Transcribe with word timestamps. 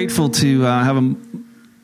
grateful 0.00 0.30
to 0.30 0.64
uh, 0.64 0.82
have 0.82 0.96
a, 0.96 1.14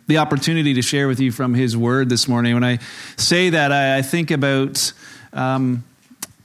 the 0.06 0.16
opportunity 0.16 0.72
to 0.72 0.80
share 0.80 1.06
with 1.06 1.20
you 1.20 1.30
from 1.30 1.52
His 1.52 1.76
Word 1.76 2.08
this 2.08 2.26
morning. 2.26 2.54
When 2.54 2.64
I 2.64 2.78
say 3.18 3.50
that, 3.50 3.72
I, 3.72 3.98
I 3.98 4.00
think 4.00 4.30
about 4.30 4.94
um, 5.34 5.84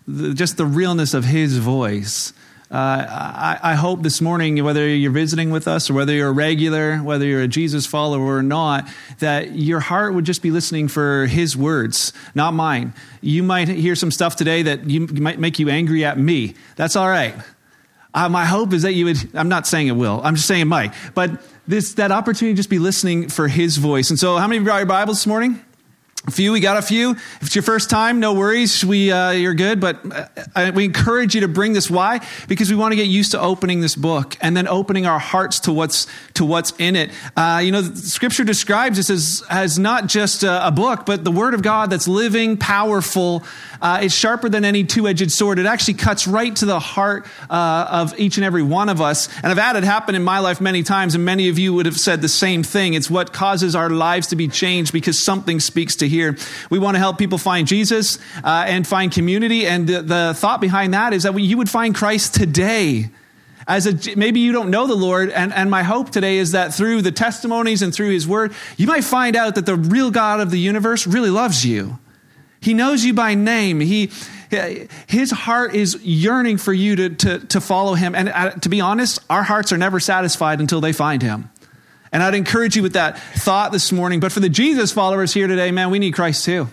the, 0.05 0.33
just 0.33 0.57
the 0.57 0.65
realness 0.65 1.13
of 1.13 1.23
His 1.23 1.57
voice. 1.59 2.33
Uh, 2.69 2.75
I, 2.75 3.59
I, 3.63 3.75
hope 3.75 4.01
this 4.01 4.19
morning, 4.19 4.61
whether 4.65 4.85
you're 4.85 5.13
visiting 5.13 5.49
with 5.49 5.65
us 5.65 5.89
or 5.89 5.93
whether 5.93 6.11
you're 6.11 6.27
a 6.27 6.33
regular, 6.33 6.97
whether 6.97 7.23
you're 7.23 7.43
a 7.43 7.47
Jesus 7.47 7.85
follower 7.85 8.35
or 8.35 8.43
not, 8.43 8.89
that 9.19 9.55
your 9.55 9.79
heart 9.79 10.13
would 10.13 10.25
just 10.25 10.41
be 10.41 10.51
listening 10.51 10.89
for 10.89 11.25
His 11.25 11.55
words, 11.55 12.11
not 12.35 12.53
mine. 12.53 12.91
You 13.21 13.43
might 13.43 13.69
hear 13.69 13.95
some 13.95 14.11
stuff 14.11 14.35
today 14.35 14.63
that 14.63 14.89
you, 14.89 15.07
might 15.07 15.39
make 15.39 15.57
you 15.57 15.69
angry 15.69 16.03
at 16.03 16.19
me. 16.19 16.55
That's 16.75 16.97
all 16.97 17.07
right. 17.07 17.33
Uh, 18.13 18.27
my 18.27 18.45
hope 18.45 18.73
is 18.73 18.81
that 18.81 18.93
you 18.93 19.05
would, 19.05 19.17
I'm 19.33 19.49
not 19.49 19.65
saying 19.65 19.87
it 19.87 19.95
will, 19.95 20.19
I'm 20.23 20.35
just 20.35 20.47
saying 20.47 20.61
it 20.61 20.65
might, 20.65 20.93
but 21.13 21.41
this, 21.67 21.93
that 21.93 22.11
opportunity 22.11 22.53
to 22.53 22.57
just 22.57 22.69
be 22.69 22.79
listening 22.79 23.29
for 23.29 23.47
his 23.47 23.77
voice. 23.77 24.09
And 24.09 24.19
so, 24.19 24.37
how 24.37 24.47
many 24.47 24.57
of 24.57 24.63
you 24.63 24.65
brought 24.65 24.77
your 24.77 24.85
Bibles 24.85 25.19
this 25.19 25.27
morning? 25.27 25.63
A 26.27 26.29
few, 26.29 26.51
we 26.51 26.59
got 26.59 26.77
a 26.77 26.83
few. 26.83 27.11
If 27.11 27.41
it's 27.41 27.55
your 27.55 27.63
first 27.63 27.89
time, 27.89 28.19
no 28.19 28.33
worries. 28.33 28.85
We, 28.85 29.11
uh, 29.11 29.31
you're 29.31 29.55
good. 29.55 29.79
But 29.79 30.01
uh, 30.55 30.71
we 30.75 30.85
encourage 30.85 31.33
you 31.33 31.41
to 31.41 31.47
bring 31.47 31.73
this. 31.73 31.89
Why? 31.89 32.19
Because 32.47 32.69
we 32.69 32.75
want 32.75 32.91
to 32.91 32.95
get 32.95 33.07
used 33.07 33.31
to 33.31 33.39
opening 33.39 33.81
this 33.81 33.95
book 33.95 34.37
and 34.39 34.55
then 34.55 34.67
opening 34.67 35.07
our 35.07 35.17
hearts 35.17 35.61
to 35.61 35.73
what's 35.73 36.05
to 36.35 36.45
what's 36.45 36.73
in 36.77 36.95
it. 36.95 37.09
Uh, 37.35 37.61
you 37.63 37.71
know, 37.71 37.81
Scripture 37.81 38.43
describes 38.43 38.97
this 38.97 39.09
as 39.09 39.43
as 39.49 39.79
not 39.79 40.05
just 40.05 40.43
a, 40.43 40.67
a, 40.67 40.71
book, 40.71 41.07
but 41.07 41.23
the 41.23 41.31
Word 41.31 41.55
of 41.55 41.63
God 41.63 41.89
that's 41.89 42.07
living, 42.07 42.55
powerful. 42.55 43.43
Uh, 43.81 44.01
it's 44.03 44.13
sharper 44.13 44.47
than 44.47 44.63
any 44.63 44.83
two-edged 44.83 45.31
sword. 45.31 45.57
It 45.57 45.65
actually 45.65 45.95
cuts 45.95 46.27
right 46.27 46.55
to 46.57 46.67
the 46.67 46.79
heart 46.79 47.25
uh, 47.49 47.87
of 47.89 48.19
each 48.19 48.37
and 48.37 48.45
every 48.45 48.61
one 48.61 48.89
of 48.89 49.01
us. 49.01 49.27
And 49.37 49.47
I've 49.47 49.57
had 49.57 49.75
it 49.75 49.83
happen 49.83 50.13
in 50.13 50.23
my 50.23 50.37
life 50.37 50.61
many 50.61 50.83
times, 50.83 51.15
and 51.15 51.25
many 51.25 51.49
of 51.49 51.57
you 51.57 51.73
would 51.73 51.87
have 51.87 51.97
said 51.97 52.21
the 52.21 52.29
same 52.29 52.61
thing. 52.61 52.93
It's 52.93 53.09
what 53.09 53.33
causes 53.33 53.75
our 53.75 53.89
lives 53.89 54.27
to 54.27 54.35
be 54.35 54.47
changed 54.47 54.93
because 54.93 55.17
something 55.17 55.59
speaks 55.59 55.95
to 55.95 56.10
here. 56.11 56.37
We 56.69 56.77
want 56.77 56.93
to 56.93 56.99
help 56.99 57.17
people 57.17 57.39
find 57.39 57.67
Jesus 57.67 58.19
uh, 58.43 58.65
and 58.67 58.85
find 58.85 59.11
community. 59.11 59.65
And 59.65 59.87
the, 59.87 60.01
the, 60.03 60.33
thought 60.35 60.61
behind 60.61 60.93
that 60.93 61.13
is 61.13 61.23
that 61.23 61.33
we, 61.33 61.41
you 61.41 61.57
would 61.57 61.69
find 61.69 61.95
Christ 61.95 62.35
today. 62.35 63.09
As 63.67 63.87
a, 63.87 64.15
maybe 64.15 64.39
you 64.39 64.51
don't 64.51 64.69
know 64.69 64.85
the 64.85 64.95
Lord, 64.95 65.29
and, 65.29 65.53
and 65.53 65.71
my 65.71 65.83
hope 65.83 66.09
today 66.09 66.37
is 66.37 66.51
that 66.51 66.73
through 66.73 67.01
the 67.01 67.11
testimonies 67.11 67.81
and 67.81 67.93
through 67.93 68.11
His 68.11 68.27
Word, 68.27 68.53
you 68.77 68.87
might 68.87 69.03
find 69.03 69.35
out 69.35 69.55
that 69.55 69.65
the 69.65 69.75
real 69.75 70.11
God 70.11 70.39
of 70.39 70.51
the 70.51 70.59
universe 70.59 71.07
really 71.07 71.29
loves 71.29 71.65
you. 71.65 71.99
He 72.59 72.73
knows 72.73 73.03
you 73.03 73.13
by 73.13 73.33
name. 73.33 73.79
He, 73.79 74.11
his 75.07 75.31
heart 75.31 75.73
is 75.75 75.95
yearning 76.03 76.57
for 76.57 76.73
you 76.73 76.95
to, 76.95 77.09
to, 77.09 77.39
to 77.39 77.61
follow 77.61 77.95
him. 77.95 78.13
And 78.13 78.29
uh, 78.29 78.51
to 78.51 78.69
be 78.69 78.81
honest, 78.81 79.19
our 79.29 79.43
hearts 79.43 79.71
are 79.71 79.77
never 79.77 79.99
satisfied 79.99 80.59
until 80.59 80.81
they 80.81 80.93
find 80.93 81.21
him. 81.21 81.49
And 82.11 82.21
I'd 82.21 82.35
encourage 82.35 82.75
you 82.75 82.83
with 82.83 82.93
that 82.93 83.17
thought 83.17 83.71
this 83.71 83.91
morning. 83.91 84.19
But 84.19 84.31
for 84.31 84.41
the 84.41 84.49
Jesus 84.49 84.91
followers 84.91 85.33
here 85.33 85.47
today, 85.47 85.71
man, 85.71 85.91
we 85.91 85.99
need 85.99 86.11
Christ 86.11 86.45
too. 86.45 86.67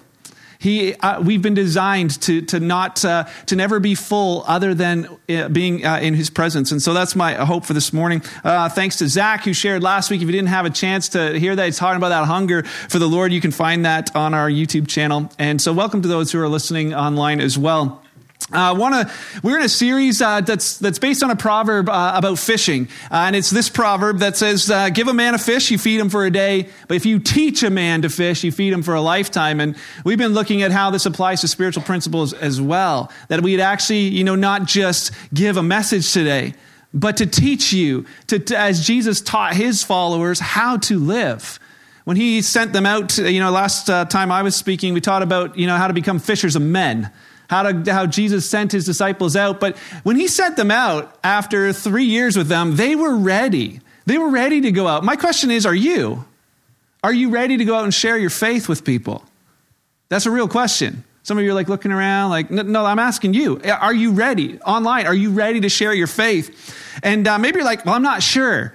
He, 0.59 0.95
uh, 0.95 1.21
we've 1.21 1.41
been 1.41 1.55
designed 1.55 2.21
to, 2.23 2.43
to 2.43 2.59
not, 2.59 3.05
uh, 3.05 3.29
to 3.47 3.55
never 3.55 3.79
be 3.79 3.95
full 3.95 4.43
other 4.47 4.75
than 4.75 5.09
uh, 5.29 5.49
being 5.49 5.87
uh, 5.87 5.99
in 5.99 6.15
his 6.15 6.31
presence. 6.31 6.73
And 6.73 6.83
so 6.83 6.95
that's 6.95 7.15
my 7.15 7.35
hope 7.35 7.65
for 7.65 7.75
this 7.75 7.93
morning. 7.93 8.23
Uh, 8.43 8.69
thanks 8.69 8.97
to 8.97 9.07
Zach 9.07 9.45
who 9.45 9.53
shared 9.53 9.85
last 9.85 10.11
week. 10.11 10.21
If 10.21 10.27
you 10.27 10.33
didn't 10.33 10.49
have 10.49 10.67
a 10.67 10.71
chance 10.71 11.11
to 11.11 11.39
hear 11.39 11.55
that, 11.55 11.65
he's 11.65 11.79
talking 11.79 11.99
about 11.99 12.09
that 12.09 12.25
hunger 12.25 12.65
for 12.65 12.99
the 12.99 13.07
Lord. 13.07 13.33
You 13.33 13.41
can 13.41 13.53
find 13.53 13.85
that 13.85 14.15
on 14.17 14.35
our 14.35 14.51
YouTube 14.51 14.89
channel. 14.89 15.31
And 15.39 15.63
so 15.63 15.73
welcome 15.73 16.03
to 16.03 16.09
those 16.09 16.33
who 16.33 16.41
are 16.41 16.49
listening 16.49 16.93
online 16.93 17.41
as 17.41 17.57
well. 17.57 18.03
Uh, 18.51 18.75
wanna, 18.79 19.11
we're 19.43 19.59
in 19.59 19.65
a 19.65 19.69
series 19.69 20.23
uh, 20.23 20.41
that's, 20.41 20.79
that's 20.79 20.99
based 20.99 21.23
on 21.23 21.31
a 21.31 21.37
proverb 21.37 21.89
uh, 21.91 22.13
about 22.15 22.39
fishing. 22.39 22.89
Uh, 23.11 23.25
and 23.27 23.37
it's 23.37 23.51
this 23.51 23.69
proverb 23.69 24.21
that 24.21 24.39
says, 24.39 24.71
uh, 24.71 24.89
Give 24.89 25.07
a 25.09 25.13
man 25.13 25.35
a 25.35 25.39
fish, 25.39 25.71
you 25.71 25.77
feed 25.77 26.01
him 26.01 26.09
for 26.09 26.25
a 26.25 26.31
day. 26.31 26.69
But 26.89 26.97
if 26.97 27.05
you 27.05 27.19
teach 27.19 27.63
a 27.63 27.69
man 27.69 28.03
to 28.03 28.09
fish, 28.09 28.43
you 28.45 28.51
feed 28.51 28.73
him 28.73 28.83
for 28.83 28.95
a 28.95 29.03
lifetime. 29.03 29.61
And 29.61 29.77
we've 30.03 30.17
been 30.17 30.33
looking 30.33 30.63
at 30.63 30.73
how 30.73 30.91
this 30.91 31.05
applies 31.05 31.43
to 31.43 31.49
spiritual 31.49 31.83
principles 31.83 32.33
as 32.33 32.59
well. 32.59 33.13
That 33.29 33.43
we'd 33.43 33.61
actually, 33.61 34.09
you 34.09 34.25
know, 34.25 34.35
not 34.35 34.65
just 34.65 35.13
give 35.35 35.59
a 35.59 35.63
message 35.63 36.11
today, 36.11 36.55
but 36.95 37.19
to 37.19 37.27
teach 37.27 37.75
you, 37.75 38.07
to, 38.29 38.39
to 38.39 38.59
as 38.59 38.87
Jesus 38.87 39.21
taught 39.21 39.55
his 39.57 39.85
followers, 39.85 40.41
how 40.41 40.79
to 40.79 40.99
live 40.99 41.61
when 42.05 42.17
he 42.17 42.41
sent 42.41 42.73
them 42.73 42.87
out, 42.87 43.19
you 43.19 43.39
know, 43.39 43.51
last 43.51 43.91
uh, 43.91 44.07
time 44.07 44.33
I 44.33 44.41
was 44.41 44.57
speaking, 44.57 44.95
we 44.95 45.03
taught 45.03 45.23
about, 45.23 45.59
you 45.59 45.67
know, 45.67 45.77
how 45.77 45.89
to 45.89 45.93
become 45.93 46.19
fishers 46.19 46.57
of 46.57 46.63
men 46.63 47.13
how, 47.49 47.71
to, 47.71 47.93
how 47.93 48.07
Jesus 48.07 48.49
sent 48.49 48.73
his 48.73 48.85
disciples 48.85 49.37
out. 49.37 49.59
But 49.59 49.77
when 50.05 50.17
he 50.17 50.29
sent 50.29 50.57
them 50.57 50.71
out 50.71 51.19
after 51.25 51.73
three 51.73 52.05
years 52.05 52.37
with 52.37 52.49
them, 52.49 52.77
they 52.77 52.95
were 52.95 53.17
ready. 53.17 53.81
They 54.07 54.19
were 54.19 54.31
ready 54.31 54.61
to 54.63 54.73
go 54.73 54.87
out. 54.87 55.05
My 55.05 55.17
question 55.17 55.51
is 55.51 55.67
are 55.67 55.75
you? 55.75 56.25
Are 57.03 57.13
you 57.13 57.31
ready 57.31 57.57
to 57.57 57.65
go 57.65 57.75
out 57.75 57.85
and 57.85 57.95
share 57.95 58.19
your 58.19 58.31
faith 58.31 58.69
with 58.69 58.85
people? 58.85 59.25
That's 60.09 60.27
a 60.27 60.31
real 60.31 60.49
question. 60.49 61.05
Some 61.23 61.37
of 61.37 61.45
you 61.45 61.51
are 61.51 61.55
like 61.55 61.69
looking 61.69 61.93
around, 61.93 62.31
like, 62.31 62.51
no, 62.51 62.63
no 62.63 62.87
I'm 62.87 62.99
asking 62.99 63.35
you. 63.35 63.61
Are 63.61 63.95
you 63.95 64.13
ready? 64.13 64.59
Online, 64.61 65.07
are 65.07 65.15
you 65.15 65.31
ready 65.31 65.61
to 65.61 65.69
share 65.69 65.93
your 65.93 66.07
faith? 66.07 66.75
And 67.03 67.29
uh, 67.29 67.39
maybe 67.39 67.57
you're 67.57 67.67
like, 67.67 67.85
well, 67.85 67.95
I'm 67.95 68.03
not 68.03 68.23
sure. 68.23 68.73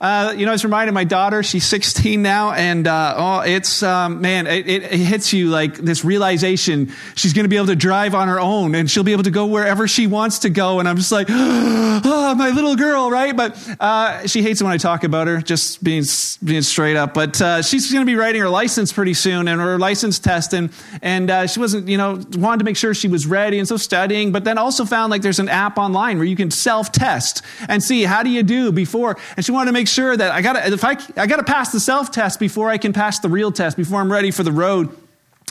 Uh, 0.00 0.34
you 0.36 0.44
know, 0.44 0.52
I 0.52 0.54
was 0.54 0.64
reminded 0.64 0.92
my 0.92 1.04
daughter, 1.04 1.42
she's 1.42 1.64
16 1.64 2.20
now, 2.20 2.52
and 2.52 2.86
uh, 2.86 3.14
oh, 3.16 3.40
it's, 3.40 3.82
um, 3.82 4.20
man, 4.20 4.46
it, 4.46 4.68
it, 4.68 4.82
hits 4.92 5.32
you 5.32 5.48
like 5.48 5.76
this 5.76 6.04
realization 6.04 6.92
she's 7.14 7.32
going 7.32 7.44
to 7.44 7.48
be 7.48 7.56
able 7.56 7.68
to 7.68 7.76
drive 7.76 8.14
on 8.14 8.28
her 8.28 8.38
own 8.38 8.74
and 8.74 8.90
she'll 8.90 9.04
be 9.04 9.12
able 9.12 9.22
to 9.22 9.30
go 9.30 9.46
wherever 9.46 9.88
she 9.88 10.06
wants 10.06 10.40
to 10.40 10.50
go. 10.50 10.80
And 10.80 10.88
I'm 10.88 10.96
just 10.96 11.12
like, 11.12 11.28
oh, 11.30 12.34
my 12.36 12.50
little 12.50 12.76
girl, 12.76 13.10
right? 13.10 13.34
But 13.34 13.56
uh, 13.80 14.26
she 14.26 14.42
hates 14.42 14.60
it 14.60 14.64
when 14.64 14.72
I 14.72 14.76
talk 14.76 15.04
about 15.04 15.28
her, 15.28 15.40
just 15.40 15.82
being, 15.82 16.04
being 16.44 16.62
straight 16.62 16.96
up. 16.96 17.14
But 17.14 17.40
uh, 17.40 17.62
she's 17.62 17.90
going 17.90 18.04
to 18.04 18.10
be 18.10 18.16
writing 18.16 18.42
her 18.42 18.50
license 18.50 18.92
pretty 18.92 19.14
soon 19.14 19.48
and 19.48 19.60
her 19.60 19.78
license 19.78 20.18
test. 20.18 20.52
And, 20.52 20.70
and 21.00 21.30
uh, 21.30 21.46
she 21.46 21.58
wasn't, 21.58 21.88
you 21.88 21.96
know, 21.96 22.20
wanted 22.34 22.58
to 22.58 22.64
make 22.64 22.76
sure 22.76 22.92
she 22.92 23.08
was 23.08 23.26
ready. 23.26 23.58
And 23.58 23.66
so 23.66 23.78
studying, 23.78 24.30
but 24.32 24.44
then 24.44 24.58
also 24.58 24.84
found 24.84 25.10
like 25.10 25.22
there's 25.22 25.38
an 25.38 25.48
app 25.48 25.78
online 25.78 26.18
where 26.18 26.26
you 26.26 26.36
can 26.36 26.50
self 26.50 26.92
test 26.92 27.42
and 27.68 27.82
see 27.82 28.02
how 28.02 28.22
do 28.22 28.28
you 28.28 28.42
do 28.42 28.72
before. 28.72 29.16
And 29.36 29.44
she 29.44 29.52
wanted 29.52 29.66
to 29.66 29.72
make 29.72 29.85
make 29.86 29.92
sure 29.92 30.16
that 30.16 30.32
I 30.32 30.42
gotta 30.42 30.66
if 30.72 30.84
I 30.84 30.96
I 31.16 31.28
got 31.28 31.36
to 31.36 31.44
pass 31.44 31.70
the 31.70 31.78
self 31.78 32.10
test 32.10 32.40
before 32.40 32.70
I 32.70 32.76
can 32.76 32.92
pass 32.92 33.20
the 33.20 33.28
real 33.28 33.52
test 33.52 33.76
before 33.76 34.00
I'm 34.00 34.10
ready 34.10 34.32
for 34.32 34.42
the 34.42 34.50
road. 34.50 34.88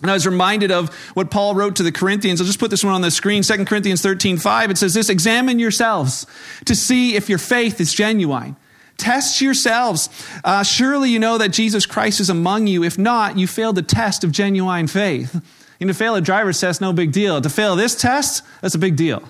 And 0.02 0.12
I 0.12 0.14
was 0.14 0.28
reminded 0.28 0.72
of 0.72 0.94
what 1.14 1.32
Paul 1.32 1.56
wrote 1.56 1.78
to 1.78 1.84
the 1.84 1.92
Corinthians. 1.92 2.42
I'll 2.42 2.48
just 2.48 2.60
put 2.60 2.70
this 2.70 2.84
one 2.84 2.94
on 2.94 3.00
the 3.00 3.12
screen. 3.12 3.44
2 3.44 3.64
Corinthians 3.64 4.02
13, 4.02 4.36
5. 4.38 4.72
It 4.72 4.78
says 4.78 4.94
this, 4.94 5.08
examine 5.08 5.58
yourselves 5.58 6.28
to 6.66 6.76
see 6.76 7.16
if 7.16 7.30
your 7.30 7.38
faith 7.38 7.80
is 7.80 7.94
genuine. 7.94 8.58
Test 8.98 9.40
yourselves. 9.40 10.10
Uh, 10.44 10.64
surely 10.64 11.12
you 11.12 11.18
know 11.18 11.38
that 11.38 11.54
Jesus 11.54 11.86
Christ 11.86 12.20
is 12.20 12.30
among 12.30 12.68
you. 12.68 12.84
If 12.84 12.98
not, 12.98 13.38
you 13.38 13.48
failed 13.48 13.78
the 13.78 13.84
test 13.84 14.26
of 14.26 14.34
genuine 14.34 14.88
faith. 14.88 15.34
Know, 15.80 15.88
to 15.88 15.94
fail 15.94 16.16
a 16.16 16.22
driver's 16.22 16.60
test, 16.60 16.82
no 16.82 16.92
big 16.92 17.14
deal. 17.14 17.40
To 17.40 17.50
fail 17.50 17.78
this 17.78 17.96
test, 17.96 18.44
that's 18.62 18.76
a 18.76 18.80
big 18.80 18.98
deal. 18.98 19.24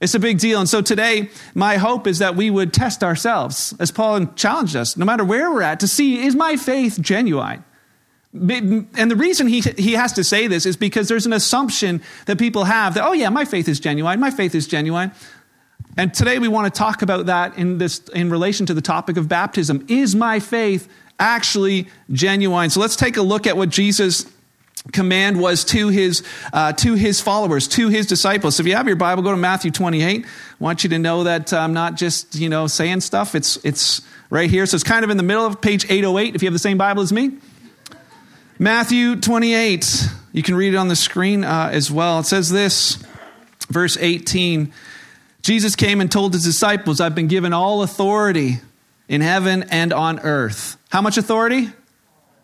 It's 0.00 0.14
a 0.14 0.18
big 0.18 0.38
deal. 0.38 0.60
And 0.60 0.68
so 0.68 0.80
today, 0.80 1.28
my 1.54 1.76
hope 1.76 2.06
is 2.06 2.20
that 2.20 2.34
we 2.34 2.50
would 2.50 2.72
test 2.72 3.04
ourselves, 3.04 3.74
as 3.78 3.90
Paul 3.90 4.26
challenged 4.34 4.74
us, 4.74 4.96
no 4.96 5.04
matter 5.04 5.24
where 5.24 5.50
we're 5.50 5.62
at, 5.62 5.80
to 5.80 5.88
see 5.88 6.24
is 6.24 6.34
my 6.34 6.56
faith 6.56 6.98
genuine? 7.00 7.64
And 8.32 9.10
the 9.10 9.16
reason 9.16 9.46
he, 9.46 9.60
he 9.60 9.92
has 9.94 10.12
to 10.14 10.24
say 10.24 10.46
this 10.46 10.64
is 10.64 10.76
because 10.76 11.08
there's 11.08 11.26
an 11.26 11.32
assumption 11.32 12.00
that 12.26 12.38
people 12.38 12.64
have 12.64 12.94
that, 12.94 13.04
oh, 13.04 13.12
yeah, 13.12 13.28
my 13.28 13.44
faith 13.44 13.68
is 13.68 13.80
genuine. 13.80 14.20
My 14.20 14.30
faith 14.30 14.54
is 14.54 14.66
genuine. 14.66 15.12
And 15.96 16.14
today 16.14 16.38
we 16.38 16.48
want 16.48 16.72
to 16.72 16.78
talk 16.78 17.02
about 17.02 17.26
that 17.26 17.58
in, 17.58 17.78
this, 17.78 17.98
in 18.14 18.30
relation 18.30 18.66
to 18.66 18.74
the 18.74 18.80
topic 18.80 19.16
of 19.16 19.28
baptism. 19.28 19.84
Is 19.88 20.14
my 20.14 20.38
faith 20.38 20.88
actually 21.18 21.88
genuine? 22.12 22.70
So 22.70 22.80
let's 22.80 22.96
take 22.96 23.16
a 23.16 23.22
look 23.22 23.46
at 23.46 23.56
what 23.56 23.68
Jesus 23.68 24.24
command 24.92 25.38
was 25.38 25.64
to 25.66 25.88
his 25.88 26.22
uh, 26.52 26.72
to 26.72 26.94
his 26.94 27.20
followers 27.20 27.68
to 27.68 27.88
his 27.88 28.06
disciples. 28.06 28.56
So 28.56 28.62
if 28.62 28.66
you 28.66 28.74
have 28.74 28.86
your 28.86 28.96
bible 28.96 29.22
go 29.22 29.30
to 29.30 29.36
matthew 29.36 29.70
28 29.70 30.24
i 30.24 30.28
want 30.58 30.82
you 30.84 30.90
to 30.90 30.98
know 30.98 31.24
that 31.24 31.52
i'm 31.52 31.72
not 31.72 31.96
just 31.96 32.34
you 32.36 32.48
know 32.48 32.66
saying 32.66 33.00
stuff. 33.00 33.34
It's 33.34 33.56
it's 33.64 34.02
right 34.30 34.48
here. 34.48 34.66
So 34.66 34.76
it's 34.76 34.84
kind 34.84 35.04
of 35.04 35.10
in 35.10 35.16
the 35.16 35.22
middle 35.22 35.44
of 35.44 35.60
page 35.60 35.84
808 35.88 36.34
if 36.34 36.42
you 36.42 36.46
have 36.46 36.52
the 36.52 36.58
same 36.58 36.78
bible 36.78 37.02
as 37.02 37.12
me. 37.12 37.32
Matthew 38.58 39.16
28 39.16 40.08
you 40.32 40.42
can 40.42 40.54
read 40.54 40.74
it 40.74 40.76
on 40.76 40.88
the 40.88 40.96
screen 40.96 41.44
uh, 41.44 41.70
as 41.72 41.90
well. 41.90 42.20
It 42.20 42.26
says 42.26 42.50
this 42.50 43.02
verse 43.68 43.96
18 43.98 44.72
jesus 45.42 45.76
came 45.76 46.00
and 46.00 46.10
told 46.10 46.32
his 46.34 46.42
disciples 46.42 47.00
i've 47.00 47.14
been 47.14 47.28
given 47.28 47.52
all 47.52 47.82
authority 47.82 48.58
in 49.08 49.20
heaven 49.20 49.64
and 49.70 49.92
on 49.92 50.20
earth. 50.20 50.76
How 50.88 51.02
much 51.02 51.18
authority? 51.18 51.68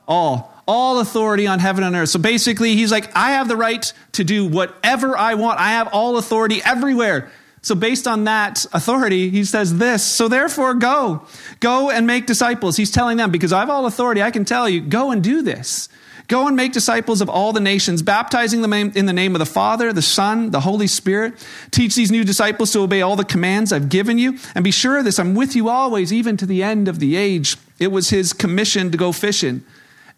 All 0.06 0.56
all 0.67 1.01
authority 1.01 1.47
on 1.47 1.59
heaven 1.59 1.85
and 1.85 1.95
earth. 1.95 2.09
So 2.09 2.19
basically, 2.19 2.75
he's 2.75 2.91
like, 2.91 3.15
I 3.17 3.33
have 3.33 3.49
the 3.49 3.57
right 3.57 3.93
to 4.13 4.25
do 4.25 4.47
whatever 4.47 5.17
I 5.17 5.35
want. 5.35 5.61
I 5.61 5.71
have 5.71 5.89
all 5.93 6.19
authority 6.19 6.61
everywhere. 6.65 7.31
So, 7.63 7.75
based 7.75 8.07
on 8.07 8.25
that 8.25 8.65
authority, 8.73 9.29
he 9.29 9.43
says 9.43 9.77
this. 9.79 10.05
So, 10.05 10.29
therefore, 10.29 10.75
go. 10.75 11.27
Go 11.59 11.91
and 11.91 12.07
make 12.07 12.27
disciples. 12.27 12.77
He's 12.77 12.93
telling 12.93 13.17
them, 13.17 13.33
because 13.33 13.53
I 13.53 13.59
have 13.59 13.71
all 13.71 13.87
authority, 13.87 14.23
I 14.23 14.31
can 14.31 14.45
tell 14.45 14.69
you, 14.69 14.81
go 14.81 15.11
and 15.11 15.21
do 15.21 15.43
this. 15.43 15.89
Go 16.29 16.47
and 16.47 16.57
make 16.57 16.73
disciples 16.73 17.21
of 17.21 17.29
all 17.29 17.53
the 17.53 17.61
nations, 17.61 18.03
baptizing 18.03 18.63
them 18.63 18.73
in 18.73 19.07
the 19.07 19.13
name 19.13 19.35
of 19.35 19.41
the 19.41 19.47
Father, 19.47 19.93
the 19.93 20.01
Son, 20.01 20.51
the 20.51 20.61
Holy 20.61 20.87
Spirit. 20.87 21.35
Teach 21.73 21.97
these 21.97 22.13
new 22.13 22.23
disciples 22.23 22.73
to 22.73 22.81
obey 22.81 23.03
all 23.03 23.17
the 23.17 23.25
commands 23.25 23.73
I've 23.73 23.89
given 23.89 24.17
you. 24.17 24.39
And 24.55 24.63
be 24.65 24.71
sure 24.71 24.99
of 24.99 25.05
this 25.05 25.19
I'm 25.19 25.35
with 25.35 25.57
you 25.57 25.69
always, 25.69 26.13
even 26.13 26.37
to 26.37 26.47
the 26.47 26.63
end 26.63 26.87
of 26.87 27.01
the 27.01 27.17
age. 27.17 27.57
It 27.81 27.89
was 27.89 28.11
his 28.11 28.33
commission 28.33 28.93
to 28.93 28.99
go 28.99 29.11
fishing. 29.11 29.65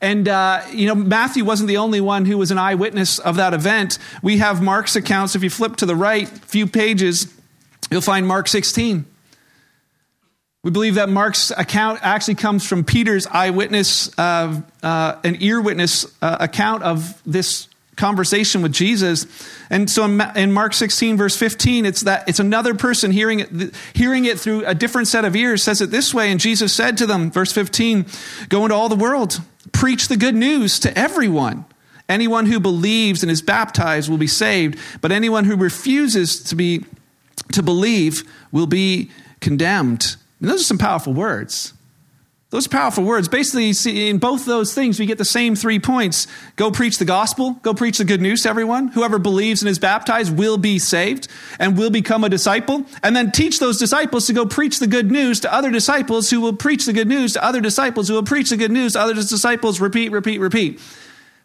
And, 0.01 0.29
uh, 0.29 0.63
you 0.73 0.87
know, 0.87 0.95
Matthew 0.95 1.45
wasn't 1.45 1.69
the 1.69 1.79
only 1.79 2.01
one 2.01 2.25
who 2.25 2.39
was 2.39 2.51
an 2.51 2.59
eyewitness 2.59 3.19
of 3.19 3.37
that 3.37 3.53
event. 3.53 3.99
We 4.23 4.39
have 4.39 4.63
Mark's 4.63 4.95
accounts. 4.95 5.35
If 5.35 5.43
you 5.43 5.51
flip 5.51 5.77
to 5.77 5.87
the 5.87 5.97
right, 5.97 6.29
few 6.29 6.67
pages, 6.67 7.33
you'll 7.91 8.01
find 8.01 8.27
Mark 8.27 8.47
16. 8.49 9.05
We 10.65 10.71
believe 10.71 10.97
that 10.97 11.09
Mark's 11.09 11.51
account 11.51 12.01
actually 12.03 12.35
comes 12.35 12.67
from 12.67 12.85
Peter's 12.85 13.27
eyewitness, 13.27 14.17
uh, 14.19 14.61
uh, 14.83 15.17
an 15.25 15.37
ear 15.41 15.61
witness 15.61 16.05
uh, 16.21 16.37
account 16.41 16.83
of 16.83 17.21
this 17.25 17.68
conversation 17.99 18.63
with 18.63 18.73
Jesus. 18.73 19.27
And 19.69 19.91
so 19.91 20.05
in 20.05 20.53
Mark 20.53 20.73
16, 20.73 21.17
verse 21.19 21.37
15, 21.37 21.85
it's 21.85 22.01
that 22.03 22.29
it's 22.29 22.41
another 22.41 22.75
person 22.75 23.11
hearing 23.11 23.41
it, 23.41 23.75
hearing 23.93 24.25
it 24.25 24.41
through 24.41 24.65
a 24.65 24.75
different 24.75 25.09
set 25.09 25.27
of 25.27 25.37
ears, 25.37 25.63
says 25.63 25.83
it 25.83 25.91
this 25.91 26.15
way. 26.15 26.31
And 26.31 26.41
Jesus 26.41 26.73
said 26.73 26.97
to 26.99 27.07
them, 27.07 27.31
verse 27.31 27.53
15, 27.53 28.07
Go 28.49 28.65
into 28.65 28.75
all 28.75 28.89
the 28.89 28.97
world, 28.97 29.41
preach 29.73 30.09
the 30.09 30.17
good 30.17 30.35
news 30.35 30.79
to 30.81 30.99
everyone. 30.99 31.67
Anyone 32.09 32.47
who 32.47 32.59
believes 32.59 33.23
and 33.23 33.31
is 33.31 33.43
baptized 33.43 34.09
will 34.09 34.17
be 34.17 34.27
saved, 34.27 34.79
but 35.03 35.13
anyone 35.13 35.45
who 35.45 35.57
refuses 35.57 36.43
to 36.45 36.57
be 36.57 36.85
to 37.53 37.63
believe 37.63 38.23
will 38.51 38.67
be 38.67 39.11
condemned. 39.41 40.17
And 40.41 40.49
those 40.49 40.63
are 40.63 40.65
some 40.65 40.79
powerful 40.79 41.13
words. 41.13 41.75
Those 42.51 42.67
powerful 42.67 43.05
words. 43.05 43.29
Basically, 43.29 43.75
see, 43.75 44.09
in 44.09 44.17
both 44.17 44.47
those 44.47 44.73
things, 44.73 44.99
we 44.99 45.05
get 45.05 45.19
the 45.19 45.25
same 45.25 45.55
three 45.55 45.79
points. 45.79 46.27
Go 46.57 46.71
preach 46.71 46.97
the 46.97 47.05
gospel. 47.05 47.53
Go 47.61 47.75
preach 47.75 47.99
the 47.99 48.07
good 48.07 48.23
news 48.23 48.43
to 48.43 48.49
everyone. 48.49 48.89
Whoever 48.89 49.19
believes 49.19 49.61
and 49.61 49.69
is 49.69 49.79
baptized 49.79 50.35
will 50.35 50.57
be 50.57 50.79
saved 50.79 51.29
and 51.59 51.77
will 51.77 51.91
become 51.91 52.25
a 52.25 52.31
disciple. 52.31 52.87
And 53.03 53.15
then 53.15 53.33
teach 53.33 53.59
those 53.59 53.79
disciples 53.79 54.27
to 54.29 54.33
go 54.33 54.47
preach 54.47 54.79
the 54.79 54.87
good 54.87 55.11
news 55.11 55.41
to 55.41 55.53
other 55.53 55.71
disciples 55.71 56.31
who 56.31 56.41
will 56.41 56.55
preach 56.55 56.87
the 56.87 56.95
good 56.95 57.07
news 57.07 57.35
to 57.35 57.45
other 57.45 57.61
disciples 57.61 58.09
who 58.09 58.15
will 58.15 58.23
preach 58.23 58.49
the 58.49 58.57
good 58.57 58.73
news 58.73 58.95
to 58.95 59.01
other 59.01 59.13
disciples. 59.13 59.79
Repeat, 59.79 60.11
repeat, 60.11 60.39
repeat. 60.39 60.81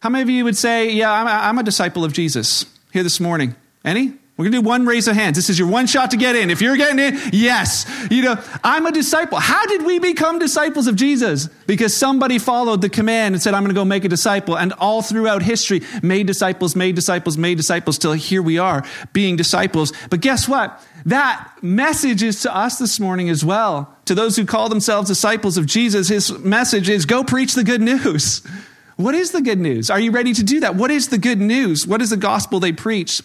How 0.00 0.08
many 0.08 0.22
of 0.22 0.30
you 0.30 0.44
would 0.44 0.56
say, 0.56 0.90
Yeah, 0.90 1.12
I'm 1.12 1.26
a, 1.26 1.30
I'm 1.30 1.58
a 1.58 1.62
disciple 1.62 2.02
of 2.06 2.14
Jesus 2.14 2.64
here 2.94 3.02
this 3.02 3.20
morning? 3.20 3.54
Any? 3.84 4.14
We're 4.36 4.46
going 4.46 4.52
to 4.52 4.58
do 4.62 4.68
one 4.68 4.84
raise 4.84 5.06
of 5.06 5.14
hands. 5.14 5.36
This 5.36 5.48
is 5.48 5.60
your 5.60 5.68
one 5.68 5.86
shot 5.86 6.10
to 6.10 6.16
get 6.16 6.34
in. 6.34 6.50
If 6.50 6.60
you're 6.60 6.76
getting 6.76 6.98
in, 6.98 7.20
yes. 7.32 7.86
You 8.10 8.22
know, 8.22 8.42
I'm 8.64 8.84
a 8.84 8.90
disciple. 8.90 9.38
How 9.38 9.64
did 9.66 9.86
we 9.86 10.00
become 10.00 10.40
disciples 10.40 10.88
of 10.88 10.96
Jesus? 10.96 11.46
Because 11.68 11.96
somebody 11.96 12.40
followed 12.40 12.80
the 12.80 12.88
command 12.88 13.36
and 13.36 13.42
said, 13.42 13.54
I'm 13.54 13.62
going 13.62 13.72
to 13.72 13.78
go 13.78 13.84
make 13.84 14.04
a 14.04 14.08
disciple. 14.08 14.58
And 14.58 14.72
all 14.72 15.02
throughout 15.02 15.44
history, 15.44 15.82
made 16.02 16.26
disciples, 16.26 16.74
made 16.74 16.96
disciples, 16.96 17.38
made 17.38 17.58
disciples, 17.58 17.96
till 17.96 18.12
here 18.12 18.42
we 18.42 18.58
are 18.58 18.84
being 19.12 19.36
disciples. 19.36 19.92
But 20.10 20.20
guess 20.20 20.48
what? 20.48 20.84
That 21.06 21.52
message 21.62 22.20
is 22.24 22.42
to 22.42 22.52
us 22.52 22.80
this 22.80 22.98
morning 22.98 23.30
as 23.30 23.44
well. 23.44 23.96
To 24.06 24.16
those 24.16 24.34
who 24.34 24.44
call 24.44 24.68
themselves 24.68 25.06
disciples 25.06 25.56
of 25.56 25.66
Jesus, 25.66 26.08
his 26.08 26.36
message 26.40 26.88
is 26.88 27.06
go 27.06 27.22
preach 27.22 27.54
the 27.54 27.64
good 27.64 27.82
news. 27.82 28.42
What 28.96 29.16
is 29.16 29.32
the 29.32 29.42
good 29.42 29.58
news? 29.58 29.90
Are 29.90 29.98
you 29.98 30.12
ready 30.12 30.32
to 30.34 30.44
do 30.44 30.60
that? 30.60 30.76
What 30.76 30.92
is 30.92 31.08
the 31.08 31.18
good 31.18 31.40
news? 31.40 31.84
What 31.84 32.00
is 32.00 32.10
the 32.10 32.16
gospel 32.16 32.60
they 32.60 32.70
preach? 32.70 33.22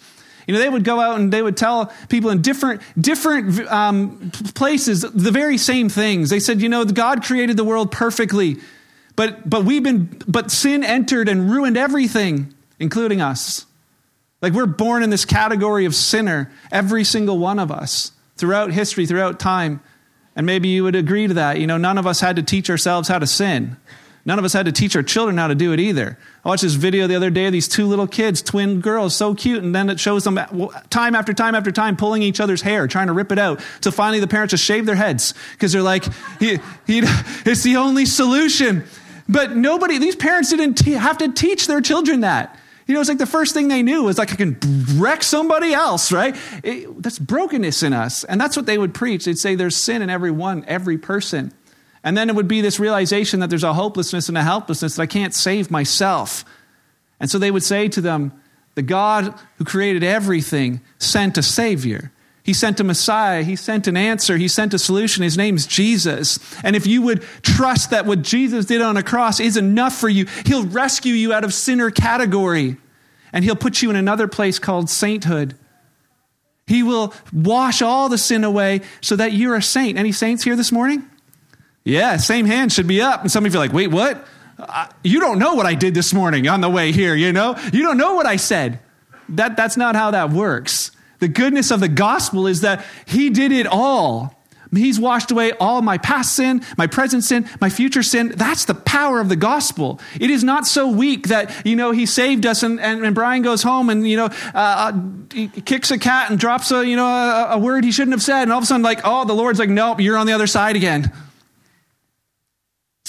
You 0.49 0.53
know, 0.53 0.61
they 0.61 0.69
would 0.69 0.83
go 0.83 0.99
out 0.99 1.19
and 1.19 1.31
they 1.31 1.43
would 1.43 1.55
tell 1.55 1.93
people 2.07 2.31
in 2.31 2.41
different, 2.41 2.81
different 2.99 3.59
um, 3.71 4.31
places 4.55 5.01
the 5.01 5.29
very 5.29 5.59
same 5.59 5.89
things. 5.89 6.31
They 6.31 6.39
said, 6.39 6.59
you 6.59 6.69
know, 6.69 6.83
God 6.85 7.23
created 7.23 7.55
the 7.55 7.63
world 7.63 7.91
perfectly, 7.91 8.57
but, 9.15 9.47
but 9.47 9.63
we've 9.63 9.83
been, 9.83 10.05
but 10.27 10.49
sin 10.49 10.83
entered 10.83 11.29
and 11.29 11.51
ruined 11.51 11.77
everything, 11.77 12.51
including 12.79 13.21
us. 13.21 13.67
Like 14.41 14.53
we're 14.53 14.65
born 14.65 15.03
in 15.03 15.11
this 15.11 15.23
category 15.23 15.85
of 15.85 15.93
sinner, 15.93 16.51
every 16.71 17.03
single 17.03 17.37
one 17.37 17.59
of 17.59 17.71
us, 17.71 18.11
throughout 18.35 18.71
history, 18.71 19.05
throughout 19.05 19.39
time. 19.39 19.81
And 20.35 20.47
maybe 20.47 20.69
you 20.69 20.83
would 20.83 20.95
agree 20.95 21.27
to 21.27 21.35
that. 21.35 21.59
You 21.59 21.67
know, 21.67 21.77
none 21.77 21.99
of 21.99 22.07
us 22.07 22.21
had 22.21 22.37
to 22.37 22.41
teach 22.41 22.71
ourselves 22.71 23.07
how 23.07 23.19
to 23.19 23.27
sin. 23.27 23.77
None 24.29 24.37
of 24.37 24.45
us 24.45 24.53
had 24.53 24.67
to 24.67 24.71
teach 24.71 24.95
our 24.95 25.01
children 25.01 25.39
how 25.39 25.47
to 25.47 25.55
do 25.55 25.73
it 25.73 25.79
either. 25.79 26.15
I 26.45 26.49
watched 26.49 26.61
this 26.61 26.75
video 26.75 27.07
the 27.07 27.15
other 27.15 27.31
day 27.31 27.47
of 27.47 27.51
these 27.51 27.67
two 27.67 27.87
little 27.87 28.05
kids, 28.05 28.43
twin 28.43 28.79
girls, 28.79 29.15
so 29.15 29.33
cute, 29.33 29.63
and 29.63 29.73
then 29.73 29.89
it 29.89 29.99
shows 29.99 30.23
them 30.23 30.39
time 30.91 31.15
after 31.15 31.33
time 31.33 31.55
after 31.55 31.71
time 31.71 31.97
pulling 31.97 32.21
each 32.21 32.39
other's 32.39 32.61
hair, 32.61 32.87
trying 32.87 33.07
to 33.07 33.13
rip 33.13 33.31
it 33.31 33.39
out. 33.39 33.59
So 33.81 33.89
finally 33.89 34.19
the 34.19 34.27
parents 34.27 34.51
just 34.51 34.63
shave 34.63 34.85
their 34.85 34.93
heads 34.93 35.33
because 35.53 35.71
they're 35.71 35.81
like, 35.81 36.03
he, 36.37 36.59
he, 36.85 37.01
it's 37.43 37.63
the 37.63 37.77
only 37.77 38.05
solution. 38.05 38.83
But 39.27 39.55
nobody, 39.55 39.97
these 39.97 40.15
parents 40.15 40.51
didn't 40.51 40.79
have 40.79 41.17
to 41.17 41.31
teach 41.31 41.65
their 41.65 41.81
children 41.81 42.21
that. 42.21 42.55
You 42.85 42.93
know, 42.93 42.99
it's 42.99 43.09
like 43.09 43.17
the 43.17 43.25
first 43.25 43.55
thing 43.55 43.67
they 43.67 43.81
knew 43.81 44.03
was 44.03 44.19
like, 44.19 44.31
I 44.31 44.35
can 44.35 44.59
wreck 44.95 45.23
somebody 45.23 45.73
else, 45.73 46.11
right? 46.11 46.35
It, 46.63 47.01
that's 47.01 47.17
brokenness 47.17 47.81
in 47.81 47.93
us. 47.93 48.25
And 48.25 48.39
that's 48.39 48.55
what 48.55 48.67
they 48.67 48.77
would 48.77 48.93
preach. 48.93 49.25
They'd 49.25 49.39
say 49.39 49.55
there's 49.55 49.75
sin 49.75 50.03
in 50.03 50.11
every 50.11 50.29
one, 50.29 50.65
every 50.67 50.99
person. 50.99 51.51
And 52.03 52.17
then 52.17 52.29
it 52.29 52.35
would 52.35 52.47
be 52.47 52.61
this 52.61 52.79
realization 52.79 53.39
that 53.41 53.49
there's 53.49 53.63
a 53.63 53.73
hopelessness 53.73 54.29
and 54.29 54.37
a 54.37 54.43
helplessness 54.43 54.95
that 54.95 55.01
I 55.01 55.07
can't 55.07 55.33
save 55.33 55.69
myself. 55.69 56.45
And 57.19 57.29
so 57.29 57.37
they 57.37 57.51
would 57.51 57.63
say 57.63 57.89
to 57.89 58.01
them, 58.01 58.31
The 58.75 58.81
God 58.81 59.33
who 59.57 59.65
created 59.65 60.03
everything 60.03 60.81
sent 60.97 61.37
a 61.37 61.43
Savior. 61.43 62.11
He 62.43 62.53
sent 62.53 62.79
a 62.79 62.83
Messiah. 62.83 63.43
He 63.43 63.55
sent 63.55 63.87
an 63.87 63.97
answer. 63.97 64.37
He 64.37 64.47
sent 64.47 64.73
a 64.73 64.79
solution. 64.79 65.23
His 65.23 65.37
name's 65.37 65.67
Jesus. 65.67 66.39
And 66.63 66.75
if 66.75 66.87
you 66.87 67.01
would 67.03 67.21
trust 67.43 67.91
that 67.91 68.05
what 68.05 68.21
Jesus 68.21 68.65
did 68.65 68.81
on 68.81 68.97
a 68.97 69.03
cross 69.03 69.39
is 69.39 69.57
enough 69.57 69.95
for 69.95 70.09
you, 70.09 70.25
He'll 70.45 70.65
rescue 70.65 71.13
you 71.13 71.33
out 71.33 71.43
of 71.43 71.53
sinner 71.53 71.91
category. 71.91 72.77
And 73.33 73.43
He'll 73.43 73.55
put 73.55 73.81
you 73.81 73.89
in 73.89 73.95
another 73.95 74.27
place 74.27 74.57
called 74.57 74.89
sainthood. 74.89 75.55
He 76.65 76.81
will 76.81 77.13
wash 77.33 77.81
all 77.81 78.09
the 78.09 78.17
sin 78.17 78.43
away 78.43 78.81
so 79.01 79.15
that 79.15 79.33
you're 79.33 79.55
a 79.55 79.61
saint. 79.61 79.97
Any 79.97 80.11
saints 80.11 80.43
here 80.43 80.55
this 80.55 80.71
morning? 80.71 81.07
Yeah, 81.89 82.17
same 82.17 82.45
hand 82.45 82.71
should 82.71 82.87
be 82.87 83.01
up. 83.01 83.21
And 83.21 83.31
some 83.31 83.45
of 83.45 83.53
you 83.53 83.59
are 83.59 83.63
like, 83.63 83.73
wait, 83.73 83.87
what? 83.87 84.25
you 85.03 85.19
don't 85.19 85.39
know 85.39 85.53
what 85.53 85.65
I 85.65 85.73
did 85.73 85.93
this 85.93 86.13
morning 86.13 86.47
on 86.47 86.61
the 86.61 86.69
way 86.69 86.91
here, 86.91 87.15
you 87.15 87.31
know? 87.31 87.55
You 87.71 87.81
don't 87.81 87.97
know 87.97 88.15
what 88.15 88.25
I 88.25 88.35
said. 88.35 88.79
That, 89.29 89.55
that's 89.55 89.77
not 89.77 89.95
how 89.95 90.11
that 90.11 90.31
works. 90.31 90.91
The 91.19 91.27
goodness 91.27 91.71
of 91.71 91.79
the 91.79 91.87
gospel 91.87 92.47
is 92.47 92.61
that 92.61 92.85
He 93.05 93.29
did 93.29 93.51
it 93.51 93.67
all. 93.67 94.35
He's 94.71 94.99
washed 94.99 95.31
away 95.31 95.51
all 95.53 95.81
my 95.81 95.97
past 95.97 96.35
sin, 96.35 96.63
my 96.77 96.85
present 96.85 97.23
sin, 97.23 97.49
my 97.59 97.69
future 97.69 98.03
sin. 98.03 98.33
That's 98.35 98.65
the 98.65 98.75
power 98.75 99.19
of 99.19 99.27
the 99.27 99.35
gospel. 99.35 99.99
It 100.19 100.29
is 100.29 100.43
not 100.43 100.67
so 100.67 100.87
weak 100.87 101.29
that, 101.29 101.65
you 101.65 101.75
know, 101.75 101.89
he 101.89 102.05
saved 102.05 102.45
us 102.45 102.61
and, 102.61 102.79
and, 102.79 103.03
and 103.03 103.15
Brian 103.15 103.41
goes 103.41 103.63
home 103.63 103.89
and, 103.89 104.07
you 104.07 104.15
know, 104.15 104.25
uh, 104.25 104.29
uh 104.53 104.91
he 105.33 105.47
kicks 105.47 105.89
a 105.89 105.97
cat 105.97 106.29
and 106.29 106.39
drops 106.39 106.69
a, 106.71 106.85
you 106.85 106.95
know, 106.95 107.07
a, 107.07 107.53
a 107.53 107.57
word 107.57 107.83
he 107.83 107.91
shouldn't 107.91 108.13
have 108.13 108.21
said. 108.21 108.43
And 108.43 108.51
all 108.51 108.59
of 108.59 108.63
a 108.63 108.67
sudden, 108.67 108.83
like, 108.83 109.01
oh, 109.03 109.25
the 109.25 109.33
Lord's 109.33 109.57
like, 109.57 109.69
nope, 109.69 110.01
you're 110.01 110.17
on 110.17 110.27
the 110.27 110.33
other 110.33 110.47
side 110.47 110.75
again. 110.75 111.11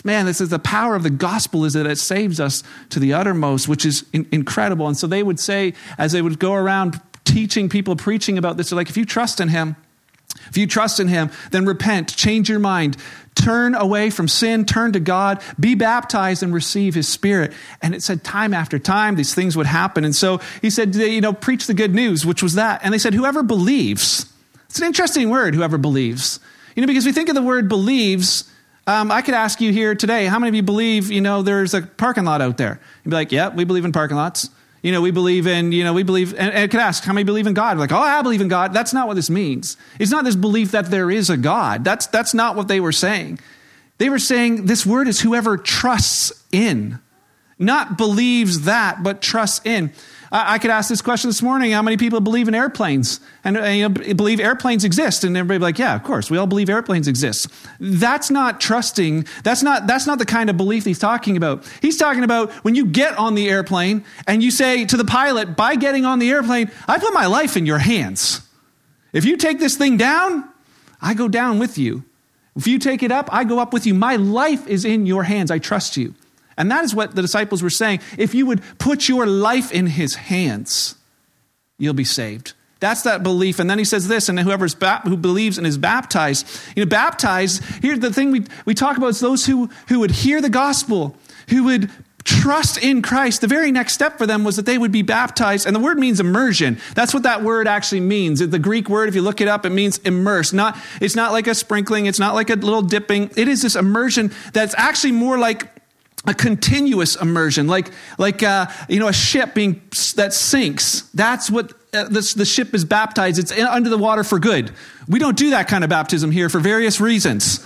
Man, 0.04 0.26
this 0.26 0.40
is 0.40 0.48
the 0.48 0.58
power 0.58 0.94
of 0.94 1.02
the 1.02 1.10
gospel 1.10 1.64
is 1.64 1.74
that 1.74 1.86
it 1.86 1.98
saves 1.98 2.40
us 2.40 2.62
to 2.88 2.98
the 2.98 3.12
uttermost, 3.12 3.68
which 3.68 3.84
is 3.84 4.04
in- 4.12 4.26
incredible. 4.32 4.86
And 4.86 4.96
so 4.96 5.06
they 5.06 5.22
would 5.22 5.38
say, 5.38 5.74
as 5.98 6.12
they 6.12 6.22
would 6.22 6.38
go 6.38 6.54
around 6.54 7.00
teaching 7.24 7.68
people, 7.68 7.96
preaching 7.96 8.38
about 8.38 8.56
this, 8.56 8.70
they're 8.70 8.76
like, 8.76 8.88
if 8.88 8.96
you 8.96 9.04
trust 9.04 9.40
in 9.40 9.48
him, 9.48 9.76
if 10.48 10.56
you 10.56 10.66
trust 10.66 11.00
in 11.00 11.08
him, 11.08 11.30
then 11.50 11.66
repent, 11.66 12.14
change 12.16 12.48
your 12.48 12.60
mind, 12.60 12.96
turn 13.34 13.74
away 13.74 14.10
from 14.10 14.28
sin, 14.28 14.64
turn 14.64 14.92
to 14.92 15.00
God, 15.00 15.42
be 15.58 15.74
baptized 15.74 16.42
and 16.42 16.54
receive 16.54 16.94
his 16.94 17.08
spirit. 17.08 17.52
And 17.82 17.94
it 17.94 18.02
said 18.02 18.24
time 18.24 18.54
after 18.54 18.78
time 18.78 19.16
these 19.16 19.34
things 19.34 19.56
would 19.56 19.66
happen. 19.66 20.04
And 20.04 20.14
so 20.14 20.40
he 20.62 20.70
said, 20.70 20.94
you 20.94 21.20
know, 21.20 21.32
preach 21.32 21.66
the 21.66 21.74
good 21.74 21.94
news, 21.94 22.24
which 22.24 22.42
was 22.42 22.54
that. 22.54 22.80
And 22.84 22.94
they 22.94 22.98
said, 22.98 23.14
whoever 23.14 23.42
believes, 23.42 24.32
it's 24.68 24.80
an 24.80 24.86
interesting 24.86 25.30
word, 25.30 25.54
whoever 25.54 25.78
believes. 25.78 26.40
You 26.74 26.82
know, 26.82 26.86
because 26.86 27.06
we 27.06 27.12
think 27.12 27.28
of 27.28 27.34
the 27.34 27.42
word 27.42 27.68
believes, 27.68 28.49
um, 28.90 29.12
I 29.12 29.22
could 29.22 29.34
ask 29.34 29.60
you 29.60 29.72
here 29.72 29.94
today, 29.94 30.26
how 30.26 30.40
many 30.40 30.48
of 30.48 30.54
you 30.56 30.64
believe, 30.64 31.12
you 31.12 31.20
know, 31.20 31.42
there's 31.42 31.74
a 31.74 31.82
parking 31.82 32.24
lot 32.24 32.42
out 32.42 32.56
there? 32.56 32.80
You'd 33.04 33.10
be 33.10 33.14
like, 33.14 33.30
yeah, 33.30 33.48
we 33.48 33.62
believe 33.62 33.84
in 33.84 33.92
parking 33.92 34.16
lots. 34.16 34.50
You 34.82 34.90
know, 34.90 35.00
we 35.00 35.12
believe 35.12 35.46
in, 35.46 35.70
you 35.70 35.84
know, 35.84 35.92
we 35.92 36.02
believe, 36.02 36.32
and, 36.32 36.52
and 36.52 36.58
I 36.58 36.66
could 36.66 36.80
ask, 36.80 37.04
how 37.04 37.12
many 37.12 37.22
believe 37.22 37.46
in 37.46 37.54
God? 37.54 37.78
Like, 37.78 37.92
oh, 37.92 37.98
I 38.00 38.20
believe 38.22 38.40
in 38.40 38.48
God. 38.48 38.72
That's 38.72 38.92
not 38.92 39.06
what 39.06 39.14
this 39.14 39.30
means. 39.30 39.76
It's 40.00 40.10
not 40.10 40.24
this 40.24 40.34
belief 40.34 40.72
that 40.72 40.86
there 40.86 41.08
is 41.08 41.30
a 41.30 41.36
God. 41.36 41.84
That's, 41.84 42.08
that's 42.08 42.34
not 42.34 42.56
what 42.56 42.66
they 42.66 42.80
were 42.80 42.90
saying. 42.90 43.38
They 43.98 44.08
were 44.08 44.18
saying 44.18 44.66
this 44.66 44.84
word 44.84 45.06
is 45.06 45.20
whoever 45.20 45.56
trusts 45.56 46.32
in, 46.50 46.98
not 47.60 47.96
believes 47.96 48.62
that, 48.62 49.04
but 49.04 49.22
trusts 49.22 49.64
in. 49.64 49.92
I, 50.32 50.58
could 50.58 50.70
ask 50.70 50.88
this 50.88 51.02
question 51.02 51.28
this 51.28 51.42
morning 51.42 51.72
how 51.72 51.82
many 51.82 51.96
people 51.96 52.20
believe 52.20 52.46
in 52.46 52.54
airplanes 52.54 53.18
and 53.42 53.56
uh, 53.56 53.64
you 53.64 53.88
know, 53.88 54.14
believe 54.14 54.38
airplanes 54.38 54.84
exist? 54.84 55.24
And 55.24 55.36
everybody 55.36 55.58
like, 55.58 55.78
yeah, 55.78 55.96
of 55.96 56.04
course, 56.04 56.30
we 56.30 56.38
all 56.38 56.46
believe 56.46 56.70
airplanes 56.70 57.08
exist. 57.08 57.48
That's 57.80 58.30
not 58.30 58.60
trusting. 58.60 59.26
That's 59.42 59.64
not, 59.64 59.88
that's 59.88 60.06
not 60.06 60.20
the 60.20 60.24
kind 60.24 60.48
of 60.48 60.56
belief 60.56 60.84
he's 60.84 61.00
talking 61.00 61.36
about. 61.36 61.66
He's 61.82 61.96
talking 61.96 62.22
about 62.22 62.52
when 62.64 62.76
you 62.76 62.86
get 62.86 63.18
on 63.18 63.34
the 63.34 63.48
airplane 63.48 64.04
and 64.28 64.40
you 64.40 64.52
say 64.52 64.84
to 64.84 64.96
the 64.96 65.04
pilot, 65.04 65.56
by 65.56 65.74
getting 65.74 66.04
on 66.04 66.20
the 66.20 66.30
airplane, 66.30 66.70
I 66.86 66.98
put 66.98 67.12
my 67.12 67.26
life 67.26 67.56
in 67.56 67.66
your 67.66 67.78
hands. 67.78 68.42
If 69.12 69.24
you 69.24 69.36
take 69.36 69.58
this 69.58 69.76
thing 69.76 69.96
down, 69.96 70.48
I 71.02 71.14
go 71.14 71.26
down 71.26 71.58
with 71.58 71.76
you. 71.76 72.04
If 72.54 72.68
you 72.68 72.78
take 72.78 73.02
it 73.02 73.10
up, 73.10 73.28
I 73.32 73.42
go 73.42 73.58
up 73.58 73.72
with 73.72 73.84
you. 73.84 73.94
My 73.94 74.14
life 74.14 74.68
is 74.68 74.84
in 74.84 75.06
your 75.06 75.24
hands. 75.24 75.50
I 75.50 75.58
trust 75.58 75.96
you. 75.96 76.14
And 76.60 76.70
that 76.70 76.84
is 76.84 76.94
what 76.94 77.16
the 77.16 77.22
disciples 77.22 77.62
were 77.62 77.70
saying. 77.70 78.00
If 78.18 78.34
you 78.34 78.44
would 78.44 78.62
put 78.78 79.08
your 79.08 79.26
life 79.26 79.72
in 79.72 79.86
his 79.86 80.14
hands, 80.14 80.94
you'll 81.78 81.94
be 81.94 82.04
saved. 82.04 82.52
That's 82.80 83.02
that 83.02 83.22
belief. 83.22 83.58
And 83.58 83.68
then 83.68 83.78
he 83.78 83.84
says 83.84 84.08
this, 84.08 84.28
and 84.28 84.38
whoever 84.38 84.66
ba- 84.78 85.00
who 85.04 85.16
believes 85.16 85.58
and 85.58 85.66
is 85.66 85.78
baptized. 85.78 86.46
You 86.76 86.84
know, 86.84 86.88
baptized, 86.88 87.62
here's 87.82 88.00
the 88.00 88.12
thing 88.12 88.30
we, 88.30 88.44
we 88.66 88.74
talk 88.74 88.98
about 88.98 89.08
is 89.08 89.20
those 89.20 89.46
who, 89.46 89.70
who 89.88 90.00
would 90.00 90.10
hear 90.10 90.40
the 90.40 90.50
gospel, 90.50 91.16
who 91.48 91.64
would 91.64 91.90
trust 92.24 92.82
in 92.82 93.00
Christ. 93.02 93.40
The 93.40 93.46
very 93.46 93.72
next 93.72 93.94
step 93.94 94.18
for 94.18 94.26
them 94.26 94.44
was 94.44 94.56
that 94.56 94.66
they 94.66 94.78
would 94.78 94.92
be 94.92 95.02
baptized. 95.02 95.66
And 95.66 95.74
the 95.74 95.80
word 95.80 95.98
means 95.98 96.20
immersion. 96.20 96.78
That's 96.94 97.14
what 97.14 97.22
that 97.22 97.42
word 97.42 97.66
actually 97.66 98.00
means. 98.00 98.40
The 98.40 98.58
Greek 98.58 98.88
word, 98.88 99.08
if 99.08 99.14
you 99.14 99.22
look 99.22 99.40
it 99.40 99.48
up, 99.48 99.64
it 99.64 99.70
means 99.70 99.98
immerse. 99.98 100.52
Not, 100.52 100.76
it's 101.00 101.16
not 101.16 101.32
like 101.32 101.46
a 101.46 101.54
sprinkling. 101.54 102.06
It's 102.06 102.18
not 102.18 102.34
like 102.34 102.50
a 102.50 102.54
little 102.54 102.82
dipping. 102.82 103.30
It 103.36 103.48
is 103.48 103.62
this 103.62 103.76
immersion 103.76 104.32
that's 104.52 104.74
actually 104.76 105.12
more 105.12 105.38
like 105.38 105.79
a 106.26 106.34
continuous 106.34 107.16
immersion, 107.16 107.66
like 107.66 107.90
like 108.18 108.42
uh, 108.42 108.66
you 108.88 109.00
know 109.00 109.08
a 109.08 109.12
ship 109.12 109.54
being 109.54 109.80
that 110.16 110.32
sinks. 110.32 111.02
That's 111.14 111.50
what 111.50 111.72
uh, 111.94 112.04
the 112.04 112.44
ship 112.44 112.74
is 112.74 112.84
baptized. 112.84 113.38
It's 113.38 113.52
in, 113.52 113.66
under 113.66 113.88
the 113.88 113.98
water 113.98 114.22
for 114.22 114.38
good. 114.38 114.72
We 115.08 115.18
don't 115.18 115.36
do 115.36 115.50
that 115.50 115.68
kind 115.68 115.82
of 115.82 115.90
baptism 115.90 116.30
here 116.30 116.48
for 116.48 116.60
various 116.60 117.00
reasons. 117.00 117.64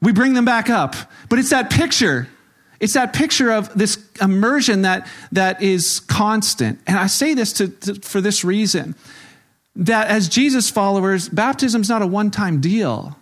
We 0.00 0.12
bring 0.12 0.32
them 0.32 0.46
back 0.46 0.70
up, 0.70 0.96
but 1.28 1.38
it's 1.38 1.50
that 1.50 1.70
picture. 1.70 2.28
It's 2.80 2.94
that 2.94 3.12
picture 3.12 3.50
of 3.52 3.72
this 3.74 3.98
immersion 4.22 4.82
that 4.82 5.06
that 5.32 5.60
is 5.62 6.00
constant. 6.00 6.80
And 6.86 6.98
I 6.98 7.08
say 7.08 7.34
this 7.34 7.52
to, 7.54 7.68
to 7.68 7.94
for 7.96 8.22
this 8.22 8.42
reason 8.42 8.94
that 9.76 10.08
as 10.08 10.28
Jesus 10.28 10.70
followers, 10.70 11.28
baptism 11.28 11.82
is 11.82 11.90
not 11.90 12.00
a 12.00 12.06
one 12.06 12.30
time 12.30 12.62
deal. 12.62 13.18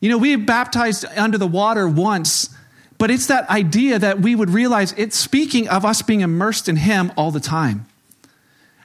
You 0.00 0.10
know, 0.10 0.18
we 0.18 0.36
baptized 0.36 1.06
under 1.16 1.38
the 1.38 1.46
water 1.46 1.88
once 1.88 2.54
but 3.00 3.10
it's 3.10 3.26
that 3.26 3.48
idea 3.48 3.98
that 3.98 4.20
we 4.20 4.36
would 4.36 4.50
realize 4.50 4.92
it's 4.98 5.16
speaking 5.16 5.68
of 5.70 5.86
us 5.86 6.02
being 6.02 6.20
immersed 6.20 6.68
in 6.68 6.76
Him 6.76 7.10
all 7.16 7.30
the 7.30 7.40
time. 7.40 7.86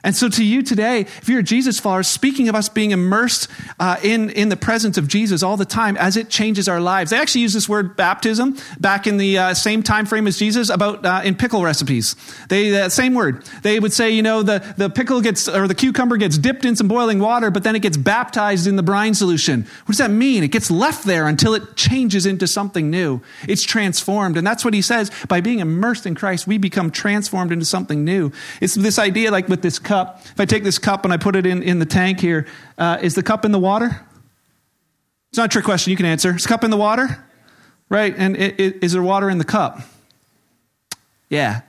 And 0.06 0.14
so, 0.14 0.28
to 0.28 0.44
you 0.44 0.62
today, 0.62 1.00
if 1.00 1.28
you're 1.28 1.40
a 1.40 1.42
Jesus 1.42 1.80
follower, 1.80 2.04
speaking 2.04 2.48
of 2.48 2.54
us 2.54 2.68
being 2.68 2.92
immersed 2.92 3.48
uh, 3.80 3.96
in, 4.04 4.30
in 4.30 4.50
the 4.50 4.56
presence 4.56 4.96
of 4.98 5.08
Jesus 5.08 5.42
all 5.42 5.56
the 5.56 5.64
time 5.64 5.96
as 5.96 6.16
it 6.16 6.30
changes 6.30 6.68
our 6.68 6.80
lives. 6.80 7.10
They 7.10 7.18
actually 7.18 7.40
use 7.40 7.52
this 7.52 7.68
word 7.68 7.96
baptism 7.96 8.56
back 8.78 9.08
in 9.08 9.16
the 9.16 9.36
uh, 9.36 9.54
same 9.54 9.82
time 9.82 10.06
frame 10.06 10.28
as 10.28 10.38
Jesus 10.38 10.70
about 10.70 11.04
uh, 11.04 11.22
in 11.24 11.34
pickle 11.34 11.64
recipes. 11.64 12.14
They 12.48 12.80
uh, 12.80 12.88
same 12.88 13.14
word. 13.14 13.44
They 13.62 13.80
would 13.80 13.92
say, 13.92 14.12
you 14.12 14.22
know, 14.22 14.44
the, 14.44 14.64
the 14.76 14.88
pickle 14.88 15.20
gets 15.20 15.48
or 15.48 15.66
the 15.66 15.74
cucumber 15.74 16.16
gets 16.18 16.38
dipped 16.38 16.64
in 16.64 16.76
some 16.76 16.86
boiling 16.86 17.18
water, 17.18 17.50
but 17.50 17.64
then 17.64 17.74
it 17.74 17.82
gets 17.82 17.96
baptized 17.96 18.68
in 18.68 18.76
the 18.76 18.84
brine 18.84 19.14
solution. 19.14 19.62
What 19.62 19.88
does 19.88 19.98
that 19.98 20.12
mean? 20.12 20.44
It 20.44 20.52
gets 20.52 20.70
left 20.70 21.04
there 21.04 21.26
until 21.26 21.52
it 21.52 21.74
changes 21.74 22.26
into 22.26 22.46
something 22.46 22.90
new. 22.90 23.22
It's 23.48 23.64
transformed, 23.64 24.36
and 24.36 24.46
that's 24.46 24.64
what 24.64 24.72
he 24.72 24.82
says. 24.82 25.10
By 25.26 25.40
being 25.40 25.58
immersed 25.58 26.06
in 26.06 26.14
Christ, 26.14 26.46
we 26.46 26.58
become 26.58 26.92
transformed 26.92 27.50
into 27.50 27.64
something 27.64 28.04
new. 28.04 28.30
It's 28.60 28.76
this 28.76 29.00
idea, 29.00 29.32
like 29.32 29.48
with 29.48 29.62
this 29.62 29.80
cup 29.80 29.95
cup, 29.96 30.20
if 30.24 30.38
I 30.38 30.44
take 30.44 30.64
this 30.64 30.78
cup 30.78 31.04
and 31.04 31.12
I 31.12 31.16
put 31.16 31.36
it 31.36 31.46
in, 31.46 31.62
in 31.62 31.78
the 31.78 31.86
tank 31.86 32.20
here, 32.20 32.46
uh, 32.78 32.98
is 33.00 33.14
the 33.14 33.22
cup 33.22 33.44
in 33.44 33.52
the 33.52 33.58
water? 33.58 34.00
It's 35.30 35.38
not 35.38 35.46
a 35.46 35.48
trick 35.48 35.64
question. 35.64 35.90
You 35.90 35.96
can 35.96 36.06
answer. 36.06 36.34
Is 36.34 36.46
cup 36.46 36.64
in 36.64 36.70
the 36.70 36.76
water? 36.76 37.24
Right? 37.88 38.14
And 38.16 38.36
it, 38.36 38.60
it, 38.60 38.84
is 38.84 38.92
there 38.92 39.02
water 39.02 39.30
in 39.30 39.38
the 39.38 39.44
cup? 39.44 39.80
Yeah. 41.28 41.62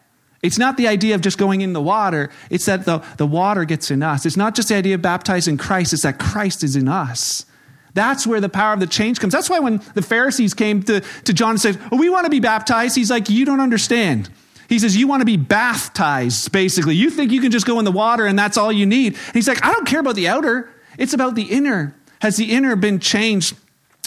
It's 0.43 0.57
not 0.57 0.77
the 0.77 0.88
idea 0.88 1.15
of 1.15 1.22
just 1.22 1.38
going 1.38 1.62
in 1.62 1.74
the 1.74 1.81
water, 1.81 2.29
it's 2.50 2.65
that 2.65 2.86
the, 2.86 3.00
the 3.17 3.25
water 3.25 3.65
gets 3.65 3.89
in 3.89 4.03
us. 4.03 4.25
It's 4.25 4.38
not 4.38 4.55
just 4.55 4.69
the 4.69 4.75
idea 4.75 4.96
of 4.96 5.01
baptizing 5.01 5.57
Christ, 5.57 5.93
it's 5.93 6.03
that 6.03 6.19
Christ 6.19 6.63
is 6.63 6.75
in 6.75 6.88
us. 6.88 7.46
That's 7.93 8.27
where 8.27 8.39
the 8.39 8.50
power 8.50 8.74
of 8.74 8.79
the 8.79 8.88
change 8.88 9.19
comes. 9.19 9.34
That's 9.34 9.50
why 9.50 9.60
when 9.60 9.81
the 9.96 10.03
Pharisees 10.03 10.53
came 10.53 10.84
to, 10.84 11.01
to 11.01 11.34
John 11.34 11.51
and 11.51 11.62
said, 11.62 11.79
oh, 11.91 11.98
We 11.98 12.10
want 12.10 12.25
to 12.25 12.29
be 12.29 12.39
baptized, 12.39 12.96
he's 12.96 13.10
like, 13.10 13.29
You 13.29 13.46
don't 13.46 13.60
understand. 13.60 14.29
He 14.67 14.79
says, 14.79 14.95
You 14.95 15.07
want 15.07 15.21
to 15.21 15.25
be 15.25 15.38
baptized, 15.38 16.51
basically. 16.51 16.95
You 16.95 17.09
think 17.09 17.31
you 17.31 17.41
can 17.41 17.51
just 17.51 17.65
go 17.65 17.79
in 17.79 17.86
the 17.86 17.91
water 17.91 18.25
and 18.25 18.38
that's 18.38 18.57
all 18.57 18.71
you 18.71 18.86
need. 18.86 19.15
And 19.15 19.33
he's 19.33 19.47
like, 19.47 19.63
I 19.63 19.71
don't 19.71 19.88
care 19.88 20.00
about 20.00 20.15
the 20.15 20.27
outer, 20.27 20.69
it's 20.97 21.13
about 21.13 21.36
the 21.36 21.43
inner. 21.43 21.95
Has 22.21 22.38
the 22.38 22.51
inner 22.51 22.75
been 22.75 23.00
changed? 23.00 23.55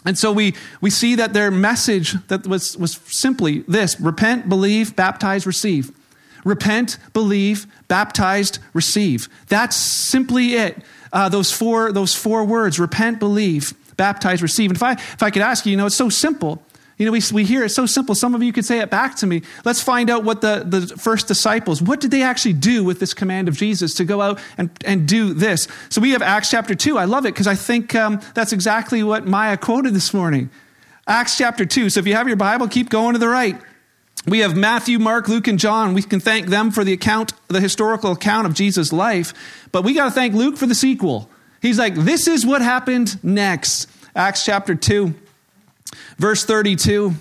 And 0.05 0.19
so 0.19 0.33
we, 0.33 0.55
we 0.81 0.91
see 0.91 1.17
that 1.17 1.33
their 1.33 1.51
message 1.51 2.13
that 2.29 2.47
was, 2.47 2.77
was 2.77 2.95
simply 3.07 3.61
this 3.69 4.01
repent, 4.01 4.49
believe, 4.49 4.97
baptize, 4.97 5.47
receive. 5.47 5.91
Repent, 6.43 6.97
believe, 7.13 7.67
baptized, 7.87 8.59
receive. 8.73 9.29
That's 9.49 9.77
simply 9.77 10.55
it. 10.55 10.83
Uh, 11.13 11.29
those, 11.29 11.53
four, 11.53 11.93
those 11.93 12.15
four 12.15 12.45
words 12.45 12.81
repent, 12.81 13.19
believe, 13.19 13.75
baptize, 13.97 14.43
receive. 14.43 14.71
And 14.71 14.77
if 14.77 14.83
I, 14.83 14.93
if 14.93 15.23
I 15.23 15.31
could 15.31 15.43
ask 15.43 15.67
you, 15.67 15.73
you 15.73 15.77
know, 15.77 15.87
it's 15.87 15.97
so 15.97 16.09
simple. 16.09 16.63
You 17.01 17.07
know, 17.07 17.13
we, 17.13 17.23
we 17.33 17.45
hear 17.47 17.65
it's 17.65 17.75
so 17.75 17.87
simple. 17.87 18.15
Some 18.15 18.35
of 18.35 18.43
you 18.43 18.53
could 18.53 18.67
say 18.67 18.81
it 18.81 18.91
back 18.91 19.17
to 19.17 19.27
me. 19.27 19.41
Let's 19.65 19.81
find 19.81 20.11
out 20.11 20.23
what 20.23 20.43
the, 20.43 20.65
the 20.67 20.87
first 20.99 21.29
disciples, 21.29 21.81
what 21.81 21.99
did 21.99 22.11
they 22.11 22.23
actually 22.23 22.53
do 22.53 22.85
with 22.85 23.01
this 23.01 23.15
command 23.15 23.49
of 23.49 23.57
Jesus 23.57 23.95
to 23.95 24.05
go 24.05 24.21
out 24.21 24.39
and, 24.59 24.69
and 24.85 25.09
do 25.09 25.33
this? 25.33 25.67
So 25.89 26.03
we 26.03 26.11
have 26.11 26.21
Acts 26.21 26.51
chapter 26.51 26.75
2. 26.75 26.99
I 26.99 27.07
love 27.07 27.25
it 27.25 27.33
because 27.33 27.47
I 27.47 27.55
think 27.55 27.95
um, 27.95 28.21
that's 28.35 28.53
exactly 28.53 29.03
what 29.03 29.27
Maya 29.27 29.57
quoted 29.57 29.95
this 29.95 30.13
morning. 30.13 30.51
Acts 31.07 31.39
chapter 31.39 31.65
2. 31.65 31.89
So 31.89 32.01
if 32.01 32.07
you 32.07 32.15
have 32.17 32.29
your 32.29 32.37
Bible, 32.37 32.69
keep 32.69 32.91
going 32.91 33.15
to 33.15 33.19
the 33.19 33.29
right. 33.29 33.59
We 34.27 34.41
have 34.41 34.55
Matthew, 34.55 34.99
Mark, 34.99 35.27
Luke, 35.27 35.49
and 35.49 35.59
John. 35.59 35.95
We 35.95 36.03
can 36.03 36.21
thank 36.21 36.49
them 36.49 36.71
for 36.71 36.85
the 36.85 36.93
account, 36.93 37.33
the 37.49 37.63
historical 37.63 38.13
account 38.13 38.47
of 38.47 38.53
Jesus' 38.53 38.93
life, 38.93 39.33
but 39.73 39.85
we 39.85 39.95
got 39.95 40.05
to 40.05 40.11
thank 40.11 40.35
Luke 40.35 40.59
for 40.59 40.67
the 40.67 40.75
sequel. 40.75 41.31
He's 41.63 41.79
like, 41.79 41.95
this 41.95 42.29
is 42.29 42.45
what 42.45 42.61
happened 42.61 43.25
next. 43.25 43.89
Acts 44.15 44.45
chapter 44.45 44.75
2. 44.75 45.15
Verse 46.19 46.45
32, 46.45 47.15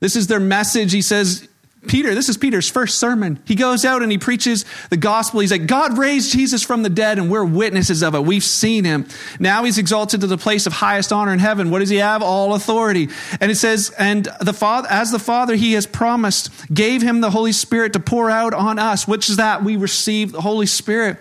this 0.00 0.16
is 0.16 0.26
their 0.26 0.40
message. 0.40 0.92
He 0.92 1.02
says, 1.02 1.48
Peter, 1.86 2.14
this 2.14 2.28
is 2.28 2.36
Peter's 2.36 2.68
first 2.68 2.98
sermon. 2.98 3.40
He 3.44 3.54
goes 3.54 3.84
out 3.84 4.02
and 4.02 4.10
he 4.10 4.18
preaches 4.18 4.64
the 4.90 4.96
gospel. 4.96 5.40
He's 5.40 5.52
like, 5.52 5.66
God 5.66 5.96
raised 5.96 6.32
Jesus 6.32 6.62
from 6.62 6.82
the 6.82 6.90
dead, 6.90 7.18
and 7.18 7.30
we're 7.30 7.44
witnesses 7.44 8.02
of 8.02 8.14
it. 8.14 8.24
We've 8.24 8.42
seen 8.42 8.84
him. 8.84 9.06
Now 9.38 9.64
he's 9.64 9.78
exalted 9.78 10.20
to 10.22 10.26
the 10.26 10.36
place 10.36 10.66
of 10.66 10.72
highest 10.72 11.12
honor 11.12 11.32
in 11.32 11.38
heaven. 11.38 11.70
What 11.70 11.78
does 11.78 11.88
he 11.88 11.96
have? 11.96 12.20
All 12.20 12.54
authority. 12.54 13.08
And 13.40 13.50
it 13.50 13.56
says, 13.56 13.90
and 13.96 14.28
the 14.40 14.52
Father, 14.52 14.88
as 14.90 15.12
the 15.12 15.20
Father 15.20 15.54
he 15.54 15.74
has 15.74 15.86
promised, 15.86 16.50
gave 16.74 17.00
him 17.00 17.20
the 17.20 17.30
Holy 17.30 17.52
Spirit 17.52 17.92
to 17.92 18.00
pour 18.00 18.28
out 18.28 18.54
on 18.54 18.78
us, 18.78 19.06
which 19.06 19.30
is 19.30 19.36
that 19.36 19.62
we 19.62 19.76
receive 19.76 20.32
the 20.32 20.40
Holy 20.40 20.66
Spirit 20.66 21.18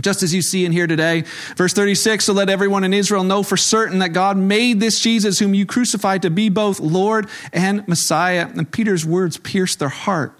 just 0.00 0.22
as 0.22 0.34
you 0.34 0.42
see 0.42 0.64
in 0.64 0.72
here 0.72 0.86
today. 0.86 1.24
Verse 1.56 1.72
36 1.72 2.24
So 2.24 2.32
let 2.32 2.48
everyone 2.48 2.84
in 2.84 2.94
Israel 2.94 3.24
know 3.24 3.42
for 3.42 3.56
certain 3.56 3.98
that 4.00 4.10
God 4.10 4.36
made 4.36 4.80
this 4.80 5.00
Jesus, 5.00 5.38
whom 5.38 5.54
you 5.54 5.66
crucified, 5.66 6.22
to 6.22 6.30
be 6.30 6.48
both 6.48 6.80
Lord 6.80 7.28
and 7.52 7.86
Messiah. 7.88 8.48
And 8.48 8.70
Peter's 8.70 9.04
words 9.04 9.36
pierced 9.36 9.78
their 9.78 9.88
heart 9.88 10.32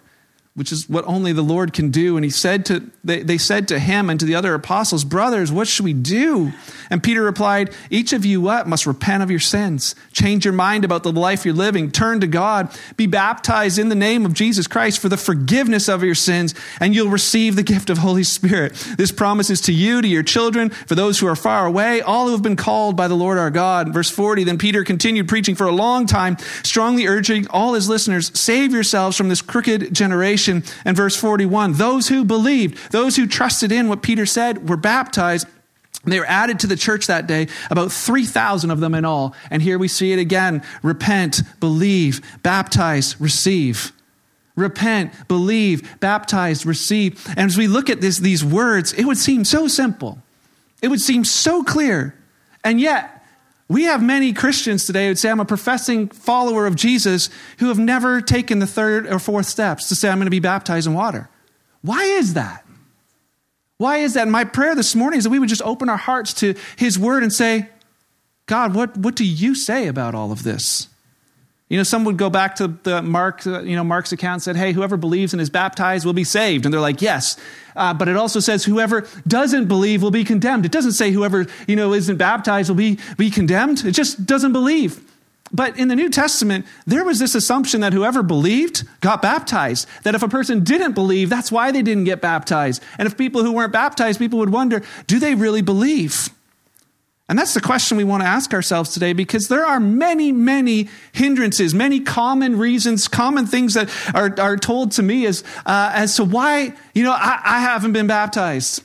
which 0.59 0.73
is 0.73 0.89
what 0.89 1.05
only 1.07 1.33
the 1.33 1.43
Lord 1.43 1.73
can 1.73 1.93
do. 1.93 2.17
And 2.17 2.25
he 2.25 2.31
said 2.31 2.67
to, 2.67 2.91
they, 3.05 3.23
they 3.23 3.39
said 3.39 3.69
to 3.69 3.79
him 3.79 4.11
and 4.11 4.19
to 4.19 4.27
the 4.27 4.35
other 4.35 4.55
apostles, 4.55 5.05
Brothers, 5.05 5.53
what 5.53 5.69
should 5.69 5.85
we 5.85 5.93
do? 5.93 6.53
And 6.91 7.01
Peter 7.01 7.23
replied, 7.23 7.73
Each 7.91 8.13
of 8.13 8.25
you 8.25 8.41
what? 8.41 8.67
Must 8.67 8.85
repent 8.85 9.23
of 9.23 9.31
your 9.31 9.39
sins, 9.39 9.95
change 10.13 10.45
your 10.45 10.55
mind 10.55 10.85
about 10.85 11.05
the 11.05 11.13
life 11.13 11.45
you're 11.45 11.55
living, 11.55 11.93
turn 11.93 12.21
to 12.23 12.27
God, 12.27 12.77
be 12.97 13.07
baptized 13.07 13.79
in 13.79 13.89
the 13.89 13.95
name 13.95 14.27
of 14.27 14.35
Jesus 14.35 14.67
Christ 14.67 14.99
for 14.99 15.09
the 15.09 15.17
forgiveness 15.17 15.89
of 15.89 16.03
your 16.03 16.17
sins, 16.17 16.57
and 16.81 16.93
you'll 16.93 17.09
receive 17.09 17.55
the 17.55 17.63
gift 17.63 17.89
of 17.89 17.99
Holy 17.99 18.25
Spirit. 18.25 18.73
This 18.97 19.13
promise 19.13 19.51
is 19.51 19.61
to 19.63 19.73
you, 19.73 20.03
to 20.03 20.09
your 20.09 20.25
children, 20.25 20.71
for 20.71 20.97
those 20.97 21.21
who 21.21 21.29
are 21.29 21.37
far 21.37 21.67
away, 21.67 22.01
all 22.01 22.27
who 22.27 22.33
have 22.33 22.43
been 22.43 22.57
called 22.57 22.97
by 22.97 23.07
the 23.07 23.15
Lord 23.15 23.39
our 23.39 23.51
God. 23.51 23.95
Verse 23.95 24.11
40, 24.11 24.43
then 24.43 24.59
Peter 24.59 24.83
continued 24.83 25.29
preaching 25.29 25.55
for 25.55 25.69
a 25.69 25.73
long 25.73 26.07
time, 26.07 26.37
strongly 26.65 27.07
urging 27.07 27.47
all 27.51 27.75
his 27.75 27.89
listeners, 27.89 28.33
Save 28.35 28.73
yourselves 28.73 29.17
from 29.17 29.29
this 29.29 29.41
crooked 29.41 29.95
generation 29.95 30.48
and 30.49 30.97
verse 30.97 31.17
41 31.17 31.75
those 31.75 32.09
who 32.09 32.25
believed, 32.25 32.93
those 32.93 33.17
who 33.17 33.27
trusted 33.27 33.73
in 33.73 33.89
what 33.89 34.03
Peter 34.03 34.27
said, 34.27 34.69
were 34.69 34.77
baptized. 34.77 35.47
They 36.05 36.19
were 36.21 36.27
added 36.27 36.61
to 36.61 36.67
the 36.67 36.77
church 36.77 37.09
that 37.09 37.27
day, 37.27 37.49
about 37.71 37.93
3,000 37.93 38.71
of 38.71 38.81
them 38.81 38.95
in 38.95 39.05
all. 39.05 39.35
And 39.51 39.61
here 39.61 39.79
we 39.79 39.89
see 39.89 40.13
it 40.13 40.19
again 40.19 40.63
repent, 40.83 41.43
believe, 41.61 42.21
baptize, 42.43 43.21
receive. 43.21 43.93
Repent, 44.57 45.13
believe, 45.29 46.01
baptize, 46.01 46.67
receive. 46.67 47.25
And 47.29 47.41
as 47.41 47.57
we 47.57 47.69
look 47.69 47.89
at 47.91 48.01
this, 48.01 48.19
these 48.19 48.45
words, 48.45 48.93
it 48.93 49.05
would 49.05 49.19
seem 49.19 49.45
so 49.45 49.69
simple. 49.69 50.19
It 50.83 50.89
would 50.89 51.01
seem 51.01 51.25
so 51.25 51.63
clear. 51.63 52.15
And 52.65 52.81
yet, 52.81 53.18
we 53.69 53.85
have 53.85 54.03
many 54.03 54.33
Christians 54.33 54.87
today 54.87 55.05
who 55.05 55.11
would 55.11 55.19
say, 55.19 55.31
I'm 55.31 55.41
a 55.41 55.45
professing 55.45 56.09
follower 56.09 56.67
of 56.67 56.75
Jesus 56.75 57.29
who 57.59 57.69
have 57.69 57.79
never 57.79 58.23
taken 58.23 58.61
the 58.61 58.67
third 58.67 59.07
or 59.07 59.19
fourth 59.19 59.47
steps 59.47 59.89
to 59.89 59.95
say, 59.95 60.09
I'm 60.09 60.19
going 60.19 60.27
to 60.27 60.31
be 60.31 60.41
baptized 60.41 60.87
in 60.87 60.95
water. 60.95 61.29
Why 61.83 62.03
is 62.03 62.35
that? 62.35 62.65
Why 63.77 63.99
is 63.99 64.15
that? 64.15 64.27
My 64.27 64.45
prayer 64.45 64.75
this 64.75 64.95
morning 64.95 65.19
is 65.19 65.25
that 65.25 65.31
we 65.31 65.39
would 65.39 65.49
just 65.49 65.63
open 65.63 65.89
our 65.89 65.99
hearts 65.99 66.33
to 66.35 66.55
His 66.77 66.99
Word 66.99 67.23
and 67.23 67.33
say, 67.33 67.69
God, 68.47 68.75
what, 68.75 68.97
what 68.97 69.15
do 69.15 69.25
you 69.25 69.55
say 69.55 69.87
about 69.87 70.15
all 70.15 70.33
of 70.33 70.43
this? 70.43 70.89
You 71.69 71.77
know, 71.77 71.83
some 71.83 72.05
would 72.05 72.17
go 72.17 72.31
back 72.31 72.57
to 72.57 72.69
the 72.69 73.03
Mark, 73.03 73.47
uh, 73.47 73.61
you 73.61 73.77
know, 73.77 73.85
Mark's 73.85 74.13
account 74.13 74.35
and 74.35 74.43
said, 74.43 74.57
hey, 74.57 74.73
whoever 74.73 74.97
believes 74.97 75.35
and 75.35 75.43
is 75.43 75.51
baptized 75.51 76.07
will 76.07 76.15
be 76.15 76.25
saved. 76.25 76.65
And 76.65 76.73
they're 76.73 76.81
like, 76.81 77.03
yes. 77.03 77.37
Uh, 77.77 77.93
but 77.93 78.09
it 78.09 78.17
also 78.17 78.41
says 78.41 78.65
whoever 78.65 79.07
doesn't 79.27 79.67
believe 79.67 80.03
will 80.03 80.11
be 80.11 80.25
condemned. 80.25 80.65
It 80.65 80.73
doesn't 80.73 80.93
say 80.93 81.11
whoever, 81.11 81.47
you 81.67 81.77
know, 81.77 81.93
isn't 81.93 82.17
baptized 82.17 82.71
will 82.71 82.77
be, 82.77 82.99
be 83.19 83.31
condemned. 83.31 83.85
It 83.85 83.93
just 83.93 84.25
doesn't 84.25 84.53
believe. 84.53 85.05
But 85.53 85.79
in 85.79 85.89
the 85.89 85.97
New 85.97 86.11
Testament, 86.11 86.67
there 86.87 87.05
was 87.05 87.19
this 87.19 87.35
assumption 87.35 87.81
that 87.83 87.93
whoever 87.93 88.23
believed 88.23 88.85
got 89.01 89.21
baptized. 89.21 89.87
That 90.05 90.15
if 90.15 90.23
a 90.23 90.29
person 90.29 90.65
didn't 90.65 90.93
believe, 90.93 91.29
that's 91.29 91.53
why 91.53 91.71
they 91.71 91.83
didn't 91.83 92.05
get 92.05 92.21
baptized. 92.21 92.83
And 92.99 93.07
if 93.07 93.17
people 93.17 93.43
who 93.43 93.53
weren't 93.53 93.73
baptized, 93.73 94.19
people 94.19 94.39
would 94.39 94.51
wonder, 94.51 94.83
do 95.07 95.19
they 95.19 95.35
really 95.35 95.63
believe? 95.63 96.31
And 97.29 97.39
that's 97.39 97.53
the 97.53 97.61
question 97.61 97.99
we 97.99 98.05
want 98.05 98.23
to 98.23 98.27
ask 98.27 98.55
ourselves 98.55 98.95
today 98.95 99.13
because 99.13 99.49
there 99.49 99.67
are 99.67 99.79
many, 99.79 100.33
many 100.33 100.89
hindrances, 101.13 101.75
many 101.75 102.01
common 102.01 102.57
reasons, 102.57 103.07
common 103.07 103.47
things 103.47 103.75
that 103.75 103.91
are, 104.15 104.35
are 104.41 104.57
told 104.57 104.93
to 104.93 105.03
me 105.03 105.27
as, 105.27 105.45
uh, 105.67 105.93
as 105.95 106.17
to 106.17 106.25
why, 106.25 106.75
you 106.95 107.03
know, 107.03 107.13
I, 107.13 107.41
I 107.45 107.61
haven't 107.61 107.93
been 107.93 108.07
baptized. 108.07 108.83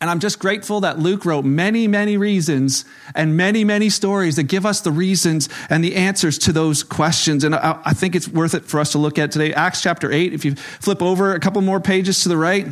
And 0.00 0.10
I'm 0.10 0.18
just 0.18 0.40
grateful 0.40 0.80
that 0.80 0.98
Luke 0.98 1.24
wrote 1.24 1.44
many, 1.44 1.86
many 1.86 2.16
reasons 2.16 2.84
and 3.14 3.36
many, 3.36 3.64
many 3.64 3.88
stories 3.88 4.34
that 4.36 4.42
give 4.42 4.66
us 4.66 4.80
the 4.80 4.90
reasons 4.90 5.48
and 5.70 5.82
the 5.82 5.94
answers 5.94 6.36
to 6.38 6.52
those 6.52 6.82
questions. 6.82 7.44
And 7.44 7.54
I, 7.54 7.80
I, 7.84 7.94
think 7.94 8.16
it's 8.16 8.28
worth 8.28 8.54
it 8.54 8.64
for 8.64 8.80
us 8.80 8.92
to 8.92 8.98
look 8.98 9.18
at 9.18 9.30
today. 9.30 9.54
Acts 9.54 9.80
chapter 9.80 10.10
8, 10.12 10.34
if 10.34 10.44
you 10.44 10.56
flip 10.56 11.00
over 11.00 11.34
a 11.34 11.40
couple 11.40 11.62
more 11.62 11.80
pages 11.80 12.24
to 12.24 12.28
the 12.28 12.36
right. 12.36 12.66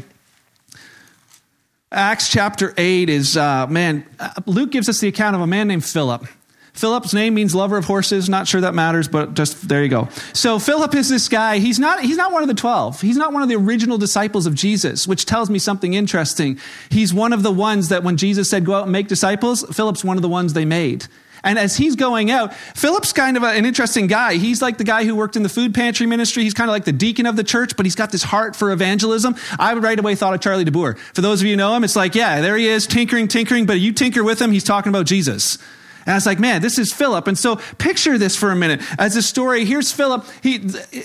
Acts 1.92 2.30
chapter 2.30 2.72
8 2.76 3.10
is, 3.10 3.36
uh, 3.36 3.66
man, 3.66 4.06
Luke 4.46 4.70
gives 4.70 4.88
us 4.88 5.00
the 5.00 5.08
account 5.08 5.36
of 5.36 5.42
a 5.42 5.46
man 5.46 5.68
named 5.68 5.84
Philip. 5.84 6.26
Philip's 6.72 7.12
name 7.12 7.34
means 7.34 7.54
lover 7.54 7.76
of 7.76 7.84
horses. 7.84 8.30
Not 8.30 8.48
sure 8.48 8.62
that 8.62 8.74
matters, 8.74 9.06
but 9.06 9.34
just 9.34 9.68
there 9.68 9.82
you 9.82 9.90
go. 9.90 10.08
So 10.32 10.58
Philip 10.58 10.94
is 10.94 11.10
this 11.10 11.28
guy. 11.28 11.58
He's 11.58 11.78
not, 11.78 12.00
he's 12.00 12.16
not 12.16 12.32
one 12.32 12.40
of 12.42 12.48
the 12.48 12.54
12. 12.54 13.02
He's 13.02 13.18
not 13.18 13.34
one 13.34 13.42
of 13.42 13.50
the 13.50 13.56
original 13.56 13.98
disciples 13.98 14.46
of 14.46 14.54
Jesus, 14.54 15.06
which 15.06 15.26
tells 15.26 15.50
me 15.50 15.58
something 15.58 15.92
interesting. 15.92 16.58
He's 16.88 17.12
one 17.12 17.34
of 17.34 17.42
the 17.42 17.52
ones 17.52 17.90
that 17.90 18.02
when 18.02 18.16
Jesus 18.16 18.48
said, 18.48 18.64
go 18.64 18.74
out 18.74 18.84
and 18.84 18.92
make 18.92 19.08
disciples, 19.08 19.62
Philip's 19.76 20.02
one 20.02 20.16
of 20.16 20.22
the 20.22 20.30
ones 20.30 20.54
they 20.54 20.64
made. 20.64 21.06
And 21.44 21.58
as 21.58 21.76
he's 21.76 21.96
going 21.96 22.30
out, 22.30 22.54
Philip's 22.54 23.12
kind 23.12 23.36
of 23.36 23.42
a, 23.42 23.48
an 23.48 23.66
interesting 23.66 24.06
guy. 24.06 24.34
He's 24.34 24.62
like 24.62 24.78
the 24.78 24.84
guy 24.84 25.04
who 25.04 25.16
worked 25.16 25.36
in 25.36 25.42
the 25.42 25.48
food 25.48 25.74
pantry 25.74 26.06
ministry. 26.06 26.44
He's 26.44 26.54
kind 26.54 26.70
of 26.70 26.72
like 26.72 26.84
the 26.84 26.92
deacon 26.92 27.26
of 27.26 27.36
the 27.36 27.44
church, 27.44 27.76
but 27.76 27.86
he's 27.86 27.94
got 27.96 28.12
this 28.12 28.22
heart 28.22 28.54
for 28.54 28.70
evangelism. 28.70 29.34
I 29.58 29.74
right 29.74 29.98
away 29.98 30.14
thought 30.14 30.34
of 30.34 30.40
Charlie 30.40 30.64
DeBoer. 30.64 30.98
For 30.98 31.20
those 31.20 31.40
of 31.40 31.46
you 31.46 31.56
know 31.56 31.74
him, 31.74 31.84
it's 31.84 31.96
like, 31.96 32.14
yeah, 32.14 32.40
there 32.40 32.56
he 32.56 32.68
is, 32.68 32.86
tinkering, 32.86 33.28
tinkering, 33.28 33.66
but 33.66 33.80
you 33.80 33.92
tinker 33.92 34.22
with 34.22 34.40
him, 34.40 34.52
he's 34.52 34.64
talking 34.64 34.90
about 34.90 35.06
Jesus. 35.06 35.58
And 36.04 36.12
I 36.12 36.14
was 36.14 36.26
like, 36.26 36.40
man, 36.40 36.62
this 36.62 36.78
is 36.78 36.92
Philip. 36.92 37.26
And 37.28 37.38
so 37.38 37.56
picture 37.78 38.18
this 38.18 38.36
for 38.36 38.50
a 38.50 38.56
minute. 38.56 38.80
As 38.98 39.16
a 39.16 39.22
story, 39.22 39.64
here's 39.64 39.92
Philip. 39.92 40.26
He, 40.42 40.60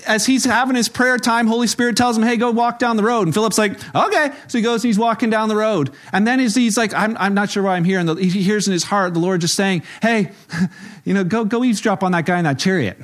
as 0.06 0.26
he's 0.26 0.44
having 0.44 0.76
his 0.76 0.88
prayer 0.88 1.18
time, 1.18 1.46
Holy 1.46 1.66
Spirit 1.66 1.96
tells 1.96 2.16
him, 2.16 2.24
hey, 2.24 2.36
go 2.36 2.50
walk 2.50 2.78
down 2.78 2.96
the 2.96 3.04
road. 3.04 3.22
And 3.28 3.34
Philip's 3.34 3.58
like, 3.58 3.72
okay. 3.94 4.32
So 4.48 4.58
he 4.58 4.62
goes 4.62 4.82
and 4.82 4.88
he's 4.88 4.98
walking 4.98 5.30
down 5.30 5.48
the 5.48 5.56
road. 5.56 5.92
And 6.12 6.26
then 6.26 6.40
he's, 6.40 6.54
he's 6.54 6.76
like, 6.76 6.92
I'm, 6.94 7.16
I'm 7.18 7.34
not 7.34 7.50
sure 7.50 7.62
why 7.62 7.76
I'm 7.76 7.84
here. 7.84 7.98
And 7.98 8.08
the, 8.08 8.14
he 8.16 8.42
hears 8.42 8.66
in 8.66 8.72
his 8.72 8.84
heart 8.84 9.14
the 9.14 9.20
Lord 9.20 9.40
just 9.40 9.54
saying, 9.54 9.82
hey, 10.02 10.32
you 11.04 11.14
know, 11.14 11.24
go, 11.24 11.44
go 11.44 11.64
eavesdrop 11.64 12.02
on 12.02 12.12
that 12.12 12.26
guy 12.26 12.38
in 12.38 12.44
that 12.44 12.58
chariot. 12.58 12.98